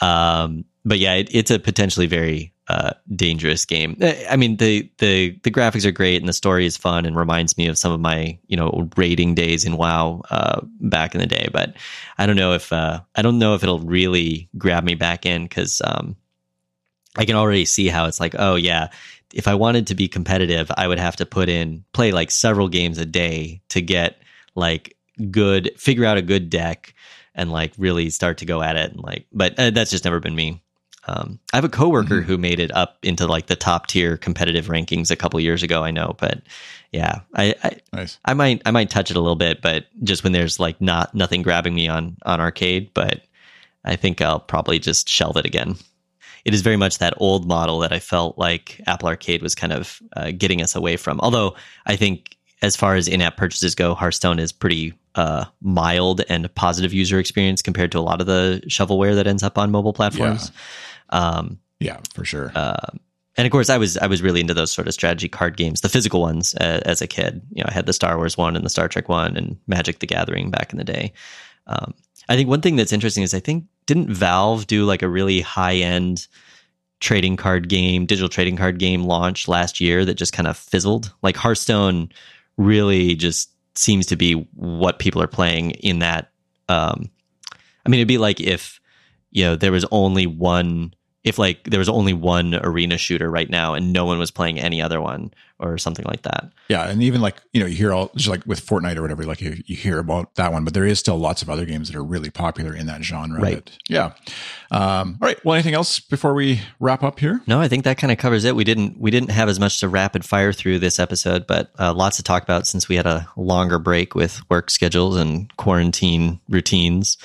Um, 0.00 0.64
but 0.84 0.98
yeah, 0.98 1.14
it, 1.14 1.28
it's 1.30 1.50
a 1.50 1.58
potentially 1.58 2.06
very 2.06 2.52
uh, 2.68 2.92
dangerous 3.14 3.64
game. 3.64 3.96
Uh, 4.00 4.12
I 4.30 4.36
mean, 4.36 4.58
the 4.58 4.90
the 4.98 5.38
the 5.42 5.50
graphics 5.50 5.86
are 5.86 5.90
great 5.90 6.20
and 6.20 6.28
the 6.28 6.34
story 6.34 6.66
is 6.66 6.76
fun 6.76 7.06
and 7.06 7.16
reminds 7.16 7.56
me 7.56 7.66
of 7.66 7.78
some 7.78 7.92
of 7.92 8.00
my 8.00 8.38
you 8.46 8.56
know 8.56 8.88
raiding 8.96 9.34
days 9.34 9.64
in 9.64 9.76
WoW 9.76 10.22
uh, 10.30 10.60
back 10.80 11.14
in 11.14 11.20
the 11.20 11.26
day. 11.26 11.48
But 11.52 11.74
I 12.18 12.26
don't 12.26 12.36
know 12.36 12.52
if 12.52 12.72
uh, 12.72 13.00
I 13.14 13.22
don't 13.22 13.38
know 13.38 13.54
if 13.54 13.62
it'll 13.62 13.80
really 13.80 14.48
grab 14.58 14.84
me 14.84 14.94
back 14.94 15.24
in 15.24 15.44
because 15.44 15.80
um, 15.84 16.16
I 17.16 17.24
can 17.24 17.36
already 17.36 17.64
see 17.64 17.88
how 17.88 18.06
it's 18.06 18.20
like, 18.20 18.34
oh 18.38 18.54
yeah, 18.54 18.88
if 19.34 19.46
I 19.48 19.54
wanted 19.54 19.86
to 19.88 19.94
be 19.94 20.08
competitive, 20.08 20.70
I 20.76 20.88
would 20.88 20.98
have 20.98 21.16
to 21.16 21.26
put 21.26 21.48
in 21.48 21.84
play 21.92 22.12
like 22.12 22.30
several 22.30 22.68
games 22.68 22.98
a 22.98 23.06
day 23.06 23.60
to 23.70 23.80
get 23.80 24.20
like 24.54 24.96
good, 25.30 25.70
figure 25.76 26.04
out 26.04 26.16
a 26.18 26.22
good 26.22 26.50
deck 26.50 26.94
and 27.34 27.52
like 27.52 27.72
really 27.78 28.10
start 28.10 28.38
to 28.38 28.46
go 28.46 28.62
at 28.62 28.76
it. 28.76 28.92
And 28.92 29.00
like, 29.00 29.26
but 29.32 29.58
uh, 29.58 29.70
that's 29.70 29.90
just 29.90 30.04
never 30.04 30.20
been 30.20 30.34
me. 30.34 30.62
Um, 31.06 31.38
I 31.52 31.56
have 31.56 31.64
a 31.64 31.70
coworker 31.70 32.20
Mhm. 32.20 32.24
who 32.24 32.36
made 32.36 32.60
it 32.60 32.70
up 32.74 32.98
into 33.02 33.26
like 33.26 33.46
the 33.46 33.56
top 33.56 33.86
tier 33.86 34.16
competitive 34.18 34.66
rankings 34.66 35.10
a 35.10 35.16
couple 35.16 35.40
years 35.40 35.62
ago. 35.62 35.82
I 35.82 35.90
know, 35.90 36.14
but 36.18 36.42
yeah, 36.92 37.20
I, 37.34 37.54
I 37.64 37.76
Nice. 37.94 38.18
I 38.26 38.34
might 38.34 38.60
I 38.66 38.72
might 38.72 38.90
touch 38.90 39.10
it 39.10 39.16
a 39.16 39.20
little 39.20 39.36
bit, 39.36 39.62
but 39.62 39.86
just 40.04 40.22
when 40.22 40.32
there's 40.32 40.60
like 40.60 40.80
not 40.82 41.14
nothing 41.14 41.40
grabbing 41.42 41.74
me 41.74 41.88
on 41.88 42.16
on 42.26 42.40
arcade, 42.40 42.90
but 42.92 43.22
I 43.84 43.96
think 43.96 44.20
I'll 44.20 44.40
probably 44.40 44.78
just 44.78 45.08
shelve 45.08 45.38
it 45.38 45.46
again. 45.46 45.76
It 46.44 46.54
is 46.54 46.62
very 46.62 46.76
much 46.76 46.98
that 46.98 47.14
old 47.16 47.46
model 47.46 47.80
that 47.80 47.92
I 47.92 47.98
felt 47.98 48.38
like 48.38 48.80
Apple 48.86 49.08
Arcade 49.08 49.42
was 49.42 49.54
kind 49.54 49.72
of 49.72 50.00
uh, 50.16 50.30
getting 50.36 50.62
us 50.62 50.74
away 50.74 50.96
from. 50.96 51.20
Although 51.20 51.56
I 51.86 51.96
think 51.96 52.36
as 52.62 52.76
far 52.76 52.96
as 52.96 53.08
in-app 53.08 53.36
purchases 53.36 53.74
go, 53.74 53.94
Hearthstone 53.94 54.38
is 54.38 54.52
pretty 54.52 54.94
uh, 55.14 55.44
mild 55.60 56.22
and 56.28 56.52
positive 56.54 56.92
user 56.92 57.18
experience 57.18 57.62
compared 57.62 57.92
to 57.92 57.98
a 57.98 58.00
lot 58.00 58.20
of 58.20 58.26
the 58.26 58.62
shovelware 58.68 59.14
that 59.14 59.26
ends 59.26 59.42
up 59.42 59.58
on 59.58 59.70
mobile 59.70 59.92
platforms. 59.92 60.50
Um, 61.10 61.58
Yeah, 61.80 61.98
for 62.14 62.24
sure. 62.24 62.52
uh, 62.54 62.88
and 63.36 63.46
of 63.46 63.52
course, 63.52 63.70
I 63.70 63.78
was 63.78 63.96
I 63.96 64.08
was 64.08 64.20
really 64.20 64.40
into 64.40 64.54
those 64.54 64.72
sort 64.72 64.88
of 64.88 64.94
strategy 64.94 65.28
card 65.28 65.56
games, 65.56 65.80
the 65.80 65.88
physical 65.88 66.20
ones, 66.20 66.56
uh, 66.56 66.80
as 66.84 67.00
a 67.00 67.06
kid. 67.06 67.40
You 67.52 67.62
know, 67.62 67.68
I 67.70 67.72
had 67.72 67.86
the 67.86 67.92
Star 67.92 68.16
Wars 68.16 68.36
one 68.36 68.56
and 68.56 68.64
the 68.64 68.70
Star 68.70 68.88
Trek 68.88 69.08
one, 69.08 69.36
and 69.36 69.56
Magic 69.68 70.00
the 70.00 70.08
Gathering 70.08 70.50
back 70.50 70.72
in 70.72 70.78
the 70.78 70.84
day. 70.84 71.12
Um, 71.68 71.94
I 72.28 72.34
think 72.34 72.48
one 72.48 72.60
thing 72.60 72.74
that's 72.74 72.92
interesting 72.92 73.22
is 73.22 73.34
I 73.34 73.40
think 73.40 73.66
didn't 73.88 74.12
Valve 74.12 74.66
do 74.66 74.84
like 74.84 75.02
a 75.02 75.08
really 75.08 75.40
high 75.40 75.76
end 75.76 76.28
trading 77.00 77.36
card 77.36 77.68
game, 77.68 78.06
digital 78.06 78.28
trading 78.28 78.56
card 78.56 78.78
game 78.78 79.04
launch 79.04 79.48
last 79.48 79.80
year 79.80 80.04
that 80.04 80.14
just 80.14 80.32
kind 80.32 80.46
of 80.46 80.56
fizzled. 80.56 81.12
Like 81.22 81.36
Hearthstone 81.36 82.10
really 82.58 83.14
just 83.14 83.50
seems 83.74 84.06
to 84.06 84.16
be 84.16 84.34
what 84.54 84.98
people 84.98 85.22
are 85.22 85.28
playing 85.28 85.70
in 85.70 86.00
that. 86.00 86.30
Um, 86.68 87.10
I 87.86 87.88
mean, 87.88 88.00
it'd 88.00 88.08
be 88.08 88.18
like 88.18 88.40
if 88.40 88.78
you 89.30 89.44
know 89.44 89.56
there 89.56 89.72
was 89.72 89.86
only 89.90 90.26
one 90.26 90.92
if 91.28 91.38
like 91.38 91.64
there 91.64 91.78
was 91.78 91.88
only 91.88 92.12
one 92.12 92.54
arena 92.54 92.98
shooter 92.98 93.30
right 93.30 93.48
now 93.48 93.74
and 93.74 93.92
no 93.92 94.04
one 94.04 94.18
was 94.18 94.30
playing 94.30 94.58
any 94.58 94.82
other 94.82 95.00
one 95.00 95.32
or 95.60 95.76
something 95.76 96.04
like 96.06 96.22
that. 96.22 96.52
Yeah, 96.68 96.88
and 96.88 97.02
even 97.02 97.20
like 97.20 97.42
you 97.52 97.60
know, 97.60 97.66
you 97.66 97.76
hear 97.76 97.92
all 97.92 98.10
just 98.14 98.28
like 98.28 98.46
with 98.46 98.64
Fortnite 98.64 98.96
or 98.96 99.02
whatever, 99.02 99.24
like 99.24 99.40
you, 99.40 99.56
you 99.66 99.76
hear 99.76 99.98
about 99.98 100.34
that 100.36 100.52
one, 100.52 100.64
but 100.64 100.74
there 100.74 100.86
is 100.86 100.98
still 100.98 101.18
lots 101.18 101.42
of 101.42 101.50
other 101.50 101.64
games 101.64 101.88
that 101.88 101.96
are 101.96 102.04
really 102.04 102.30
popular 102.30 102.74
in 102.74 102.86
that 102.86 103.02
genre. 103.02 103.40
Right. 103.40 103.64
But, 103.64 103.78
yeah. 103.88 104.12
Um, 104.70 105.18
all 105.20 105.26
right. 105.26 105.44
Well, 105.44 105.54
anything 105.54 105.74
else 105.74 105.98
before 106.00 106.34
we 106.34 106.60
wrap 106.78 107.02
up 107.02 107.18
here? 107.18 107.40
No, 107.46 107.60
I 107.60 107.68
think 107.68 107.84
that 107.84 107.98
kind 107.98 108.12
of 108.12 108.18
covers 108.18 108.44
it. 108.44 108.54
We 108.54 108.64
didn't 108.64 108.98
we 109.00 109.10
didn't 109.10 109.30
have 109.30 109.48
as 109.48 109.58
much 109.58 109.80
to 109.80 109.88
rapid 109.88 110.24
fire 110.24 110.52
through 110.52 110.78
this 110.78 110.98
episode, 110.98 111.46
but 111.46 111.72
uh, 111.78 111.92
lots 111.92 112.16
to 112.18 112.22
talk 112.22 112.42
about 112.42 112.66
since 112.66 112.88
we 112.88 112.96
had 112.96 113.06
a 113.06 113.28
longer 113.36 113.78
break 113.78 114.14
with 114.14 114.40
work 114.48 114.70
schedules 114.70 115.16
and 115.16 115.54
quarantine 115.56 116.40
routines. 116.48 117.18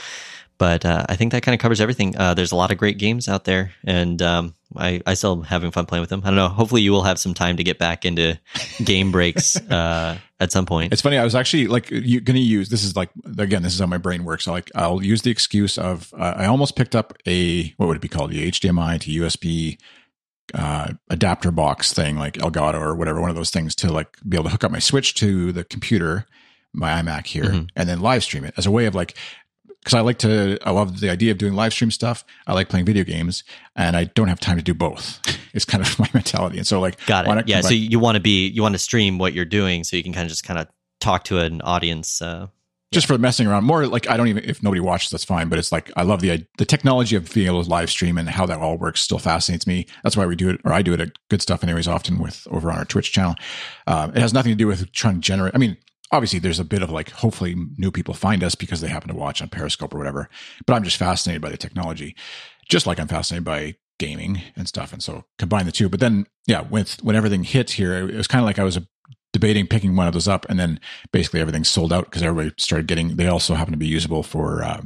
But 0.64 0.86
uh, 0.86 1.06
I 1.10 1.18
think 1.18 1.34
that 1.34 1.44
kind 1.44 1.54
of 1.54 1.60
covers 1.60 1.82
everything. 1.82 2.16
Uh, 2.18 2.34
there's 2.36 2.54
a 2.54 2.56
lot 2.56 2.72
of 2.72 2.78
great 2.78 2.98
games 2.98 3.28
out 3.28 3.44
there, 3.44 3.74
and 3.84 4.22
um, 4.22 4.54
I, 4.78 5.02
I 5.06 5.14
still 5.16 5.34
am 5.34 5.44
having 5.44 5.72
fun 5.72 5.86
playing 5.86 6.00
with 6.00 6.10
them. 6.10 6.22
I 6.24 6.28
don't 6.28 6.38
know. 6.38 6.48
Hopefully, 6.48 6.82
you 6.82 6.94
will 6.94 7.04
have 7.04 7.20
some 7.20 7.34
time 7.34 7.58
to 7.58 7.66
get 7.66 7.78
back 7.78 8.06
into 8.06 8.40
game 8.86 9.12
breaks 9.12 9.58
uh, 9.58 10.18
at 10.40 10.54
some 10.54 10.66
point. 10.66 10.94
It's 10.94 11.02
funny. 11.02 11.18
I 11.18 11.26
was 11.26 11.36
actually 11.36 11.68
like 11.68 11.92
you 11.92 12.22
going 12.22 12.38
to 12.38 12.42
use 12.42 12.70
this 12.70 12.86
is 12.86 12.96
like 12.96 13.10
again 13.38 13.62
this 13.62 13.74
is 13.74 13.82
how 13.82 13.88
my 13.88 13.98
brain 13.98 14.24
works. 14.24 14.46
So 14.46 14.54
like 14.54 14.72
I'll 14.74 15.04
use 15.04 15.24
the 15.24 15.32
excuse 15.32 15.78
of 15.78 16.14
uh, 16.18 16.36
I 16.38 16.46
almost 16.46 16.78
picked 16.78 16.96
up 16.96 17.14
a 17.28 17.74
what 17.76 17.88
would 17.88 17.98
it 17.98 18.02
be 18.02 18.08
called 18.08 18.32
the 18.32 18.50
HDMI 18.50 19.02
to 19.02 19.12
USB 19.22 19.78
uh, 20.54 20.94
adapter 21.10 21.52
box 21.52 21.92
thing 21.92 22.16
like 22.18 22.36
Elgato 22.36 22.80
or 22.80 22.96
whatever 22.96 23.20
one 23.20 23.30
of 23.30 23.36
those 23.36 23.50
things 23.50 23.76
to 23.76 23.92
like 23.92 24.16
be 24.30 24.38
able 24.38 24.46
to 24.46 24.50
hook 24.52 24.64
up 24.64 24.72
my 24.72 24.80
Switch 24.80 25.14
to 25.16 25.52
the 25.52 25.66
computer, 25.66 26.26
my 26.74 27.02
iMac 27.02 27.26
here, 27.28 27.44
Mhm. 27.46 27.70
and 27.76 27.90
then 27.90 28.00
live 28.00 28.24
stream 28.24 28.46
it 28.46 28.54
as 28.56 28.66
a 28.66 28.72
way 28.72 28.86
of 28.86 28.96
like 28.96 29.18
because 29.84 29.94
I 29.94 30.02
like 30.02 30.18
to 30.20 30.58
I 30.64 30.72
love 30.72 31.02
the 31.02 31.10
idea 31.10 31.32
of 31.32 31.38
doing 31.38 31.54
live 31.54 31.74
stream 31.74 31.92
stuff. 31.92 32.24
I 32.48 32.54
like 32.54 32.70
playing 32.70 32.86
video 32.86 33.04
games, 33.04 33.44
and 33.76 33.98
I 33.98 34.06
don't 34.06 34.30
have 34.30 34.40
time 34.40 34.58
to 34.58 34.64
do 34.64 34.74
both. 34.74 35.20
It's 35.54 35.66
kind 35.66 35.84
of 35.84 36.00
my 36.00 36.10
mentality, 36.14 36.58
and 36.58 36.66
so 36.66 36.80
like 36.80 37.04
Got 37.06 37.28
it. 37.40 37.48
Yeah. 37.48 37.62
So 37.62 37.74
you 37.74 38.00
want 38.00 38.16
to 38.16 38.22
be 38.22 38.48
you 38.48 38.62
want 38.62 38.74
to 38.74 38.80
stream 38.80 39.18
what 39.18 39.34
you're 39.34 39.46
doing, 39.46 39.84
so 39.84 39.98
you 39.98 40.04
can 40.04 40.14
kind 40.14 40.26
of 40.26 40.30
just 40.30 40.44
kind 40.44 40.60
of 40.60 40.68
talk 41.00 41.26
to 41.26 41.40
an 41.40 41.62
audience. 41.62 42.22
Uh, 42.22 42.48
just 42.94 43.08
for 43.08 43.18
messing 43.18 43.48
around 43.48 43.64
more 43.64 43.88
like 43.88 44.08
i 44.08 44.16
don't 44.16 44.28
even 44.28 44.44
if 44.44 44.62
nobody 44.62 44.80
watches 44.80 45.10
that's 45.10 45.24
fine 45.24 45.50
but 45.50 45.58
it's 45.58 45.72
like 45.72 45.92
i 45.98 46.04
love 46.04 46.22
the 46.22 46.46
the 46.60 46.66
technology 46.66 47.16
of 47.16 47.34
being 47.34 47.48
able 47.48 47.64
to 47.64 47.68
live 47.68 47.90
stream 47.90 48.20
and 48.20 48.30
how 48.30 48.46
that 48.46 48.60
all 48.60 48.78
works 48.78 49.02
still 49.02 49.18
fascinates 49.18 49.66
me 49.66 49.88
that's 50.04 50.16
why 50.16 50.28
we 50.28 50.36
do 50.36 50.48
it 50.50 50.62
or 50.64 50.72
i 50.72 50.84
do 50.84 50.94
it 50.94 51.02
at 51.02 51.18
good 51.28 51.42
stuff 51.42 51.64
anyways 51.64 51.88
often 51.88 52.20
with 52.20 52.48
over 52.52 52.72
on 52.72 52.78
our 52.78 52.86
twitch 52.86 53.12
channel 53.12 53.34
um, 53.88 54.12
it 54.12 54.18
has 54.18 54.32
nothing 54.32 54.52
to 54.52 54.56
do 54.56 54.68
with 54.68 54.92
trying 54.92 55.16
to 55.16 55.22
generate 55.22 55.56
i 55.56 55.58
mean 55.58 55.76
obviously 56.14 56.40
there's 56.40 56.60
a 56.60 56.64
bit 56.64 56.82
of 56.82 56.90
like 56.90 57.10
hopefully 57.10 57.56
new 57.78 57.92
people 57.92 58.14
find 58.14 58.44
us 58.44 58.56
because 58.56 58.80
they 58.80 58.88
happen 58.88 59.10
to 59.10 59.16
watch 59.16 59.42
on 59.42 59.50
periscope 59.50 59.94
or 59.94 59.98
whatever 59.98 60.30
but 60.66 60.74
i'm 60.74 60.84
just 60.84 60.98
fascinated 60.98 61.42
by 61.42 61.50
the 61.50 61.58
technology 61.58 62.16
just 62.70 62.88
like 62.88 63.00
i'm 63.00 63.08
fascinated 63.08 63.44
by 63.44 63.76
gaming 64.00 64.42
and 64.56 64.68
stuff 64.68 64.92
and 64.92 65.04
so 65.04 65.24
combine 65.38 65.66
the 65.66 65.72
two. 65.72 65.90
But 65.90 66.00
then 66.00 66.26
yeah 66.48 66.62
with 66.62 67.04
when 67.04 67.16
everything 67.16 67.44
hit 67.44 67.72
here 67.72 67.94
it 68.10 68.16
was 68.16 68.28
kind 68.28 68.42
of 68.42 68.46
like 68.46 68.60
i 68.60 68.64
was 68.64 68.80
debating 69.32 69.66
picking 69.66 69.96
one 69.96 70.08
of 70.08 70.14
those 70.14 70.28
up 70.28 70.46
and 70.50 70.60
then 70.60 70.80
basically 71.12 71.40
everything's 71.40 71.70
sold 71.70 71.94
out 71.94 72.06
because 72.06 72.22
everybody 72.22 72.54
started 72.58 72.88
getting 72.88 73.16
they 73.16 73.28
also 73.28 73.56
happen 73.56 73.72
to 73.72 73.78
be 73.78 73.88
usable 73.88 74.22
for 74.22 74.64
uh, 74.64 74.82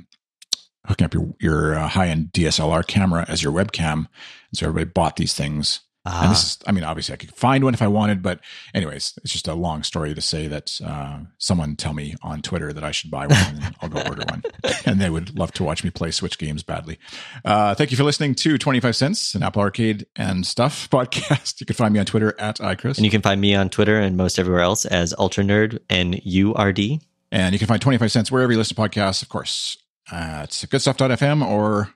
hooking 0.86 1.06
up 1.06 1.14
your 1.14 1.34
your 1.40 1.76
uh, 1.76 1.88
high-end 1.88 2.30
dslr 2.32 2.86
camera 2.88 3.26
as 3.28 3.44
your 3.44 3.52
webcam. 3.52 3.94
And 3.94 4.56
so 4.56 4.68
everybody 4.68 4.92
bought 4.92 5.16
these 5.16 5.34
things 5.34 5.82
and 6.08 6.26
ah, 6.26 6.30
this 6.30 6.44
is 6.44 6.58
i 6.66 6.72
mean 6.72 6.84
obviously 6.84 7.14
i 7.14 7.16
could 7.16 7.32
find 7.32 7.64
one 7.64 7.74
if 7.74 7.82
i 7.82 7.88
wanted 7.88 8.22
but 8.22 8.40
anyways 8.74 9.18
it's 9.24 9.34
just 9.34 9.48
a 9.48 9.54
long 9.54 9.84
story 9.84 10.14
to 10.14 10.22
say 10.22 10.48
that 10.48 10.80
uh, 10.86 11.20
someone 11.38 11.76
tell 11.76 11.94
me 11.94 12.16
on 12.22 12.42
twitter 12.42 12.74
that 12.74 12.84
i 12.84 12.92
should 12.92 13.12
buy 13.12 13.28
one 13.28 13.38
and 13.38 13.76
i'll 13.82 13.90
go 13.90 14.02
order 14.02 14.24
one 14.30 14.44
and 14.86 15.00
they 15.00 15.10
would 15.10 15.38
love 15.38 15.52
to 15.52 15.64
watch 15.64 15.84
me 15.84 15.90
play 15.90 16.12
switch 16.12 16.38
games 16.38 16.64
badly 16.64 16.98
uh, 17.46 17.76
thank 17.76 17.92
you 17.92 17.98
for 17.98 18.04
listening 18.04 18.34
to 18.34 18.58
25 18.58 18.96
cents 18.96 19.36
an 19.36 19.44
apple 19.44 19.62
arcade 19.62 20.06
and 20.16 20.46
stuff 20.46 20.90
podcast 20.92 21.60
you 21.60 21.66
can 21.66 21.76
find 21.76 21.94
me 21.94 22.00
on 22.00 22.06
twitter 22.06 22.34
at 22.40 22.58
iChris. 22.58 22.98
and 22.98 23.06
you 23.06 23.12
can 23.12 23.22
find 23.22 23.42
me 23.42 23.56
on 23.56 23.70
Twitter 23.70 24.00
and 24.00 24.18
most 24.18 24.40
everywhere 24.40 24.62
else 24.62 24.86
as 24.86 25.14
Ultra 25.18 25.44
Nerd 25.44 25.80
and 25.90 26.16
URD. 26.26 27.02
And 27.32 27.54
you 27.54 27.60
can 27.60 27.68
find 27.68 27.82
25 27.82 28.12
cents 28.12 28.32
wherever 28.32 28.52
you 28.52 28.58
listen 28.58 28.76
to 28.76 28.82
podcasts, 28.82 29.22
of 29.22 29.30
course. 29.30 29.78
Uh, 30.12 30.42
it's 30.44 30.66
goodstuff.fm 30.66 31.46
or 31.46 31.94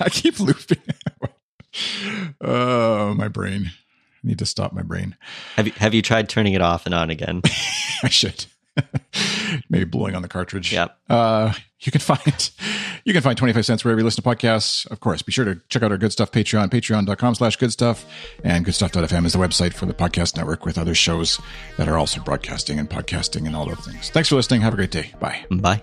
I 0.00 0.08
keep 0.08 0.40
looping. 0.40 0.82
Oh, 2.40 3.14
my 3.14 3.28
brain. 3.28 3.70
I 4.24 4.26
need 4.26 4.38
to 4.38 4.46
stop 4.46 4.72
my 4.72 4.82
brain. 4.82 5.16
Have 5.56 5.66
you 5.66 5.72
have 5.76 5.92
you 5.92 6.02
tried 6.02 6.28
turning 6.28 6.54
it 6.54 6.62
off 6.62 6.86
and 6.86 6.94
on 6.94 7.10
again? 7.10 7.42
I 8.02 8.08
should. 8.08 8.46
Maybe 9.68 9.84
blowing 9.84 10.14
on 10.14 10.22
the 10.22 10.28
cartridge. 10.28 10.72
Yep. 10.72 10.98
Uh, 11.08 11.52
you 11.80 11.92
can 11.92 12.00
find 12.00 12.50
you 13.04 13.12
can 13.12 13.22
find 13.22 13.36
25 13.36 13.66
cents 13.66 13.84
wherever 13.84 14.00
you 14.00 14.04
listen 14.04 14.22
to 14.22 14.28
podcasts. 14.28 14.90
Of 14.90 15.00
course, 15.00 15.22
be 15.22 15.32
sure 15.32 15.44
to 15.44 15.60
check 15.68 15.82
out 15.82 15.92
our 15.92 15.98
good 15.98 16.12
stuff 16.12 16.32
Patreon, 16.32 16.70
patreon.com 16.70 17.34
slash 17.34 17.56
good 17.56 17.72
stuff. 17.72 18.06
And 18.42 18.64
goodstuff.fm 18.64 19.26
is 19.26 19.34
the 19.34 19.38
website 19.38 19.74
for 19.74 19.86
the 19.86 19.94
podcast 19.94 20.36
network 20.36 20.64
with 20.64 20.78
other 20.78 20.94
shows 20.94 21.40
that 21.76 21.88
are 21.88 21.98
also 21.98 22.20
broadcasting 22.22 22.78
and 22.78 22.88
podcasting 22.88 23.46
and 23.46 23.54
all 23.54 23.66
those 23.66 23.86
things. 23.86 24.10
Thanks 24.10 24.30
for 24.30 24.36
listening. 24.36 24.62
Have 24.62 24.72
a 24.72 24.76
great 24.76 24.90
day. 24.90 25.12
Bye. 25.20 25.44
Bye. 25.50 25.82